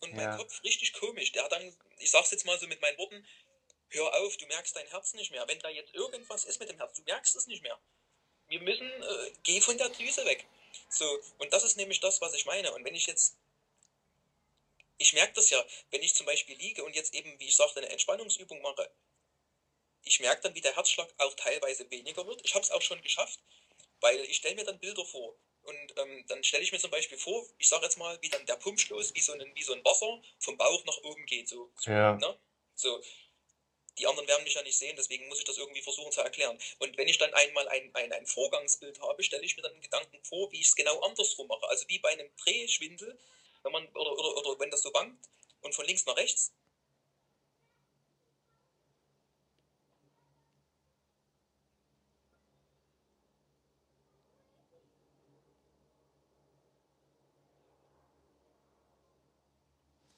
und 0.00 0.14
mein 0.14 0.24
Ja. 0.24 0.36
Kopf 0.36 0.62
richtig 0.64 0.92
komisch. 0.94 1.32
Der 1.32 1.44
hat 1.44 1.52
dann, 1.52 1.76
ich 1.98 2.10
sag's 2.10 2.30
jetzt 2.32 2.46
mal 2.46 2.58
so 2.58 2.66
mit 2.66 2.80
meinen 2.80 2.98
Worten, 2.98 3.24
hör 3.90 4.20
auf, 4.20 4.36
du 4.36 4.46
merkst 4.46 4.74
dein 4.74 4.86
Herz 4.88 5.14
nicht 5.14 5.30
mehr. 5.30 5.46
Wenn 5.46 5.58
da 5.60 5.68
jetzt 5.68 5.94
irgendwas 5.94 6.44
ist 6.44 6.58
mit 6.58 6.68
dem 6.68 6.78
Herz, 6.78 6.94
du 6.94 7.02
merkst 7.02 7.36
es 7.36 7.46
nicht 7.46 7.62
mehr. 7.62 7.78
Wir 8.48 8.60
müssen, 8.60 8.88
äh, 8.88 9.32
geh 9.44 9.60
von 9.60 9.78
der 9.78 9.90
Düse 9.90 10.24
weg. 10.26 10.46
So, 10.88 11.18
und 11.38 11.52
das 11.52 11.62
ist 11.64 11.76
nämlich 11.76 12.00
das, 12.00 12.20
was 12.20 12.34
ich 12.34 12.46
meine. 12.46 12.72
Und 12.72 12.84
wenn 12.84 12.94
ich 12.94 13.06
jetzt, 13.06 13.36
ich 14.98 15.12
merke 15.12 15.32
das 15.34 15.50
ja, 15.50 15.64
wenn 15.90 16.02
ich 16.02 16.14
zum 16.14 16.26
Beispiel 16.26 16.56
liege 16.56 16.84
und 16.84 16.94
jetzt 16.94 17.14
eben, 17.14 17.38
wie 17.40 17.46
ich 17.46 17.56
sagte, 17.56 17.80
eine 17.80 17.88
Entspannungsübung 17.90 18.60
mache, 18.62 18.90
ich 20.02 20.20
merke 20.20 20.42
dann, 20.42 20.54
wie 20.54 20.60
der 20.60 20.74
Herzschlag 20.76 21.12
auch 21.18 21.34
teilweise 21.34 21.90
weniger 21.90 22.26
wird. 22.26 22.40
Ich 22.44 22.54
habe 22.54 22.64
es 22.64 22.70
auch 22.70 22.82
schon 22.82 23.02
geschafft, 23.02 23.40
weil 24.00 24.20
ich 24.20 24.36
stelle 24.36 24.54
mir 24.54 24.64
dann 24.64 24.78
Bilder 24.78 25.04
vor. 25.04 25.36
Und 25.62 25.98
ähm, 25.98 26.24
dann 26.26 26.42
stelle 26.42 26.62
ich 26.62 26.72
mir 26.72 26.78
zum 26.78 26.90
Beispiel 26.90 27.18
vor, 27.18 27.46
ich 27.58 27.68
sage 27.68 27.84
jetzt 27.84 27.98
mal, 27.98 28.18
wie 28.22 28.30
dann 28.30 28.46
der 28.46 28.56
Pumpschluss, 28.56 29.14
wie 29.14 29.20
so, 29.20 29.32
ein, 29.32 29.54
wie 29.54 29.62
so 29.62 29.74
ein 29.74 29.84
Wasser 29.84 30.20
vom 30.38 30.56
Bauch 30.56 30.84
nach 30.84 30.96
oben 30.98 31.26
geht. 31.26 31.48
So, 31.48 31.70
Ja. 31.84 32.16
ne? 32.16 32.38
so. 32.74 33.00
Die 33.98 34.06
anderen 34.06 34.28
werden 34.28 34.44
mich 34.44 34.54
ja 34.54 34.62
nicht 34.62 34.78
sehen, 34.78 34.96
deswegen 34.96 35.28
muss 35.28 35.38
ich 35.38 35.44
das 35.44 35.58
irgendwie 35.58 35.82
versuchen 35.82 36.12
zu 36.12 36.20
erklären. 36.20 36.58
Und 36.78 36.96
wenn 36.96 37.08
ich 37.08 37.18
dann 37.18 37.32
einmal 37.34 37.68
ein, 37.68 37.90
ein, 37.94 38.12
ein 38.12 38.26
Vorgangsbild 38.26 39.00
habe, 39.00 39.22
stelle 39.22 39.44
ich 39.44 39.56
mir 39.56 39.62
dann 39.62 39.80
Gedanken 39.80 40.22
vor, 40.24 40.50
wie 40.52 40.60
ich 40.60 40.68
es 40.68 40.76
genau 40.76 41.00
andersrum 41.00 41.48
mache. 41.48 41.66
Also 41.68 41.86
wie 41.88 41.98
bei 41.98 42.10
einem 42.10 42.30
Drehschwindel, 42.36 43.18
wenn 43.62 43.72
man, 43.72 43.86
oder, 43.88 44.12
oder, 44.12 44.36
oder 44.36 44.60
wenn 44.60 44.70
das 44.70 44.82
so 44.82 44.92
wankt 44.94 45.28
und 45.62 45.74
von 45.74 45.86
links 45.86 46.06
nach 46.06 46.16
rechts. 46.16 46.52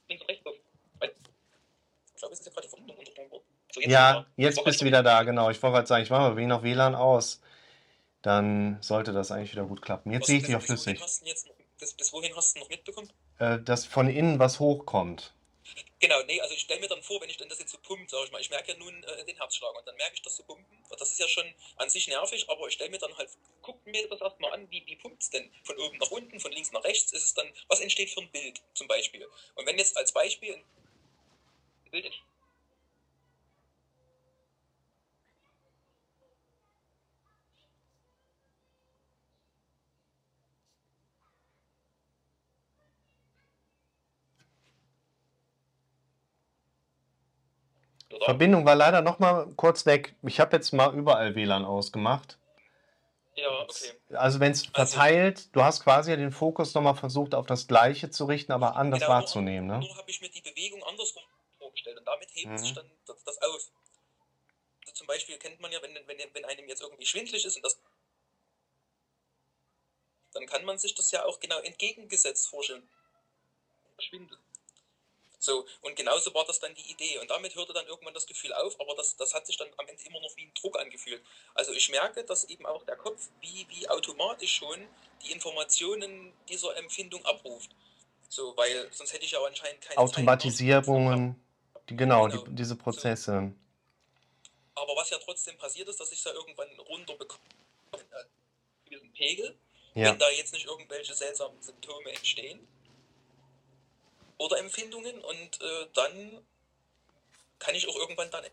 Links 0.09 0.23
und 0.23 0.29
rechts. 0.29 0.43
Ich 2.15 2.21
glaube, 2.21 2.35
es 2.35 2.41
ist 2.41 2.47
jetzt 2.47 2.55
gerade 2.55 2.67
die 2.67 2.71
Verbindung 2.71 2.99
unterbrochen 2.99 3.31
worden. 3.33 3.62
So, 3.73 3.81
Ja, 3.81 4.27
jetzt 4.37 4.63
bist 4.63 4.81
du 4.81 4.85
wieder 4.85 5.03
da, 5.03 5.23
genau. 5.23 5.51
Ich 5.51 5.63
wollte 5.63 5.75
gerade 5.75 5.87
sagen, 5.87 6.03
ich 6.03 6.11
mache 6.11 6.35
mal 6.35 6.47
noch 6.47 6.63
WLAN 6.63 6.95
aus. 6.95 7.41
Dann 8.21 8.79
sollte 8.83 9.13
das 9.13 9.33
eigentlich 9.33 9.53
wieder 9.53 9.65
gut 9.65 9.83
klappen. 9.83 10.13
Jetzt 10.13 10.27
sehe 10.27 10.39
ich 10.39 10.45
dich 10.45 10.55
auch 10.55 10.63
flüssig. 10.63 11.01
jetzt 11.25 11.49
bis, 11.79 11.95
bis 11.95 12.13
wohin 12.13 12.35
hast 12.37 12.55
du 12.55 12.61
noch 12.61 12.69
mitbekommen? 12.69 13.11
Äh, 13.39 13.59
dass 13.61 13.85
von 13.85 14.09
innen 14.09 14.39
was 14.39 14.61
hochkommt. 14.61 15.33
Genau, 15.99 16.23
nee, 16.25 16.41
also 16.41 16.55
ich 16.55 16.61
stelle 16.61 16.81
mir 16.81 16.89
dann 16.89 17.03
vor, 17.03 17.21
wenn 17.21 17.31
ich 17.31 17.37
dann 17.37 17.49
das 17.49 17.59
jetzt 17.59 17.73
so 17.73 17.79
pumpt, 17.79 18.11
sag 18.11 18.25
ich 18.25 18.33
mal, 18.33 18.41
ich 18.41 18.51
merke 18.51 18.73
ja 18.73 18.79
nun 18.79 19.03
äh, 19.05 19.25
den 19.25 19.37
Herzschlag 19.37 19.77
und 19.77 19.87
dann 19.87 19.97
merke 19.97 20.15
ich 20.15 20.23
das 20.23 20.37
so 20.37 20.43
pumpen. 20.43 20.79
Das 20.99 21.11
ist 21.11 21.19
ja 21.19 21.29
schon 21.29 21.45
an 21.77 21.89
sich 21.89 22.07
nervig, 22.09 22.49
aber 22.49 22.67
ich 22.69 22.75
stelle 22.75 22.91
mir 22.91 22.99
dann 22.99 23.17
halt, 23.17 23.31
guck 23.63 23.85
mir 23.87 24.09
das 24.09 24.21
erstmal 24.21 24.53
an, 24.53 24.71
wie, 24.71 24.85
wie 24.87 24.97
pumpt 24.97 25.23
es 25.23 25.31
denn? 25.31 25.51
Von 25.65 25.79
oben 25.79 25.99
nach 25.99 26.11
unten, 26.11 26.39
von 26.39 26.53
links 26.53 26.71
nach 26.73 26.85
rechts, 26.85 27.13
ist 27.13 27.25
es 27.25 27.35
dann, 27.35 27.47
was 27.69 27.81
entsteht 27.81 28.11
für 28.11 28.21
ein 28.21 28.31
Bild 28.31 28.61
zum 28.75 28.87
Beispiel? 28.87 29.27
Und 29.55 29.67
wenn 29.67 29.79
jetzt 29.79 29.97
als 29.97 30.13
Beispiel 30.13 30.55
ein 30.55 30.65
Bild 31.91 32.05
entsteht, 32.07 32.25
oder? 48.13 48.25
Verbindung 48.25 48.65
war 48.67 48.75
leider 48.75 49.01
noch 49.03 49.19
mal 49.19 49.47
kurz 49.57 49.87
weg. 49.87 50.15
Ich 50.23 50.41
habe 50.41 50.57
jetzt 50.57 50.73
mal 50.73 50.95
überall 50.95 51.35
WLAN 51.35 51.65
ausgemacht. 51.65 52.39
Ja, 53.35 53.49
okay. 53.63 53.93
Also 54.15 54.41
wenn 54.41 54.53
es 54.53 54.69
Also- 54.75 54.93
verteilt, 54.95 55.55
du 55.57 55.63
hast 55.65 55.83
quasi 55.83 56.11
ja 56.11 56.17
den 56.17 56.33
Fokus 56.33 56.75
nochmal 56.75 56.95
versucht 56.95 57.35
auf 57.35 57.47
das 57.47 57.67
Gleiche 57.67 58.11
zu 58.11 58.27
richten, 58.27 58.53
aber 58.53 58.77
anders 58.77 59.01
Genau, 59.01 59.13
nur- 59.13 59.21
wahrzunehmen. 59.21 59.67
Ne? 59.69 59.79
Nur 59.79 59.97
habe 59.97 60.11
ich 60.11 60.21
mir 60.21 60.29
die 60.29 60.43
Bewegung 60.43 60.83
andersrum 60.85 61.23
vorgestellt 61.59 61.99
und 61.99 62.05
damit 62.07 62.29
hebt 62.35 62.51
Mhm. 62.53 62.59
sich 62.59 62.75
dann 62.75 62.91
das, 63.07 63.25
das 63.25 63.39
auf. 63.41 63.71
Also 64.83 64.93
zum 64.95 65.07
Beispiel 65.07 65.39
kennt 65.39 65.61
man 65.61 65.73
ja, 65.73 65.81
wenn, 65.81 65.95
wenn, 65.95 66.19
wenn 66.35 66.45
einem 66.45 66.69
jetzt 66.69 66.83
irgendwie 66.83 67.07
schwindlig 67.07 67.45
ist 67.45 67.57
und 67.57 67.65
das 67.65 67.79
dann 70.35 70.47
kann 70.47 70.65
man 70.65 70.79
sich 70.79 70.95
das 70.95 71.11
ja 71.11 71.25
auch 71.25 71.41
genau 71.41 71.59
entgegengesetzt 71.61 72.49
vorstellen. 72.49 72.83
Schwindel. 73.99 74.39
So, 75.43 75.67
und 75.81 75.97
genauso 75.97 76.33
war 76.35 76.45
das 76.45 76.61
dann 76.61 76.73
die 76.77 76.89
Idee. 76.89 77.19
Und 77.19 77.29
damit 77.29 77.57
hörte 77.57 77.73
dann 77.73 77.85
irgendwann 77.89 78.15
das 78.15 78.29
Gefühl 78.29 78.53
auf, 78.53 78.81
aber 78.81 78.95
das, 78.95 79.17
das 79.17 79.35
hat 79.35 79.45
sich 79.45 79.57
dann 79.57 79.67
am 79.77 79.89
Ende 79.89 80.01
immer 80.05 80.21
noch 80.21 80.37
wie 80.37 80.45
ein 80.45 80.55
Druck 80.55 80.79
angefühlt. 80.79 81.21
Also 81.55 81.73
ich 81.73 81.89
merke, 81.89 82.23
dass 82.23 82.45
eben 82.45 82.65
auch 82.65 82.85
der 82.85 82.95
Kopf 82.95 83.29
wie, 83.41 83.67
wie 83.69 83.89
automatisch 83.89 84.55
schon 84.55 84.87
die 85.25 85.33
Informationen 85.33 86.33
dieser 86.49 86.77
Empfindung 86.77 87.27
abruft. 87.27 87.75
So, 88.29 88.57
weil 88.57 88.89
sonst 88.93 89.15
hätte 89.15 89.25
ich 89.25 89.33
ja 89.33 89.45
anscheinend 89.45 89.81
keine 89.81 89.99
Automatisierungen, 89.99 91.35
die, 91.89 91.97
genau, 91.97 92.29
Genau. 92.29 92.45
Die, 92.45 92.55
diese 92.55 92.77
Prozesse. 92.77 93.53
Aber 94.77 94.95
was 94.95 95.11
ja 95.11 95.19
trotzdem 95.19 95.59
passiert 95.59 95.89
ist, 95.89 95.99
dass 95.99 96.13
ich 96.13 96.19
es 96.19 96.25
ja 96.25 96.33
irgendwann 96.35 96.69
runterbekomme, 96.89 97.43
äh, 97.95 97.99
diesen 98.89 99.13
Pegel, 99.13 99.59
Ja, 99.95 100.11
wenn 100.11 100.21
da 100.21 100.31
jetzt 100.31 100.53
nicht 100.53 100.67
irgendwelche 100.67 101.15
seltsamen 101.15 101.61
Symptome 101.61 102.11
entstehen 102.11 102.69
oder 104.39 104.59
Empfindungen 104.59 105.21
und 105.23 105.61
äh, 105.61 105.87
dann 105.95 106.45
kann 107.59 107.75
ich 107.75 107.89
auch 107.89 107.97
irgendwann 107.97 108.31
dann 108.31 108.45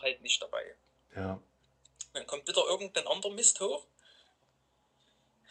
halt 0.00 0.20
nicht 0.22 0.40
dabei. 0.40 0.74
ja. 1.14 1.40
Dann 2.12 2.26
kommt 2.26 2.48
wieder 2.48 2.64
irgendein 2.66 3.06
anderer 3.06 3.32
Mist 3.32 3.60
hoch, 3.60 3.86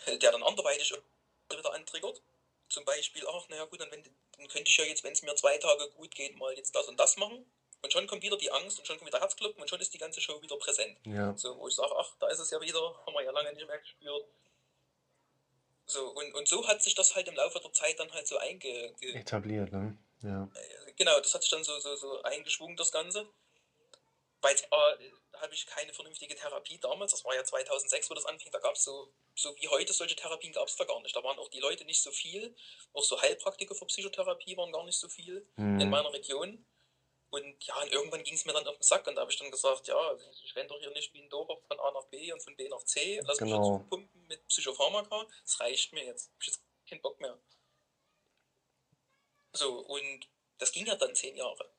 der 0.07 0.31
dann 0.31 0.43
anderweitig 0.43 0.93
wieder 1.49 1.73
antriggert. 1.73 2.21
Zum 2.67 2.85
Beispiel, 2.85 3.25
ach, 3.27 3.47
naja 3.49 3.65
gut, 3.65 3.79
dann, 3.79 3.89
wenn, 3.91 4.03
dann 4.03 4.47
könnte 4.47 4.69
ich 4.69 4.77
ja 4.77 4.83
jetzt, 4.83 5.03
wenn 5.03 5.13
es 5.13 5.21
mir 5.21 5.33
zwei 5.35 5.57
Tage 5.57 5.89
gut 5.91 6.13
geht, 6.13 6.37
mal 6.37 6.53
jetzt 6.55 6.75
das 6.75 6.87
und 6.87 6.99
das 6.99 7.17
machen. 7.17 7.45
Und 7.81 7.93
schon 7.93 8.07
kommt 8.07 8.23
wieder 8.23 8.37
die 8.37 8.51
Angst 8.51 8.77
und 8.77 8.85
schon 8.85 8.97
kommt 8.97 9.07
wieder 9.07 9.21
Herzklopfen 9.21 9.61
und 9.61 9.69
schon 9.69 9.79
ist 9.79 9.93
die 9.93 9.97
ganze 9.97 10.19
Show 10.19 10.41
wieder 10.41 10.57
präsent. 10.57 10.97
ja. 11.05 11.35
So, 11.37 11.57
wo 11.57 11.67
ich 11.67 11.75
sage, 11.75 11.95
ach, 11.97 12.13
da 12.19 12.27
ist 12.27 12.39
es 12.39 12.51
ja 12.51 12.59
wieder, 12.59 12.79
haben 13.05 13.13
wir 13.13 13.23
ja 13.23 13.31
lange 13.31 13.53
nicht 13.53 13.65
mehr 13.65 13.79
gespürt. 13.79 14.25
So, 15.89 16.07
und, 16.09 16.33
und 16.35 16.47
so 16.47 16.67
hat 16.67 16.83
sich 16.83 16.93
das 16.95 17.15
halt 17.15 17.27
im 17.27 17.35
Laufe 17.35 17.59
der 17.59 17.73
Zeit 17.73 17.99
dann 17.99 18.11
halt 18.13 18.27
so 18.27 18.37
einge... 18.37 18.93
Ge 18.99 19.13
Etabliert, 19.15 19.71
ne? 19.71 19.97
Ja. 20.21 20.47
genau, 20.97 21.19
das 21.19 21.33
hat 21.33 21.41
sich 21.41 21.49
dann 21.51 21.63
so, 21.63 21.79
so, 21.79 21.95
so 21.95 22.21
eingeschwungen, 22.23 22.75
das 22.77 22.91
Ganze. 22.91 23.27
Weil 24.41 24.55
äh, 24.55 25.11
habe 25.37 25.53
ich 25.53 25.65
keine 25.65 25.93
vernünftige 25.93 26.35
Therapie 26.35 26.77
damals, 26.79 27.11
das 27.11 27.25
war 27.25 27.33
ja 27.35 27.43
2006, 27.43 28.09
wo 28.09 28.13
das 28.13 28.25
anfing, 28.25 28.51
da 28.51 28.59
gab 28.59 28.75
es 28.75 28.83
so, 28.83 29.11
so 29.35 29.55
wie 29.57 29.67
heute 29.67 29.91
solche 29.93 30.15
Therapien 30.15 30.53
gab 30.53 30.67
es 30.67 30.75
da 30.75 30.83
gar 30.85 31.01
nicht. 31.01 31.15
Da 31.15 31.23
waren 31.23 31.39
auch 31.39 31.49
die 31.49 31.59
Leute 31.59 31.83
nicht 31.85 32.01
so 32.01 32.11
viel, 32.11 32.55
auch 32.93 33.03
so 33.03 33.21
Heilpraktiker 33.21 33.75
für 33.75 33.85
Psychotherapie 33.85 34.55
waren 34.57 34.71
gar 34.71 34.85
nicht 34.85 34.97
so 34.99 35.09
viel 35.09 35.45
in 35.57 35.77
Mhm. 35.77 35.89
meiner 35.89 36.13
Region. 36.13 36.65
Und 37.31 37.63
ja, 37.65 37.79
und 37.81 37.91
irgendwann 37.91 38.23
ging 38.23 38.33
es 38.33 38.45
mir 38.45 38.53
dann 38.53 38.65
auf 38.67 38.75
den 38.77 38.81
Sack 38.83 39.05
und 39.07 39.15
da 39.15 39.21
habe 39.21 39.31
ich 39.31 39.37
dann 39.37 39.51
gesagt, 39.51 39.87
ja, 39.87 40.17
ich 40.43 40.55
renne 40.55 40.67
doch 40.67 40.79
hier 40.79 40.89
nicht 40.91 41.13
wie 41.13 41.21
ein 41.21 41.29
Dober 41.29 41.57
von 41.67 41.79
A 41.79 41.91
nach 41.91 42.05
B 42.05 42.31
und 42.33 42.41
von 42.41 42.55
B 42.55 42.67
nach 42.69 42.83
C, 42.83 43.19
lass 43.23 43.39
mich 43.39 43.51
Genau. 43.51 43.77
jetzt 43.79 43.89
pumpen 43.89 44.18
mit 44.29 44.47
Psychopharmaka, 44.47 45.27
das 45.43 45.59
reicht 45.59 45.93
mir 45.93 46.05
jetzt, 46.05 46.31
ich 46.39 46.47
jetzt 46.47 46.61
keinen 46.87 47.01
Bock 47.01 47.19
mehr. 47.19 47.37
So, 49.53 49.79
und 49.79 50.29
das 50.57 50.71
ging 50.71 50.85
ja 50.85 50.95
dann 50.95 51.15
zehn 51.15 51.35
Jahre. 51.35 51.69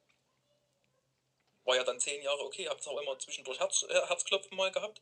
War 1.64 1.76
ja 1.76 1.84
dann 1.84 2.00
zehn 2.00 2.22
Jahre 2.22 2.44
okay, 2.44 2.68
habe 2.68 2.80
zwar 2.80 3.00
immer 3.00 3.18
zwischendurch 3.18 3.60
Herz, 3.60 3.84
äh, 3.88 4.06
Herzklopfen 4.06 4.56
mal 4.56 4.72
gehabt, 4.72 5.00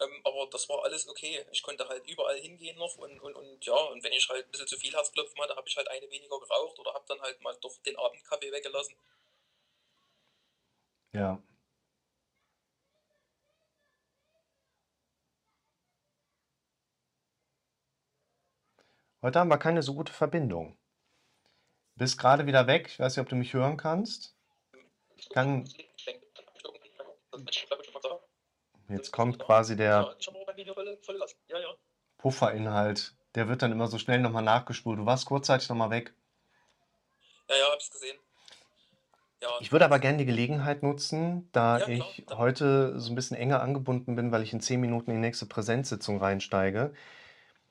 ähm, 0.00 0.20
aber 0.24 0.46
das 0.48 0.68
war 0.68 0.84
alles 0.84 1.08
okay. 1.08 1.44
Ich 1.52 1.62
konnte 1.62 1.88
halt 1.88 2.06
überall 2.06 2.38
hingehen 2.38 2.76
noch 2.76 2.96
und, 2.96 3.20
und, 3.20 3.34
und 3.34 3.64
ja, 3.64 3.74
und 3.74 4.02
wenn 4.02 4.12
ich 4.12 4.28
halt 4.28 4.46
ein 4.46 4.50
bisschen 4.50 4.66
zu 4.66 4.78
viel 4.78 4.92
Herzklopfen 4.92 5.40
hatte, 5.42 5.56
habe 5.56 5.68
ich 5.68 5.76
halt 5.76 5.88
eine 5.88 6.10
weniger 6.10 6.38
geraucht 6.38 6.78
oder 6.78 6.92
habe 6.94 7.04
dann 7.08 7.20
halt 7.20 7.40
mal 7.40 7.56
doch 7.60 7.76
den 7.82 7.96
Abendkaffee 7.96 8.52
weggelassen. 8.52 8.96
Ja. 11.12 11.42
Heute 19.22 19.38
haben 19.38 19.48
wir 19.48 19.58
keine 19.58 19.82
so 19.82 19.94
gute 19.94 20.12
Verbindung. 20.12 20.76
Bist 21.94 22.18
gerade 22.18 22.46
wieder 22.46 22.66
weg. 22.66 22.88
Ich 22.88 22.98
weiß 22.98 23.16
nicht, 23.16 23.22
ob 23.22 23.28
du 23.28 23.36
mich 23.36 23.52
hören 23.52 23.76
kannst. 23.76 24.34
Kann, 25.32 25.68
jetzt 28.88 29.12
kommt 29.12 29.38
quasi 29.38 29.76
der. 29.76 30.16
Pufferinhalt. 32.18 33.14
Der 33.36 33.48
wird 33.48 33.62
dann 33.62 33.72
immer 33.72 33.86
so 33.86 33.98
schnell 33.98 34.18
nochmal 34.18 34.42
nachgespult. 34.42 34.98
Du 34.98 35.06
warst 35.06 35.26
kurzzeitig 35.26 35.68
nochmal 35.68 35.90
weg. 35.90 36.14
Ja, 37.48 37.56
ja, 37.56 37.72
hab's 37.72 37.90
gesehen. 37.90 38.18
Ja, 39.40 39.48
Ich 39.60 39.72
würde 39.72 39.84
aber 39.84 39.98
gerne 39.98 40.18
die 40.18 40.24
Gelegenheit 40.24 40.82
nutzen, 40.82 41.48
da 41.52 41.78
Ja, 41.78 41.88
ich 41.88 42.24
heute 42.30 42.98
so 42.98 43.10
ein 43.10 43.14
bisschen 43.16 43.36
enger 43.36 43.60
angebunden 43.60 44.14
bin, 44.14 44.30
weil 44.30 44.42
ich 44.42 44.52
in 44.52 44.60
zehn 44.60 44.80
Minuten 44.80 45.10
in 45.10 45.16
die 45.16 45.20
nächste 45.20 45.46
Präsenzsitzung 45.46 46.18
reinsteige. 46.18 46.94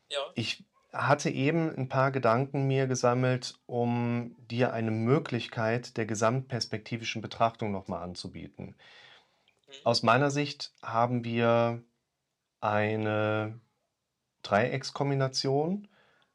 ja, 0.10 0.20
Ich 0.36 0.66
hatte 0.94 1.30
eben 1.30 1.74
ein 1.76 1.88
paar 1.88 2.12
Gedanken 2.12 2.68
mir 2.68 2.88
gesammelt, 2.88 3.60
um 3.66 4.36
dir 4.50 4.74
eine 4.74 4.92
Möglichkeit 4.92 5.96
der 5.98 6.06
gesamtperspektivischen 6.06 7.22
Betrachtung 7.22 7.72
nochmal 7.72 8.04
anzubieten. 8.04 8.76
Mhm. 9.68 9.74
Aus 9.86 10.04
meiner 10.04 10.32
Sicht 10.32 10.74
haben 10.82 11.24
wir 11.24 11.84
eine 12.60 13.60
Dreieckskombination, 14.44 15.88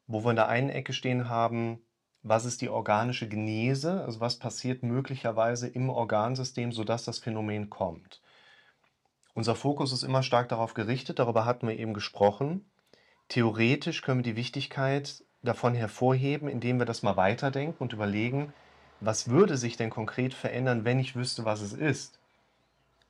wo 0.07 0.25
wir 0.25 0.31
in 0.31 0.37
der 0.37 0.49
einen 0.49 0.71
Ecke 0.71 0.93
stehen 0.93 1.29
haben, 1.29 1.81
was 2.23 2.45
ist 2.45 2.61
die 2.61 2.69
organische 2.69 3.29
Genese, 3.29 4.05
also 4.05 4.21
was 4.21 4.39
passiert 4.39 4.83
möglicherweise 4.83 5.69
im 5.69 5.91
Organsystem, 5.91 6.73
sodass 6.73 7.05
das 7.05 7.19
Phänomen 7.19 7.71
kommt. 7.71 8.21
Unser 9.35 9.55
Fokus 9.55 9.93
ist 9.93 10.03
immer 10.03 10.23
stark 10.23 10.49
darauf 10.49 10.75
gerichtet, 10.75 11.19
darüber 11.19 11.45
hatten 11.45 11.69
wir 11.69 11.79
eben 11.79 11.95
gesprochen. 11.95 12.71
Theoretisch 13.29 14.03
können 14.03 14.25
wir 14.25 14.33
die 14.33 14.37
Wichtigkeit 14.37 15.25
davon 15.43 15.75
hervorheben, 15.75 16.49
indem 16.49 16.79
wir 16.79 16.87
das 16.87 17.03
mal 17.03 17.17
weiterdenken 17.17 17.83
und 17.83 17.93
überlegen, 17.93 18.53
was 19.01 19.29
würde 19.29 19.57
sich 19.57 19.77
denn 19.77 19.91
konkret 19.91 20.35
verändern, 20.35 20.85
wenn 20.85 20.99
ich 20.99 21.17
wüsste, 21.17 21.45
was 21.45 21.61
es 21.61 21.73
ist. 21.73 22.19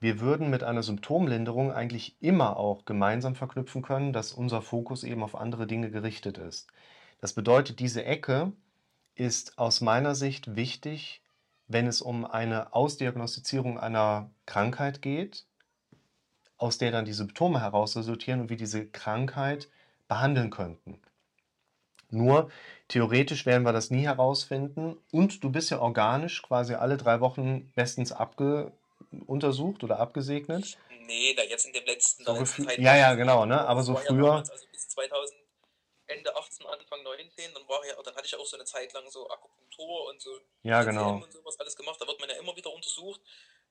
Wir 0.01 0.21
würden 0.21 0.51
mit 0.51 0.63
einer 0.63 0.83
Symptomlinderung 0.83 1.73
eigentlich 1.73 2.17
immer 2.21 2.59
auch 2.59 2.85
gemeinsam 2.85 3.35
verknüpfen 3.35 3.83
können, 3.83 4.13
dass 4.13 4.33
unser 4.33 4.61
Fokus 4.61 5.05
eben 5.05 5.23
auf 5.23 5.35
andere 5.35 5.67
Dinge 5.67 5.91
gerichtet 5.91 6.39
ist. 6.39 6.69
Das 7.21 7.33
bedeutet, 7.33 7.81
diese 7.81 8.05
Ecke 8.05 8.53
ist 9.15 9.59
aus 9.59 9.81
meiner 9.81 10.15
Sicht 10.15 10.55
wichtig, 10.55 11.23
wenn 11.69 11.87
es 11.87 12.03
um 12.03 12.25
eine 12.27 12.75
Ausdiagnostizierung 12.75 13.79
einer 13.79 14.31
Krankheit 14.45 15.01
geht, 15.01 15.47
aus 16.59 16.79
der 16.79 16.91
dann 16.91 17.07
die 17.07 17.13
Symptome 17.13 17.61
heraus 17.61 17.97
resultieren 17.97 18.41
und 18.41 18.51
wir 18.51 18.57
diese 18.57 18.87
Krankheit 18.87 19.69
behandeln 20.09 20.51
könnten. 20.51 21.01
Nur 22.11 22.51
theoretisch 22.89 23.47
werden 23.47 23.65
wir 23.65 23.73
das 23.73 23.91
nie 23.91 24.05
herausfinden 24.05 24.97
und 25.11 25.43
du 25.43 25.51
bist 25.51 25.71
ja 25.71 25.81
organisch 25.81 26.43
quasi 26.43 26.75
alle 26.75 26.97
drei 26.97 27.21
Wochen 27.21 27.73
bestens 27.75 28.13
abge 28.13 28.73
untersucht 29.27 29.83
oder 29.83 29.99
abgesegnet. 29.99 30.79
Nee, 31.07 31.35
da 31.35 31.43
jetzt 31.43 31.67
in 31.67 31.73
dem 31.73 31.85
letzten, 31.85 32.25
So 32.25 32.33
letzten 32.35 32.69
ja, 32.81 32.97
ja, 32.97 33.15
genau, 33.15 33.45
ne? 33.45 33.67
Aber 33.67 33.83
so 33.83 33.97
früher- 33.97 34.35
also 34.37 34.67
bis 34.71 34.89
2000, 34.89 35.37
Ende 36.07 36.35
18, 36.37 36.67
Anfang 36.67 37.03
19, 37.03 37.53
dann 37.53 37.69
war 37.69 37.85
ja, 37.85 38.01
dann 38.01 38.15
hatte 38.15 38.27
ich 38.27 38.33
ja 38.33 38.39
auch 38.39 38.47
so 38.47 38.57
eine 38.57 38.65
Zeit 38.65 38.93
lang 38.93 39.11
so 39.11 39.29
Akupunktur 39.29 40.09
und 40.09 40.21
so 40.21 40.31
Ja, 40.63 40.83
TCM 40.83 40.87
genau. 40.91 41.15
und 41.25 41.33
sowas 41.33 41.59
alles 41.59 41.75
gemacht. 41.77 42.01
Da 42.01 42.07
wird 42.07 42.21
man 42.21 42.29
ja 42.29 42.37
immer 42.37 42.55
wieder 42.57 42.73
untersucht 42.73 43.21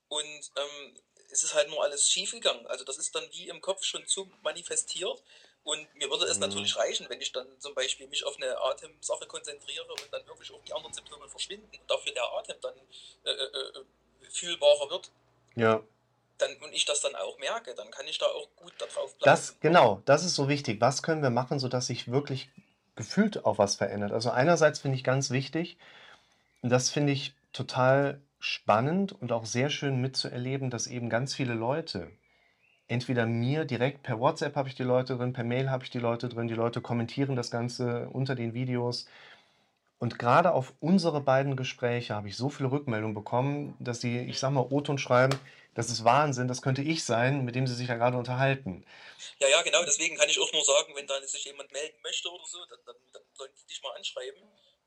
und 0.08 0.24
ähm, 0.56 0.94
es 1.30 1.42
ist 1.42 1.54
halt 1.54 1.70
nur 1.70 1.82
alles 1.82 2.10
schiefgegangen. 2.10 2.66
Also 2.66 2.84
das 2.84 2.98
ist 2.98 3.14
dann 3.14 3.24
wie 3.32 3.48
im 3.48 3.60
Kopf 3.62 3.82
schon 3.84 4.06
zu 4.06 4.30
manifestiert. 4.42 5.22
Und 5.66 5.94
mir 5.96 6.08
würde 6.10 6.26
es 6.26 6.38
Mhm. 6.38 6.42
natürlich 6.42 6.76
reichen, 6.76 7.06
wenn 7.10 7.20
ich 7.20 7.32
dann 7.32 7.48
zum 7.60 7.74
Beispiel 7.74 8.06
mich 8.08 8.24
auf 8.24 8.36
eine 8.36 8.56
Atemsache 8.58 9.26
konzentriere 9.26 9.92
und 9.92 10.12
dann 10.12 10.26
wirklich 10.26 10.52
auch 10.52 10.62
die 10.64 10.72
anderen 10.72 10.94
Symptome 10.94 11.28
verschwinden 11.28 11.68
und 11.80 11.90
dafür 11.90 12.12
der 12.14 12.24
Atem 12.38 12.56
dann 12.62 12.74
äh, 13.24 13.30
äh, 13.32 13.80
äh, 13.80 13.84
fühlbarer 14.30 14.88
wird, 14.90 15.10
Ja, 15.56 15.82
dann, 16.38 16.54
und 16.62 16.72
ich 16.72 16.84
das 16.84 17.00
dann 17.00 17.14
auch 17.16 17.38
merke, 17.38 17.74
dann 17.74 17.90
kann 17.90 18.06
ich 18.06 18.18
da 18.18 18.26
auch 18.26 18.48
gut 18.56 18.74
darauf 18.78 19.14
bleiben. 19.16 19.34
das, 19.34 19.60
genau, 19.60 20.02
das 20.04 20.24
ist 20.24 20.34
so 20.34 20.48
wichtig. 20.48 20.80
Was 20.80 21.02
können 21.02 21.22
wir 21.22 21.30
machen, 21.30 21.58
sodass 21.58 21.86
sich 21.88 22.10
wirklich 22.10 22.50
gefühlt 22.94 23.44
auch 23.44 23.58
was 23.58 23.74
verändert? 23.76 24.12
Also 24.12 24.30
einerseits 24.30 24.80
finde 24.80 24.96
ich 24.96 25.04
ganz 25.04 25.30
wichtig, 25.30 25.78
und 26.62 26.70
das 26.70 26.90
finde 26.90 27.12
ich 27.12 27.34
total 27.52 28.22
spannend 28.40 29.12
und 29.12 29.32
auch 29.32 29.46
sehr 29.46 29.70
schön 29.70 30.00
mitzuerleben, 30.00 30.70
dass 30.70 30.88
eben 30.88 31.10
ganz 31.10 31.34
viele 31.34 31.54
Leute, 31.54 32.12
entweder 32.88 33.26
mir 33.26 33.64
direkt 33.64 34.02
per 34.02 34.20
WhatsApp 34.20 34.56
habe 34.56 34.68
ich 34.68 34.74
die 34.74 34.82
Leute 34.82 35.16
drin, 35.16 35.32
per 35.32 35.44
Mail 35.44 35.70
habe 35.70 35.84
ich 35.84 35.90
die 35.90 35.98
Leute 35.98 36.28
drin, 36.28 36.48
die 36.48 36.54
Leute 36.54 36.80
kommentieren 36.80 37.36
das 37.36 37.50
Ganze 37.50 38.08
unter 38.12 38.34
den 38.34 38.54
Videos. 38.54 39.06
Und 39.98 40.18
gerade 40.18 40.52
auf 40.52 40.74
unsere 40.80 41.20
beiden 41.20 41.56
Gespräche 41.56 42.14
habe 42.14 42.28
ich 42.28 42.36
so 42.36 42.50
viele 42.50 42.70
Rückmeldungen 42.70 43.14
bekommen, 43.14 43.74
dass 43.80 44.00
sie, 44.00 44.18
ich 44.18 44.38
sag 44.38 44.50
mal, 44.50 44.66
O-Ton 44.68 44.98
schreiben, 44.98 45.38
das 45.74 45.90
ist 45.90 46.04
Wahnsinn, 46.04 46.48
das 46.48 46.62
könnte 46.62 46.82
ich 46.82 47.04
sein, 47.04 47.44
mit 47.44 47.54
dem 47.54 47.66
sie 47.66 47.74
sich 47.74 47.88
ja 47.88 47.96
gerade 47.96 48.16
unterhalten. 48.16 48.84
Ja, 49.38 49.48
ja, 49.48 49.62
genau, 49.62 49.82
deswegen 49.84 50.16
kann 50.16 50.28
ich 50.28 50.38
auch 50.38 50.52
nur 50.52 50.64
sagen, 50.64 50.92
wenn 50.94 51.06
da 51.06 51.20
sich 51.22 51.44
jemand 51.44 51.72
melden 51.72 51.96
möchte 52.02 52.30
oder 52.30 52.44
so, 52.46 52.58
dann, 52.66 52.78
dann, 52.86 52.96
dann 53.12 53.22
sollen 53.34 53.50
die 53.58 53.66
dich 53.66 53.82
mal 53.82 53.94
anschreiben. 53.96 54.40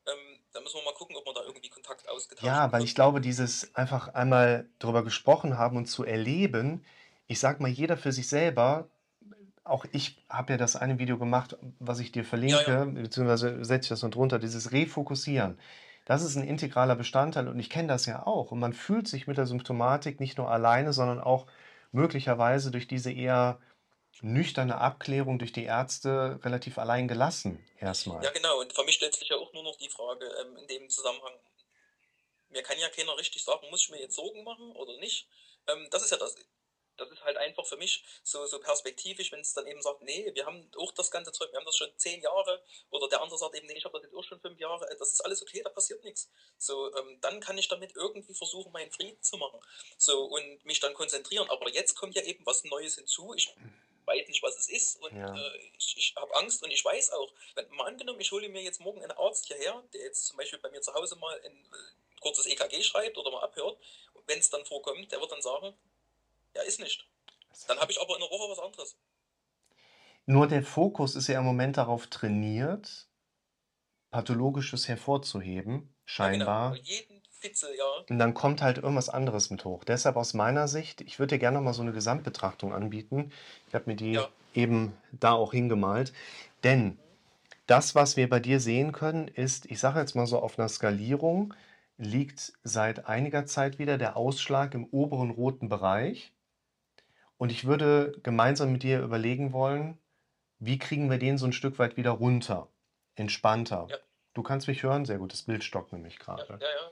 Ähm, 0.08 0.40
dann 0.54 0.64
müssen 0.64 0.78
wir 0.78 0.86
mal 0.86 0.94
gucken, 0.94 1.16
ob 1.16 1.26
wir 1.26 1.34
da 1.34 1.44
irgendwie 1.44 1.70
Kontakt 1.70 2.08
ausgetauscht 2.08 2.46
Ja, 2.46 2.72
weil 2.72 2.84
ich 2.84 2.96
glaube, 2.96 3.22
dieses 3.22 3.74
einfach 3.76 4.10
einmal 4.10 4.68
darüber 4.80 5.04
gesprochen 5.04 5.58
haben 5.58 5.78
und 5.78 5.88
zu 5.88 6.04
erleben, 6.04 6.86
ich 7.30 7.40
sag 7.40 7.62
mal, 7.62 7.70
jeder 7.70 7.96
für 7.96 8.12
sich 8.12 8.28
selber, 8.28 8.90
auch 9.64 9.86
ich 9.92 10.26
habe 10.30 10.54
ja 10.54 10.58
das 10.58 10.76
eine 10.76 10.98
Video 10.98 11.20
gemacht, 11.20 11.56
was 11.78 12.00
ich 12.00 12.12
dir 12.12 12.26
verlinke, 12.26 12.72
Ja, 12.72 12.86
beziehungsweise 12.86 13.64
setze 13.64 13.86
ich 13.86 13.90
das 13.90 14.02
noch 14.02 14.10
drunter, 14.10 14.40
dieses 14.40 14.72
Refokussieren. 14.72 15.60
Das 16.06 16.24
ist 16.24 16.36
ein 16.36 16.44
integraler 16.44 16.96
Bestandteil 16.96 17.48
und 17.48 17.60
ich 17.60 17.70
kenne 17.70 17.88
das 17.88 18.08
ja 18.08 18.26
auch. 18.26 18.52
Und 18.52 18.60
man 18.60 18.74
fühlt 18.74 19.08
sich 19.08 19.28
mit 19.28 19.38
der 19.38 19.46
Symptomatik 19.46 20.20
nicht 20.20 20.40
nur 20.40 20.50
alleine, 20.50 20.92
sondern 20.92 21.20
auch 21.20 21.46
möglicherweise 21.92 22.72
durch 22.72 22.88
diese 22.88 23.12
eher 23.12 23.60
nüchterne 24.22 24.80
Abklärung 24.80 25.38
durch 25.38 25.54
die 25.54 25.66
Ärzte 25.66 26.40
relativ 26.44 26.80
allein 26.80 27.08
gelassen 27.08 27.64
erstmal. 27.80 28.24
Ja, 28.24 28.32
genau, 28.32 28.60
und 28.60 28.74
für 28.74 28.84
mich 28.86 28.96
stellt 28.96 29.14
sich 29.14 29.30
ja 29.30 29.38
auch 29.38 29.54
nur 29.54 29.64
noch 29.64 29.78
die 29.78 29.88
Frage 29.88 30.26
ähm, 30.42 30.58
in 30.58 30.68
dem 30.68 30.90
Zusammenhang, 30.90 31.34
mir 32.50 32.64
kann 32.64 32.80
ja 32.80 32.90
keiner 32.90 33.16
richtig 33.18 33.44
sagen, 33.44 33.70
muss 33.70 33.84
ich 33.84 33.92
mir 33.92 34.02
jetzt 34.02 34.16
Sorgen 34.16 34.44
machen 34.44 34.72
oder 34.72 34.98
nicht. 34.98 35.28
Ähm, 35.68 35.88
das 35.92 36.04
ist 36.04 36.10
ja 36.12 36.18
das. 36.18 36.36
Das 37.00 37.10
ist 37.12 37.24
halt 37.24 37.38
einfach 37.38 37.66
für 37.66 37.78
mich 37.78 38.04
so, 38.24 38.46
so 38.46 38.60
perspektivisch, 38.60 39.32
wenn 39.32 39.40
es 39.42 39.54
dann 39.54 39.66
eben 39.68 39.82
sagt, 39.82 40.02
nee, 40.04 40.32
wir 40.34 40.46
haben 40.46 40.70
auch 40.78 40.92
das 40.92 41.10
ganze 41.12 41.32
Zeug, 41.32 41.52
wir 41.52 41.58
haben 41.60 41.66
das 41.66 41.78
schon 41.78 41.90
zehn 41.98 42.22
Jahre, 42.22 42.62
oder 42.92 43.08
der 43.10 43.22
andere 43.22 43.38
sagt 43.38 43.56
eben, 43.56 43.68
nee, 43.68 43.78
ich 43.78 43.86
habe 43.86 43.98
das 43.98 44.04
jetzt 44.04 44.16
auch 44.16 44.24
schon 44.24 44.40
fünf 44.40 44.60
Jahre, 44.60 44.90
äh, 44.90 44.96
das 44.98 45.14
ist 45.14 45.22
alles 45.22 45.42
okay, 45.42 45.62
da 45.64 45.70
passiert 45.70 46.04
nichts. 46.04 46.30
So, 46.58 46.96
ähm, 46.96 47.18
dann 47.22 47.40
kann 47.40 47.58
ich 47.58 47.68
damit 47.68 47.96
irgendwie 47.96 48.34
versuchen, 48.34 48.72
meinen 48.72 48.92
Frieden 48.92 49.22
zu 49.24 49.38
machen. 49.38 49.60
So, 49.98 50.26
und 50.26 50.66
mich 50.66 50.80
dann 50.80 50.94
konzentrieren. 50.94 51.50
Aber 51.50 51.70
jetzt 51.70 51.96
kommt 51.96 52.16
ja 52.16 52.22
eben 52.24 52.46
was 52.46 52.64
Neues 52.66 52.96
hinzu. 52.96 53.34
Ich 53.36 53.54
weiß 54.06 54.28
nicht, 54.28 54.42
was 54.42 54.58
es 54.58 54.70
ist 54.70 55.02
und 55.02 55.16
Ja. 55.16 55.36
äh, 55.36 55.58
ich, 55.78 55.96
ich 55.98 56.14
habe 56.16 56.34
Angst 56.36 56.64
und 56.64 56.72
ich 56.72 56.84
weiß 56.84 57.12
auch, 57.12 57.32
wenn 57.56 57.70
mal 57.70 57.86
angenommen, 57.86 58.20
ich 58.20 58.32
hole 58.32 58.50
mir 58.50 58.62
jetzt 58.64 58.80
morgen 58.82 59.02
einen 59.04 59.12
Arzt 59.12 59.46
hierher, 59.46 59.84
der 59.94 60.02
jetzt 60.02 60.26
zum 60.28 60.38
Beispiel 60.38 60.58
bei 60.60 60.70
mir 60.72 60.82
zu 60.82 60.94
Hause 60.94 61.16
mal 61.18 61.40
ein 61.46 61.54
äh, 61.54 62.20
kurzes 62.20 62.48
EKG 62.48 62.82
schreibt 62.82 63.18
oder 63.18 63.30
mal 63.32 63.44
abhört, 63.44 63.78
wenn 64.26 64.40
es 64.40 64.50
dann 64.50 64.66
vorkommt, 64.66 65.12
der 65.12 65.20
wird 65.22 65.32
dann 65.32 65.42
sagen, 65.42 65.78
ja, 66.56 66.62
ist 66.64 66.80
nicht. 66.80 67.08
Dann 67.68 67.80
habe 67.80 67.92
ich 67.92 68.00
aber 68.00 68.16
in 68.16 68.22
einer 68.24 68.32
Woche 68.32 68.52
was 68.52 68.60
anderes. 68.60 68.96
Nur 70.26 70.48
der 70.48 70.64
Fokus 70.64 71.16
ist 71.16 71.28
ja 71.28 71.40
im 71.40 71.46
Moment 71.46 71.78
darauf 71.78 72.08
trainiert, 72.08 73.10
Pathologisches 74.12 74.88
hervorzuheben, 74.88 75.72
Ja, 75.72 75.82
genau. 75.82 75.96
scheinbar. 76.06 76.76
Jeden 76.78 77.22
Fitzel, 77.32 77.76
ja. 77.78 77.86
Und 78.10 78.18
dann 78.20 78.34
kommt 78.34 78.62
halt 78.62 78.78
irgendwas 78.80 79.10
anderes 79.10 79.50
mit 79.50 79.66
hoch. 79.66 79.84
Deshalb 79.84 80.16
aus 80.16 80.34
meiner 80.34 80.68
Sicht, 80.68 81.02
ich 81.02 81.20
würde 81.20 81.36
dir 81.36 81.40
gerne 81.40 81.58
noch 81.58 81.64
mal 81.64 81.74
so 81.74 81.84
eine 81.84 81.92
Gesamtbetrachtung 81.92 82.74
anbieten. 82.74 83.32
Ich 83.68 83.76
habe 83.76 83.86
mir 83.88 83.96
die 83.96 84.14
Ja. 84.14 84.30
eben 84.54 84.98
da 85.12 85.34
auch 85.34 85.52
hingemalt. 85.52 86.12
Denn 86.64 86.98
das, 87.68 87.94
was 87.96 88.18
wir 88.18 88.30
bei 88.30 88.40
dir 88.40 88.60
sehen 88.60 88.92
können, 88.92 89.28
ist, 89.28 89.68
ich 89.68 89.80
sage 89.80 90.00
jetzt 90.00 90.16
mal 90.16 90.26
so 90.28 90.40
auf 90.40 90.58
einer 90.58 90.70
Skalierung, 90.70 91.54
liegt 91.98 92.54
seit 92.64 93.06
einiger 93.06 93.46
Zeit 93.46 93.78
wieder 93.78 93.98
der 93.98 94.18
Ausschlag 94.18 94.74
im 94.74 94.86
oberen 94.86 95.30
roten 95.30 95.70
Bereich. 95.70 96.34
Und 97.40 97.54
ich 97.54 97.66
würde 97.66 98.20
gemeinsam 98.22 98.74
mit 98.74 98.84
dir 98.84 99.02
überlegen 99.02 99.54
wollen, 99.54 99.98
wie 100.60 100.78
kriegen 100.78 101.10
wir 101.10 101.18
den 101.18 101.38
so 101.38 101.46
ein 101.46 101.54
Stück 101.54 101.80
weit 101.80 101.96
wieder 101.96 102.12
runter, 102.12 102.68
entspannter. 103.16 103.88
Ja. 103.90 103.96
Du 104.34 104.44
kannst 104.44 104.68
mich 104.68 104.84
hören? 104.84 105.06
Sehr 105.06 105.20
gut, 105.20 105.32
das 105.32 105.44
Bild 105.44 105.64
stockt 105.64 105.94
nämlich 105.94 106.20
gerade. 106.20 106.46
ja, 106.50 106.58
ja. 106.60 106.92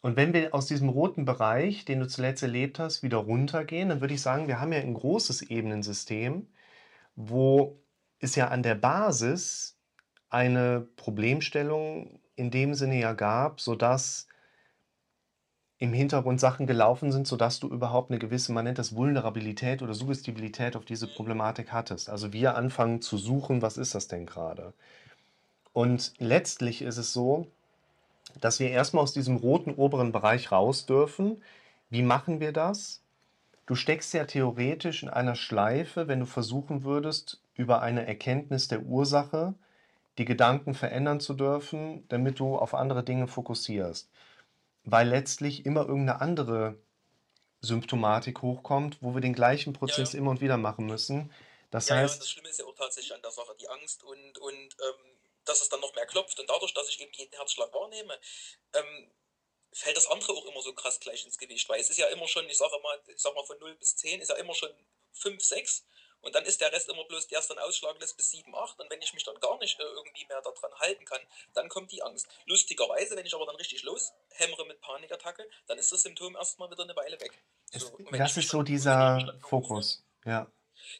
Und 0.00 0.16
wenn 0.16 0.32
wir 0.32 0.54
aus 0.54 0.66
diesem 0.66 0.88
roten 0.88 1.24
Bereich, 1.24 1.84
den 1.84 1.98
du 1.98 2.06
zuletzt 2.06 2.42
erlebt 2.42 2.78
hast, 2.78 3.02
wieder 3.02 3.18
runtergehen, 3.18 3.88
dann 3.88 4.00
würde 4.00 4.14
ich 4.14 4.22
sagen, 4.22 4.46
wir 4.46 4.60
haben 4.60 4.72
ja 4.72 4.78
ein 4.78 4.94
großes 4.94 5.42
Ebenensystem, 5.42 6.46
wo 7.16 7.82
es 8.20 8.36
ja 8.36 8.48
an 8.48 8.62
der 8.62 8.76
Basis 8.76 9.76
eine 10.28 10.86
Problemstellung 10.96 12.20
in 12.36 12.52
dem 12.52 12.74
Sinne 12.74 12.98
ja 12.98 13.12
gab, 13.12 13.60
sodass 13.60 14.28
im 15.80 15.94
Hintergrund 15.94 16.38
Sachen 16.38 16.66
gelaufen 16.66 17.10
sind, 17.10 17.26
sodass 17.26 17.58
du 17.58 17.66
überhaupt 17.66 18.10
eine 18.10 18.18
gewisse, 18.18 18.52
man 18.52 18.64
nennt 18.64 18.78
das 18.78 18.94
Vulnerabilität 18.94 19.80
oder 19.80 19.94
Suggestibilität 19.94 20.76
auf 20.76 20.84
diese 20.84 21.08
Problematik 21.08 21.72
hattest. 21.72 22.10
Also 22.10 22.34
wir 22.34 22.54
anfangen 22.54 23.00
zu 23.00 23.16
suchen, 23.16 23.62
was 23.62 23.78
ist 23.78 23.94
das 23.94 24.06
denn 24.06 24.26
gerade? 24.26 24.74
Und 25.72 26.12
letztlich 26.18 26.82
ist 26.82 26.98
es 26.98 27.14
so, 27.14 27.46
dass 28.42 28.60
wir 28.60 28.70
erstmal 28.70 29.02
aus 29.02 29.14
diesem 29.14 29.36
roten 29.36 29.72
oberen 29.72 30.12
Bereich 30.12 30.52
raus 30.52 30.84
dürfen. 30.84 31.42
Wie 31.88 32.02
machen 32.02 32.40
wir 32.40 32.52
das? 32.52 33.00
Du 33.64 33.74
steckst 33.74 34.12
ja 34.12 34.26
theoretisch 34.26 35.02
in 35.02 35.08
einer 35.08 35.34
Schleife, 35.34 36.08
wenn 36.08 36.20
du 36.20 36.26
versuchen 36.26 36.84
würdest, 36.84 37.40
über 37.54 37.80
eine 37.80 38.06
Erkenntnis 38.06 38.68
der 38.68 38.82
Ursache 38.82 39.54
die 40.18 40.26
Gedanken 40.26 40.74
verändern 40.74 41.20
zu 41.20 41.32
dürfen, 41.32 42.04
damit 42.08 42.38
du 42.38 42.56
auf 42.56 42.74
andere 42.74 43.02
Dinge 43.02 43.26
fokussierst. 43.28 44.10
Weil 44.84 45.08
letztlich 45.08 45.66
immer 45.66 45.80
irgendeine 45.80 46.20
andere 46.20 46.78
Symptomatik 47.60 48.42
hochkommt, 48.42 48.98
wo 49.02 49.14
wir 49.14 49.20
den 49.20 49.34
gleichen 49.34 49.72
Prozess 49.72 50.12
Ja, 50.12 50.16
ja. 50.16 50.18
immer 50.20 50.30
und 50.30 50.40
wieder 50.40 50.56
machen 50.56 50.86
müssen. 50.86 51.32
Das 51.70 51.88
Ja, 51.88 51.96
ja, 51.96 52.02
heißt, 52.02 52.20
das 52.20 52.30
Schlimme 52.30 52.48
ist 52.48 52.58
ja 52.58 52.64
auch 52.64 52.74
tatsächlich 52.74 53.14
an 53.14 53.22
der 53.22 53.30
Sache, 53.30 53.54
die 53.60 53.68
Angst 53.68 54.02
und, 54.02 54.38
und 54.38 54.76
ähm, 54.80 55.18
dass 55.44 55.60
es 55.60 55.68
dann 55.68 55.80
noch 55.80 55.94
mehr 55.94 56.06
klopft. 56.06 56.38
Und 56.40 56.48
dadurch, 56.48 56.72
dass 56.74 56.88
ich 56.88 57.00
eben 57.00 57.12
jeden 57.12 57.32
Herzschlag 57.32 57.72
wahrnehme, 57.72 58.18
ähm, 58.74 59.10
fällt 59.72 59.96
das 59.96 60.06
andere 60.06 60.32
auch 60.32 60.46
immer 60.46 60.62
so 60.62 60.72
krass 60.74 60.98
gleich 61.00 61.24
ins 61.24 61.38
Gewicht. 61.38 61.68
Weil 61.68 61.80
es 61.80 61.90
ist 61.90 61.98
ja 61.98 62.06
immer 62.08 62.26
schon, 62.26 62.48
ich 62.48 62.56
sage 62.58 62.78
mal, 62.82 63.00
ich 63.06 63.20
sag 63.20 63.34
mal 63.34 63.44
von 63.44 63.58
0 63.58 63.74
bis 63.76 63.96
10 63.96 64.20
ist 64.20 64.28
ja 64.30 64.36
immer 64.36 64.54
schon 64.54 64.70
5, 65.12 65.42
6. 65.42 65.84
Und 66.22 66.34
dann 66.34 66.44
ist 66.44 66.60
der 66.60 66.72
Rest 66.72 66.88
immer 66.88 67.04
bloß, 67.04 67.28
der 67.28 67.40
es 67.40 67.48
dann 67.48 67.58
ausschlagen 67.58 67.98
lässt 68.00 68.16
bis 68.16 68.30
7, 68.30 68.54
8. 68.54 68.80
Und 68.80 68.90
wenn 68.90 69.00
ich 69.00 69.14
mich 69.14 69.24
dann 69.24 69.38
gar 69.40 69.58
nicht 69.58 69.78
äh, 69.78 69.82
irgendwie 69.82 70.26
mehr 70.26 70.40
daran 70.42 70.74
halten 70.78 71.04
kann, 71.04 71.20
dann 71.54 71.68
kommt 71.68 71.92
die 71.92 72.02
Angst. 72.02 72.28
Lustigerweise, 72.46 73.16
wenn 73.16 73.26
ich 73.26 73.34
aber 73.34 73.46
dann 73.46 73.56
richtig 73.56 73.82
loshämmere 73.82 74.66
mit 74.66 74.80
Panikattacke, 74.80 75.48
dann 75.66 75.78
ist 75.78 75.92
das 75.92 76.02
Symptom 76.02 76.36
erstmal 76.36 76.70
wieder 76.70 76.84
eine 76.84 76.96
Weile 76.96 77.20
weg. 77.20 77.32
es, 77.72 77.82
So, 77.82 77.96
das 78.10 78.36
ist 78.36 78.48
so 78.48 78.62
dieser 78.62 79.18
dann 79.18 79.40
Fokus. 79.40 80.04
Ja. 80.24 80.50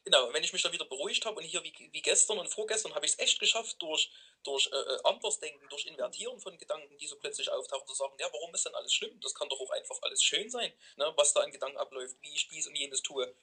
Genau, 0.05 0.27
und 0.27 0.35
wenn 0.35 0.45
ich 0.45 0.53
mich 0.53 0.62
dann 0.62 0.73
wieder 0.73 0.85
beruhigt 0.85 1.25
habe 1.25 1.37
und 1.37 1.45
hier 1.45 1.62
wie, 1.64 1.73
wie 1.93 2.03
gestern 2.03 2.39
und 2.39 2.49
vorgestern 2.49 2.95
habe 2.95 3.07
ich 3.07 3.12
es 3.12 3.18
echt 3.18 3.41
geschafft, 3.41 3.81
durch, 3.81 4.11
durch 4.43 4.71
äh, 4.73 4.77
äh, 4.77 4.99
Andersdenken, 5.05 5.68
durch 5.68 5.87
Invertieren 5.87 6.39
von 6.41 6.57
Gedanken, 6.59 6.97
die 6.99 7.07
so 7.07 7.16
plötzlich 7.16 7.51
auftauchen, 7.51 7.87
zu 7.87 7.95
sagen, 7.95 8.14
ja, 8.18 8.29
warum 8.33 8.55
ist 8.55 8.66
denn 8.66 8.75
alles 8.75 8.93
schlimm? 8.93 9.18
Das 9.21 9.35
kann 9.35 9.49
doch 9.49 9.61
auch 9.61 9.71
einfach 9.71 9.99
alles 10.03 10.23
schön 10.23 10.51
sein, 10.51 10.73
ne, 10.97 11.12
was 11.16 11.33
da 11.33 11.41
an 11.41 11.51
Gedanken 11.51 11.79
abläuft, 11.79 12.16
wie 12.23 12.35
ich 12.35 12.49
dies 12.49 12.66
und 12.66 12.77
jenes 12.77 13.03
tue. 13.03 13.35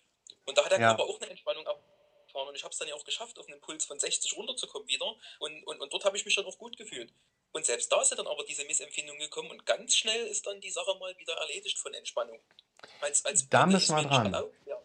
Und 0.48 0.58
da 0.58 0.66
hat 0.66 0.72
der 0.72 0.80
Ja. 0.80 0.88
Körper 0.96 1.04
auch 1.04 1.22
eine 1.22 1.30
Entspannung 1.30 1.68
abgefahren 1.68 2.48
und 2.50 2.56
ich 2.56 2.64
habe 2.64 2.72
es 2.72 2.78
dann 2.80 2.88
ja 2.88 2.96
auch 2.96 3.06
geschafft, 3.06 3.38
auf 3.40 3.48
einen 3.48 3.62
Puls 3.62 3.86
von 3.86 4.00
60 4.00 4.36
runterzukommen 4.36 4.88
wieder 4.88 5.16
und, 5.40 5.64
und, 5.66 5.80
und 5.82 5.94
dort 5.94 6.06
habe 6.06 6.18
ich 6.18 6.26
mich 6.26 6.36
dann 6.36 6.46
auch 6.46 6.58
gut 6.58 6.78
gefühlt. 6.78 7.14
Und 7.54 7.66
selbst 7.66 7.92
da 7.92 8.04
sind 8.04 8.18
dann 8.20 8.28
aber 8.28 8.44
diese 8.44 8.66
Missempfindungen 8.66 9.22
gekommen 9.22 9.52
und 9.52 9.66
ganz 9.66 9.96
schnell 9.96 10.26
ist 10.28 10.46
dann 10.48 10.60
die 10.62 10.70
Sache 10.72 10.96
mal 11.00 11.16
wieder 11.18 11.34
erledigt 11.36 11.78
von 11.80 11.94
Entspannung. 11.94 12.40
Als, 13.02 13.24
als 13.26 13.48
Da 13.50 13.66
müssen 13.66 13.96
wir 13.96 14.04
dran. 14.04 14.36
auch, 14.36 14.50
ja? 14.66 14.76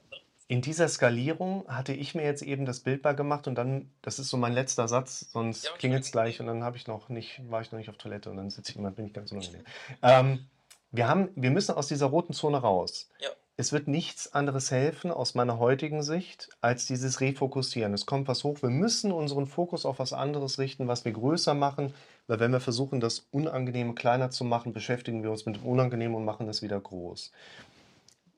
In 0.48 0.60
dieser 0.60 0.86
Skalierung 0.88 1.66
hatte 1.66 1.94
ich 1.94 2.14
mir 2.14 2.24
jetzt 2.24 2.42
eben 2.42 2.66
das 2.66 2.80
Bild 2.80 3.00
beigemacht 3.02 3.46
und 3.46 3.54
dann, 3.54 3.90
das 4.02 4.18
ist 4.18 4.28
so 4.28 4.36
mein 4.36 4.52
letzter 4.52 4.86
Satz, 4.86 5.26
sonst 5.32 5.64
Ja, 5.64 5.72
klingelt 5.78 6.04
es 6.04 6.12
gleich 6.12 6.40
und 6.40 6.46
dann 6.46 6.62
habe 6.62 6.76
ich 6.76 6.86
noch 6.86 7.08
nicht, 7.08 7.40
war 7.50 7.62
ich 7.62 7.72
noch 7.72 7.78
nicht 7.78 7.88
auf 7.88 7.96
Toilette 7.96 8.28
und 8.28 8.36
dann 8.36 8.50
sitze 8.50 8.70
ich 8.72 8.76
immer, 8.76 8.90
bin 8.90 9.06
ich 9.06 9.14
ganz 9.14 9.32
unangenehm. 9.32 9.64
Ähm, 10.02 10.50
wir, 10.90 11.08
haben, 11.08 11.30
wir 11.36 11.50
müssen 11.50 11.74
aus 11.74 11.86
dieser 11.88 12.06
roten 12.06 12.34
Zone 12.34 12.58
raus. 12.58 13.08
Ja. 13.20 13.30
Es 13.58 13.70
wird 13.70 13.86
nichts 13.86 14.32
anderes 14.32 14.70
helfen 14.70 15.10
aus 15.10 15.34
meiner 15.34 15.58
heutigen 15.58 16.02
Sicht 16.02 16.48
als 16.62 16.86
dieses 16.86 17.20
Refokussieren. 17.20 17.92
Es 17.92 18.06
kommt 18.06 18.26
was 18.26 18.44
hoch. 18.44 18.62
Wir 18.62 18.70
müssen 18.70 19.12
unseren 19.12 19.46
Fokus 19.46 19.84
auf 19.84 19.98
was 19.98 20.14
anderes 20.14 20.58
richten, 20.58 20.88
was 20.88 21.04
wir 21.04 21.12
größer 21.12 21.52
machen, 21.52 21.92
weil 22.26 22.40
wenn 22.40 22.52
wir 22.52 22.60
versuchen, 22.60 22.98
das 22.98 23.26
Unangenehme 23.30 23.94
kleiner 23.94 24.30
zu 24.30 24.44
machen, 24.44 24.72
beschäftigen 24.72 25.22
wir 25.22 25.30
uns 25.30 25.44
mit 25.44 25.56
dem 25.56 25.66
Unangenehmen 25.66 26.16
und 26.16 26.24
machen 26.24 26.48
es 26.48 26.62
wieder 26.62 26.80
groß. 26.80 27.30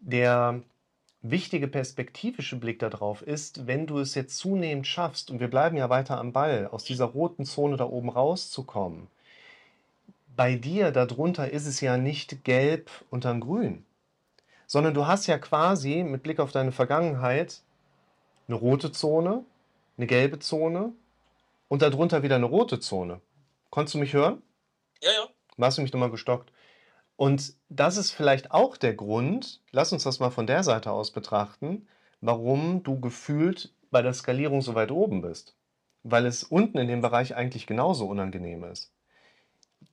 Der 0.00 0.60
wichtige 1.22 1.68
perspektivische 1.68 2.56
Blick 2.56 2.80
darauf 2.80 3.22
ist, 3.22 3.68
wenn 3.68 3.86
du 3.86 4.00
es 4.00 4.16
jetzt 4.16 4.36
zunehmend 4.36 4.86
schaffst, 4.86 5.30
und 5.30 5.38
wir 5.38 5.48
bleiben 5.48 5.76
ja 5.76 5.88
weiter 5.88 6.18
am 6.18 6.32
Ball, 6.32 6.66
aus 6.66 6.82
dieser 6.84 7.06
roten 7.06 7.44
Zone 7.44 7.76
da 7.76 7.84
oben 7.84 8.10
rauszukommen, 8.10 9.06
bei 10.36 10.56
dir 10.56 10.90
darunter 10.90 11.50
ist 11.50 11.66
es 11.66 11.80
ja 11.80 11.96
nicht 11.96 12.44
gelb 12.44 12.90
und 13.10 13.24
dann 13.24 13.40
grün, 13.40 13.84
sondern 14.66 14.94
du 14.94 15.06
hast 15.06 15.26
ja 15.26 15.38
quasi 15.38 16.02
mit 16.02 16.22
Blick 16.22 16.40
auf 16.40 16.52
deine 16.52 16.72
Vergangenheit 16.72 17.62
eine 18.48 18.56
rote 18.56 18.92
Zone, 18.92 19.44
eine 19.96 20.06
gelbe 20.06 20.38
Zone 20.38 20.92
und 21.68 21.82
darunter 21.82 22.22
wieder 22.22 22.36
eine 22.36 22.46
rote 22.46 22.80
Zone. 22.80 23.20
Konntest 23.70 23.94
du 23.94 23.98
mich 23.98 24.12
hören? 24.12 24.42
ja, 25.02 25.10
ja. 25.10 25.28
Hast 25.60 25.78
du 25.78 25.82
mich 25.82 25.92
nochmal 25.92 26.10
gestockt? 26.10 26.52
Und 27.16 27.54
das 27.68 27.96
ist 27.96 28.10
vielleicht 28.10 28.50
auch 28.50 28.76
der 28.76 28.94
Grund, 28.94 29.60
lass 29.70 29.92
uns 29.92 30.02
das 30.02 30.18
mal 30.18 30.30
von 30.30 30.46
der 30.46 30.64
Seite 30.64 30.90
aus 30.90 31.12
betrachten, 31.12 31.86
warum 32.20 32.82
du 32.82 33.00
gefühlt 33.00 33.72
bei 33.90 34.02
der 34.02 34.14
Skalierung 34.14 34.62
so 34.62 34.74
weit 34.74 34.90
oben 34.90 35.22
bist. 35.22 35.54
Weil 36.02 36.26
es 36.26 36.42
unten 36.42 36.78
in 36.78 36.88
dem 36.88 37.02
Bereich 37.02 37.36
eigentlich 37.36 37.66
genauso 37.66 38.06
unangenehm 38.06 38.64
ist. 38.64 38.92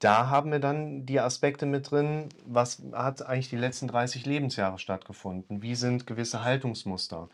Da 0.01 0.29
haben 0.29 0.51
wir 0.51 0.59
dann 0.59 1.05
die 1.05 1.19
Aspekte 1.19 1.67
mit 1.67 1.91
drin, 1.91 2.29
was 2.43 2.81
hat 2.91 3.21
eigentlich 3.21 3.49
die 3.49 3.55
letzten 3.55 3.87
30 3.87 4.25
Lebensjahre 4.25 4.79
stattgefunden? 4.79 5.61
Wie 5.61 5.75
sind 5.75 6.07
gewisse 6.07 6.43
Haltungsmuster? 6.43 7.29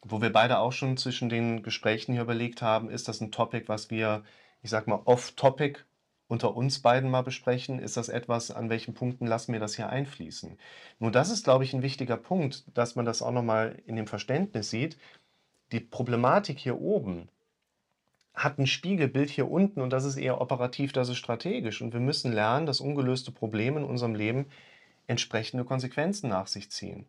Wo 0.00 0.22
wir 0.22 0.32
beide 0.32 0.58
auch 0.58 0.72
schon 0.72 0.96
zwischen 0.96 1.28
den 1.28 1.62
Gesprächen 1.62 2.14
hier 2.14 2.22
überlegt 2.22 2.62
haben, 2.62 2.88
ist 2.88 3.08
das 3.08 3.20
ein 3.20 3.32
Topic, 3.32 3.68
was 3.68 3.90
wir, 3.90 4.24
ich 4.62 4.70
sag 4.70 4.86
mal, 4.86 5.02
off-topic 5.04 5.80
unter 6.26 6.56
uns 6.56 6.80
beiden 6.80 7.10
mal 7.10 7.22
besprechen? 7.22 7.80
Ist 7.80 7.98
das 7.98 8.08
etwas, 8.08 8.50
an 8.50 8.70
welchen 8.70 8.94
Punkten 8.94 9.26
lassen 9.26 9.52
wir 9.52 9.60
das 9.60 9.76
hier 9.76 9.90
einfließen? 9.90 10.58
Nun, 11.00 11.12
das 11.12 11.30
ist, 11.30 11.44
glaube 11.44 11.64
ich, 11.64 11.74
ein 11.74 11.82
wichtiger 11.82 12.16
Punkt, 12.16 12.64
dass 12.74 12.96
man 12.96 13.04
das 13.04 13.20
auch 13.20 13.32
nochmal 13.32 13.82
in 13.84 13.96
dem 13.96 14.06
Verständnis 14.06 14.70
sieht. 14.70 14.96
Die 15.70 15.80
Problematik 15.80 16.58
hier 16.58 16.80
oben 16.80 17.28
hat 18.36 18.58
ein 18.58 18.66
Spiegelbild 18.66 19.30
hier 19.30 19.50
unten 19.50 19.80
und 19.80 19.90
das 19.90 20.04
ist 20.04 20.16
eher 20.16 20.40
operativ, 20.42 20.92
das 20.92 21.08
ist 21.08 21.16
strategisch. 21.16 21.80
Und 21.80 21.94
wir 21.94 22.00
müssen 22.00 22.32
lernen, 22.32 22.66
dass 22.66 22.80
ungelöste 22.80 23.32
Probleme 23.32 23.80
in 23.80 23.86
unserem 23.86 24.14
Leben 24.14 24.46
entsprechende 25.06 25.64
Konsequenzen 25.64 26.28
nach 26.28 26.46
sich 26.46 26.70
ziehen. 26.70 27.06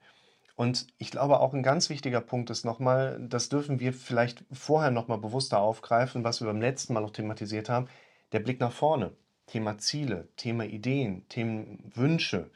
Und 0.55 0.87
ich 0.97 1.11
glaube, 1.11 1.39
auch 1.41 1.53
ein 1.53 1.63
ganz 1.63 1.89
wichtiger 1.89 2.21
Punkt 2.21 2.49
ist 2.49 2.63
nochmal, 2.65 3.19
das 3.21 3.49
dürfen 3.49 3.79
wir 3.79 3.93
vielleicht 3.93 4.43
vorher 4.51 4.89
nochmal 4.89 5.19
bewusster 5.19 5.59
aufgreifen, 5.59 6.23
was 6.23 6.41
wir 6.41 6.47
beim 6.47 6.61
letzten 6.61 6.93
Mal 6.93 7.01
noch 7.01 7.11
thematisiert 7.11 7.69
haben, 7.69 7.87
der 8.31 8.39
Blick 8.39 8.59
nach 8.59 8.71
vorne. 8.71 9.11
Thema 9.45 9.77
Ziele, 9.77 10.27
Thema 10.35 10.65
Ideen, 10.65 11.27
Themen 11.29 11.91
Wünsche. 11.93 12.49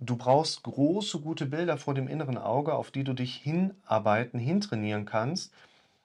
Du 0.00 0.16
brauchst 0.16 0.62
große, 0.62 1.20
gute 1.20 1.46
Bilder 1.46 1.76
vor 1.76 1.94
dem 1.94 2.08
inneren 2.08 2.38
Auge, 2.38 2.74
auf 2.74 2.90
die 2.90 3.04
du 3.04 3.12
dich 3.12 3.36
hinarbeiten, 3.36 4.38
hintrainieren 4.38 5.04
kannst, 5.04 5.52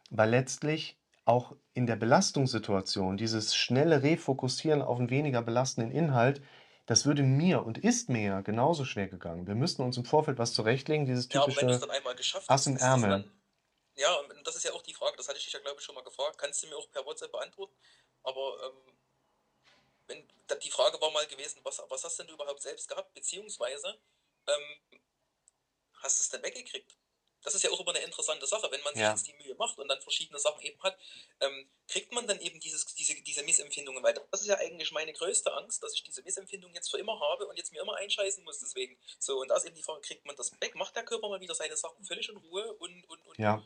weil 0.10 0.30
letztlich 0.30 0.98
auch 1.26 1.56
in 1.74 1.86
der 1.86 1.96
Belastungssituation 1.96 3.18
dieses 3.18 3.56
schnelle 3.56 4.04
Refokussieren 4.04 4.82
auf 4.82 5.00
einen 5.00 5.10
weniger 5.10 5.42
belastenden 5.42 5.92
Inhalt, 5.92 6.42
das 6.86 7.06
würde 7.06 7.24
mir 7.24 7.64
und 7.64 7.78
ist 7.78 8.10
mir 8.10 8.22
ja 8.22 8.42
genauso 8.42 8.86
schwer 8.86 9.08
gegangen. 9.08 9.48
Wir 9.48 9.56
müssten 9.56 9.82
uns 9.84 9.98
im 9.98 10.06
Vorfeld 10.06 10.40
was 10.40 10.54
zurechtlegen, 10.54 11.06
dieses 11.06 11.30
Ja, 11.32 11.44
aber 11.44 11.56
wenn 11.56 11.68
du 11.68 11.74
es 11.74 11.80
typische 11.80 11.88
dann 11.88 11.92
einmal 11.92 12.16
geschafft 12.16 12.50
Ass 12.50 12.62
hast, 12.62 12.68
im 12.68 12.78
Ärmel. 12.78 13.32
ja, 13.96 14.14
und 14.16 14.48
das 14.48 14.56
ist 14.56 14.66
ja 14.66 14.74
auch 14.74 14.82
die 14.82 14.94
Frage, 14.94 15.16
das 15.18 15.28
hatte 15.28 15.38
ich 15.38 15.46
dich 15.46 15.54
ja, 15.54 15.60
glaube 15.60 15.80
ich, 15.80 15.86
schon 15.86 15.96
mal 15.96 16.04
gefragt. 16.04 16.38
Kannst 16.38 16.64
du 16.64 16.68
mir 16.68 16.76
auch 16.76 16.90
per 16.92 17.06
WhatsApp 17.06 17.32
beantworten? 17.32 17.74
Aber 18.24 18.58
ähm, 18.66 18.94
wenn, 20.08 20.60
die 20.60 20.72
Frage 20.72 21.00
war 21.00 21.12
mal 21.12 21.26
gewesen, 21.28 21.62
was, 21.64 21.82
was 21.88 22.04
hast 22.04 22.20
denn 22.20 22.28
du 22.28 22.34
überhaupt 22.34 22.62
selbst 22.62 22.90
gehabt, 22.90 23.14
beziehungsweise 23.14 23.98
ähm, 24.48 25.02
hast 26.02 26.20
du 26.20 26.24
es 26.24 26.30
denn 26.30 26.44
weggekriegt? 26.44 26.98
Das 27.44 27.56
ist 27.56 27.64
ja 27.64 27.72
auch 27.72 27.80
immer 27.80 27.92
eine 27.96 28.04
interessante 28.04 28.46
Sache, 28.48 28.70
wenn 28.72 28.82
man 28.84 28.94
sich 28.96 29.02
Ja. 29.04 29.10
jetzt 29.10 29.28
die 29.28 29.34
Mühe 29.34 29.56
macht 29.56 29.78
und 29.80 29.88
dann 29.88 30.02
verschiedene 30.02 30.40
Sachen 30.40 30.62
eben 30.62 30.82
hat, 30.84 30.98
ähm, 31.40 31.70
kriegt 31.88 32.12
man 32.12 32.28
dann 32.28 32.40
eben 32.40 32.60
dieses, 32.60 32.86
diese, 32.96 33.16
diese 33.22 33.44
Missempfindungen 33.44 34.04
weiter. 34.04 34.26
Das 34.32 34.42
ist 34.42 34.48
ja 34.48 34.58
eigentlich 34.58 34.92
meine 34.92 35.14
größte 35.14 35.54
Angst, 35.54 35.84
dass 35.84 35.94
ich 35.94 36.04
diese 36.04 36.22
Missempfindung 36.24 36.74
jetzt 36.74 36.90
für 36.92 36.98
immer 36.98 37.20
habe 37.20 37.48
und 37.48 37.58
jetzt 37.58 37.72
mir 37.72 37.82
immer 37.82 37.96
einscheißen 37.98 38.44
muss 38.44 38.60
deswegen. 38.60 38.98
So, 39.20 39.40
und 39.42 39.48
da 39.50 39.58
ist 39.58 39.66
eben 39.66 39.76
die 39.76 39.84
Frage, 39.84 40.02
kriegt 40.02 40.26
man 40.26 40.36
das 40.36 40.52
weg? 40.62 40.76
Macht 40.76 40.96
der 40.96 41.04
Körper 41.04 41.30
mal 41.30 41.42
wieder 41.42 41.56
seine 41.56 41.76
Sachen 41.78 42.04
völlig 42.06 42.30
in 42.30 42.38
Ruhe 42.38 42.74
und, 42.76 43.04
und, 43.10 43.26
und 43.26 43.40
Ja. 43.40 43.64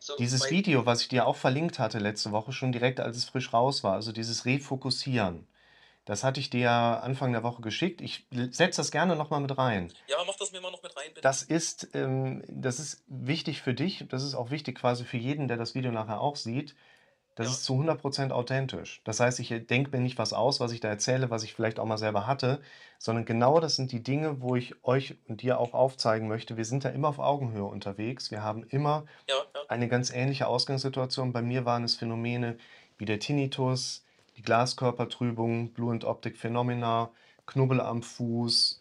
so, 0.00 0.16
Dieses 0.16 0.50
Video, 0.50 0.86
was 0.86 1.02
ich 1.02 1.08
dir 1.08 1.26
auch 1.26 1.36
verlinkt 1.36 1.78
hatte 1.78 1.98
letzte 1.98 2.32
Woche, 2.32 2.52
schon 2.52 2.72
direkt 2.72 3.00
als 3.00 3.16
es 3.16 3.24
frisch 3.24 3.52
raus 3.52 3.82
war, 3.84 3.94
also 3.94 4.12
dieses 4.12 4.44
Refokussieren, 4.44 5.46
das 6.04 6.24
hatte 6.24 6.40
ich 6.40 6.50
dir 6.50 6.60
ja 6.60 6.98
Anfang 7.00 7.32
der 7.32 7.42
Woche 7.42 7.62
geschickt. 7.62 8.00
Ich 8.00 8.26
setze 8.50 8.80
das 8.80 8.90
gerne 8.90 9.14
nochmal 9.14 9.40
mit 9.40 9.56
rein. 9.56 9.92
Ja, 10.08 10.16
mach 10.26 10.36
das 10.36 10.52
mir 10.52 10.60
mal 10.60 10.72
noch 10.72 10.82
mit 10.82 10.96
rein, 10.96 11.08
bitte. 11.08 11.20
Das 11.20 11.42
ist, 11.42 11.90
ähm, 11.94 12.42
das 12.48 12.80
ist 12.80 13.04
wichtig 13.06 13.62
für 13.62 13.74
dich, 13.74 14.04
das 14.08 14.22
ist 14.24 14.34
auch 14.34 14.50
wichtig 14.50 14.78
quasi 14.78 15.04
für 15.04 15.18
jeden, 15.18 15.48
der 15.48 15.56
das 15.56 15.74
Video 15.74 15.92
nachher 15.92 16.20
auch 16.20 16.36
sieht. 16.36 16.74
Das 17.34 17.46
Ja. 17.46 17.52
ist 17.52 17.64
zu 17.64 17.74
100% 17.74 18.30
authentisch. 18.30 19.00
Das 19.04 19.18
heißt, 19.20 19.40
ich 19.40 19.48
denke 19.66 19.90
mir 19.90 20.02
nicht 20.02 20.18
was 20.18 20.34
aus, 20.34 20.60
was 20.60 20.72
ich 20.72 20.80
da 20.80 20.88
erzähle, 20.88 21.30
was 21.30 21.44
ich 21.44 21.54
vielleicht 21.54 21.78
auch 21.78 21.86
mal 21.86 21.96
selber 21.96 22.26
hatte, 22.26 22.60
sondern 22.98 23.24
genau 23.24 23.58
das 23.58 23.76
sind 23.76 23.90
die 23.90 24.02
Dinge, 24.02 24.42
wo 24.42 24.54
ich 24.54 24.74
euch 24.84 25.16
und 25.28 25.40
dir 25.40 25.58
auch 25.58 25.72
aufzeigen 25.72 26.28
möchte. 26.28 26.58
Wir 26.58 26.66
sind 26.66 26.84
da 26.84 26.90
immer 26.90 27.08
auf 27.08 27.18
Augenhöhe 27.18 27.64
unterwegs. 27.64 28.30
Wir 28.30 28.42
haben 28.42 28.64
immer 28.64 29.06
ja, 29.30 29.36
ja. 29.54 29.60
eine 29.68 29.88
ganz 29.88 30.10
ähnliche 30.10 30.46
Ausgangssituation. 30.46 31.32
Bei 31.32 31.40
mir 31.40 31.64
waren 31.64 31.84
es 31.84 31.94
Phänomene 31.94 32.58
wie 32.98 33.06
der 33.06 33.18
Tinnitus, 33.18 34.04
die 34.36 34.42
Glaskörpertrübung, 34.42 35.72
Blue 35.72 35.92
and 35.92 36.04
Optic 36.04 36.38
Phenomena, 36.38 37.10
Knubbel 37.46 37.80
am 37.80 38.02
Fuß. 38.02 38.80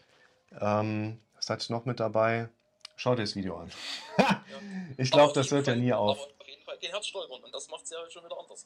Ähm, 0.59 1.19
was 1.35 1.49
hatte 1.49 1.63
ich 1.63 1.69
noch 1.69 1.85
mit 1.85 1.99
dabei? 1.99 2.49
Schau 2.95 3.15
dir 3.15 3.23
das 3.23 3.35
Video 3.35 3.57
an. 3.57 3.71
ich 4.97 5.11
glaube, 5.11 5.33
das 5.33 5.51
hört 5.51 5.67
ja 5.67 5.75
nie 5.75 5.93
auf. 5.93 6.19
Auf 6.19 6.47
jeden 6.47 6.63
Fall 6.63 6.77
kein 6.77 6.91
Herzstolpern 6.91 7.43
und 7.43 7.53
das 7.53 7.69
macht 7.69 7.83
es 7.85 7.91
ja 7.91 7.97
schon 8.09 8.23
wieder 8.23 8.39
anders. 8.39 8.65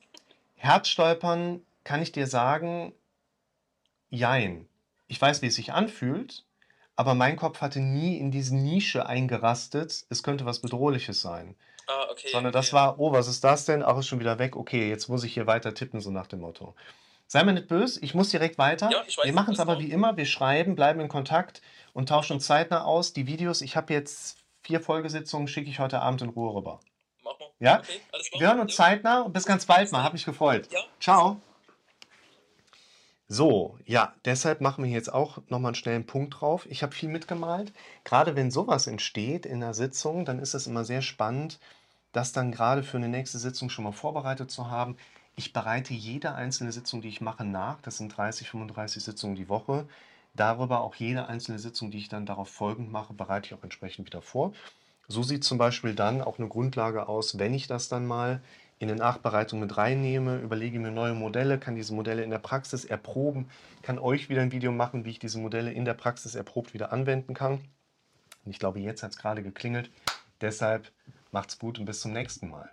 Herzstolpern 0.55 1.65
kann 1.83 2.01
ich 2.01 2.11
dir 2.11 2.27
sagen, 2.27 2.93
jein. 4.09 4.67
Ich 5.07 5.21
weiß, 5.21 5.41
wie 5.41 5.47
es 5.47 5.55
sich 5.55 5.71
anfühlt, 5.71 6.43
aber 6.95 7.13
mein 7.15 7.35
Kopf 7.35 7.61
hatte 7.61 7.79
nie 7.79 8.17
in 8.17 8.31
diese 8.31 8.55
Nische 8.55 9.05
eingerastet, 9.05 10.05
es 10.09 10.23
könnte 10.23 10.45
was 10.45 10.59
Bedrohliches 10.59 11.21
sein. 11.21 11.55
Ah, 11.87 12.07
okay. 12.09 12.29
Sondern 12.31 12.51
okay. 12.51 12.59
das 12.59 12.73
war, 12.73 12.99
oh, 12.99 13.11
was 13.11 13.27
ist 13.27 13.43
das 13.43 13.65
denn? 13.65 13.83
Ach, 13.83 13.97
ist 13.97 14.07
schon 14.07 14.19
wieder 14.19 14.39
weg. 14.39 14.55
Okay, 14.55 14.89
jetzt 14.89 15.07
muss 15.07 15.23
ich 15.23 15.33
hier 15.33 15.45
weiter 15.45 15.73
tippen, 15.73 15.99
so 16.01 16.09
nach 16.09 16.27
dem 16.27 16.39
Motto. 16.39 16.73
Sei 17.27 17.43
mir 17.43 17.53
nicht 17.53 17.67
böse, 17.67 17.99
ich 18.01 18.13
muss 18.13 18.29
direkt 18.29 18.57
weiter. 18.57 18.89
Ja, 18.91 18.99
weiß, 18.99 19.17
wir 19.23 19.33
machen 19.33 19.53
es 19.53 19.59
aber 19.59 19.79
wie 19.79 19.91
immer, 19.91 20.15
wir 20.15 20.25
schreiben, 20.25 20.75
bleiben 20.75 20.99
in 20.99 21.07
Kontakt 21.07 21.61
und 21.93 22.09
tauschen 22.09 22.33
uns 22.33 22.45
zeitnah 22.45 22.83
aus. 22.83 23.13
Die 23.13 23.27
Videos, 23.27 23.61
ich 23.61 23.75
habe 23.75 23.93
jetzt 23.93 24.37
vier 24.61 24.79
Folgesitzungen, 24.79 25.47
schicke 25.47 25.69
ich 25.69 25.79
heute 25.79 26.01
Abend 26.01 26.21
in 26.21 26.29
Ruhe 26.29 26.55
rüber. 26.55 26.79
Mach 27.23 27.39
mal. 27.39 27.49
Ja? 27.59 27.79
Okay. 27.79 27.99
Wir 28.39 28.47
hören 28.47 28.59
uns 28.59 28.77
Ja. 28.77 28.85
zeitnah 28.85 29.21
und 29.21 29.33
bis 29.33 29.45
ganz 29.45 29.65
bald 29.65 29.91
mal. 29.91 30.03
Hab 30.03 30.13
mich 30.13 30.25
gefreut. 30.25 30.67
Ja. 30.71 30.79
Ciao. 30.99 31.39
So, 33.27 33.77
ja, 33.85 34.13
deshalb 34.25 34.61
machen 34.61 34.83
wir 34.83 34.91
jetzt 34.91 35.11
auch 35.11 35.39
nochmal 35.49 35.69
einen 35.69 35.75
schnellen 35.75 36.05
Punkt 36.05 36.39
drauf. 36.39 36.67
Ich 36.69 36.83
habe 36.83 36.93
viel 36.93 37.09
mitgemalt. 37.09 37.73
Gerade 38.03 38.35
wenn 38.35 38.51
sowas 38.51 38.85
entsteht 38.85 39.47
in 39.47 39.61
der 39.61 39.73
Sitzung, 39.73 40.25
dann 40.25 40.39
ist 40.39 40.53
es 40.53 40.67
immer 40.67 40.85
sehr 40.85 41.01
spannend, 41.01 41.59
das 42.11 42.33
dann 42.33 42.51
gerade 42.51 42.83
für 42.83 42.97
eine 42.97 43.09
nächste 43.09 43.39
Sitzung 43.39 43.69
schon 43.69 43.83
mal 43.83 43.93
vorbereitet 43.93 44.51
zu 44.51 44.69
haben. 44.69 44.95
Ich 45.35 45.53
bereite 45.53 45.93
jede 45.93 46.35
einzelne 46.35 46.71
Sitzung, 46.71 47.01
die 47.01 47.09
ich 47.09 47.19
mache, 47.19 47.43
nach. 47.45 47.81
Das 47.81 47.97
sind 47.97 48.15
30, 48.15 48.49
35 48.49 49.03
Sitzungen 49.03 49.35
die 49.35 49.49
Woche. 49.49 49.87
Darüber 50.35 50.81
auch 50.81 50.95
jede 50.95 51.27
einzelne 51.27 51.59
Sitzung, 51.59 51.91
die 51.91 51.97
ich 51.97 52.09
dann 52.09 52.25
darauf 52.27 52.49
folgend 52.49 52.91
mache, 52.91 53.13
bereite 53.13 53.47
ich 53.47 53.53
auch 53.55 53.63
entsprechend 53.63 54.05
wieder 54.05 54.21
vor. 54.21 54.53
So 55.07 55.23
sieht 55.23 55.43
zum 55.43 55.57
Beispiel 55.57 55.95
dann 55.95 56.21
auch 56.21 56.37
eine 56.39 56.47
Grundlage 56.47 57.07
aus, 57.07 57.39
wenn 57.39 57.53
ich 57.53 57.67
das 57.67 57.89
dann 57.89 58.05
mal 58.05 58.41
in 58.77 58.87
den 58.87 58.97
Nachbereitung 58.97 59.59
mit 59.59 59.77
reinnehme, 59.77 60.37
überlege 60.37 60.79
mir 60.79 60.91
neue 60.91 61.13
Modelle, 61.13 61.57
kann 61.59 61.75
diese 61.75 61.93
Modelle 61.93 62.23
in 62.23 62.29
der 62.29 62.39
Praxis 62.39 62.83
erproben, 62.83 63.49
kann 63.81 63.99
euch 63.99 64.29
wieder 64.29 64.41
ein 64.41 64.51
Video 64.51 64.71
machen, 64.71 65.05
wie 65.05 65.11
ich 65.11 65.19
diese 65.19 65.39
Modelle 65.39 65.71
in 65.71 65.85
der 65.85 65.93
Praxis 65.93 66.35
erprobt 66.35 66.73
wieder 66.73 66.91
anwenden 66.91 67.33
kann. 67.33 67.59
Und 68.43 68.51
ich 68.51 68.59
glaube, 68.59 68.79
jetzt 68.79 69.01
hat 69.01 69.11
es 69.11 69.17
gerade 69.17 69.43
geklingelt. 69.43 69.89
Deshalb 70.41 70.91
macht's 71.31 71.57
gut 71.57 71.79
und 71.79 71.85
bis 71.85 72.01
zum 72.01 72.11
nächsten 72.11 72.49
Mal. 72.49 72.69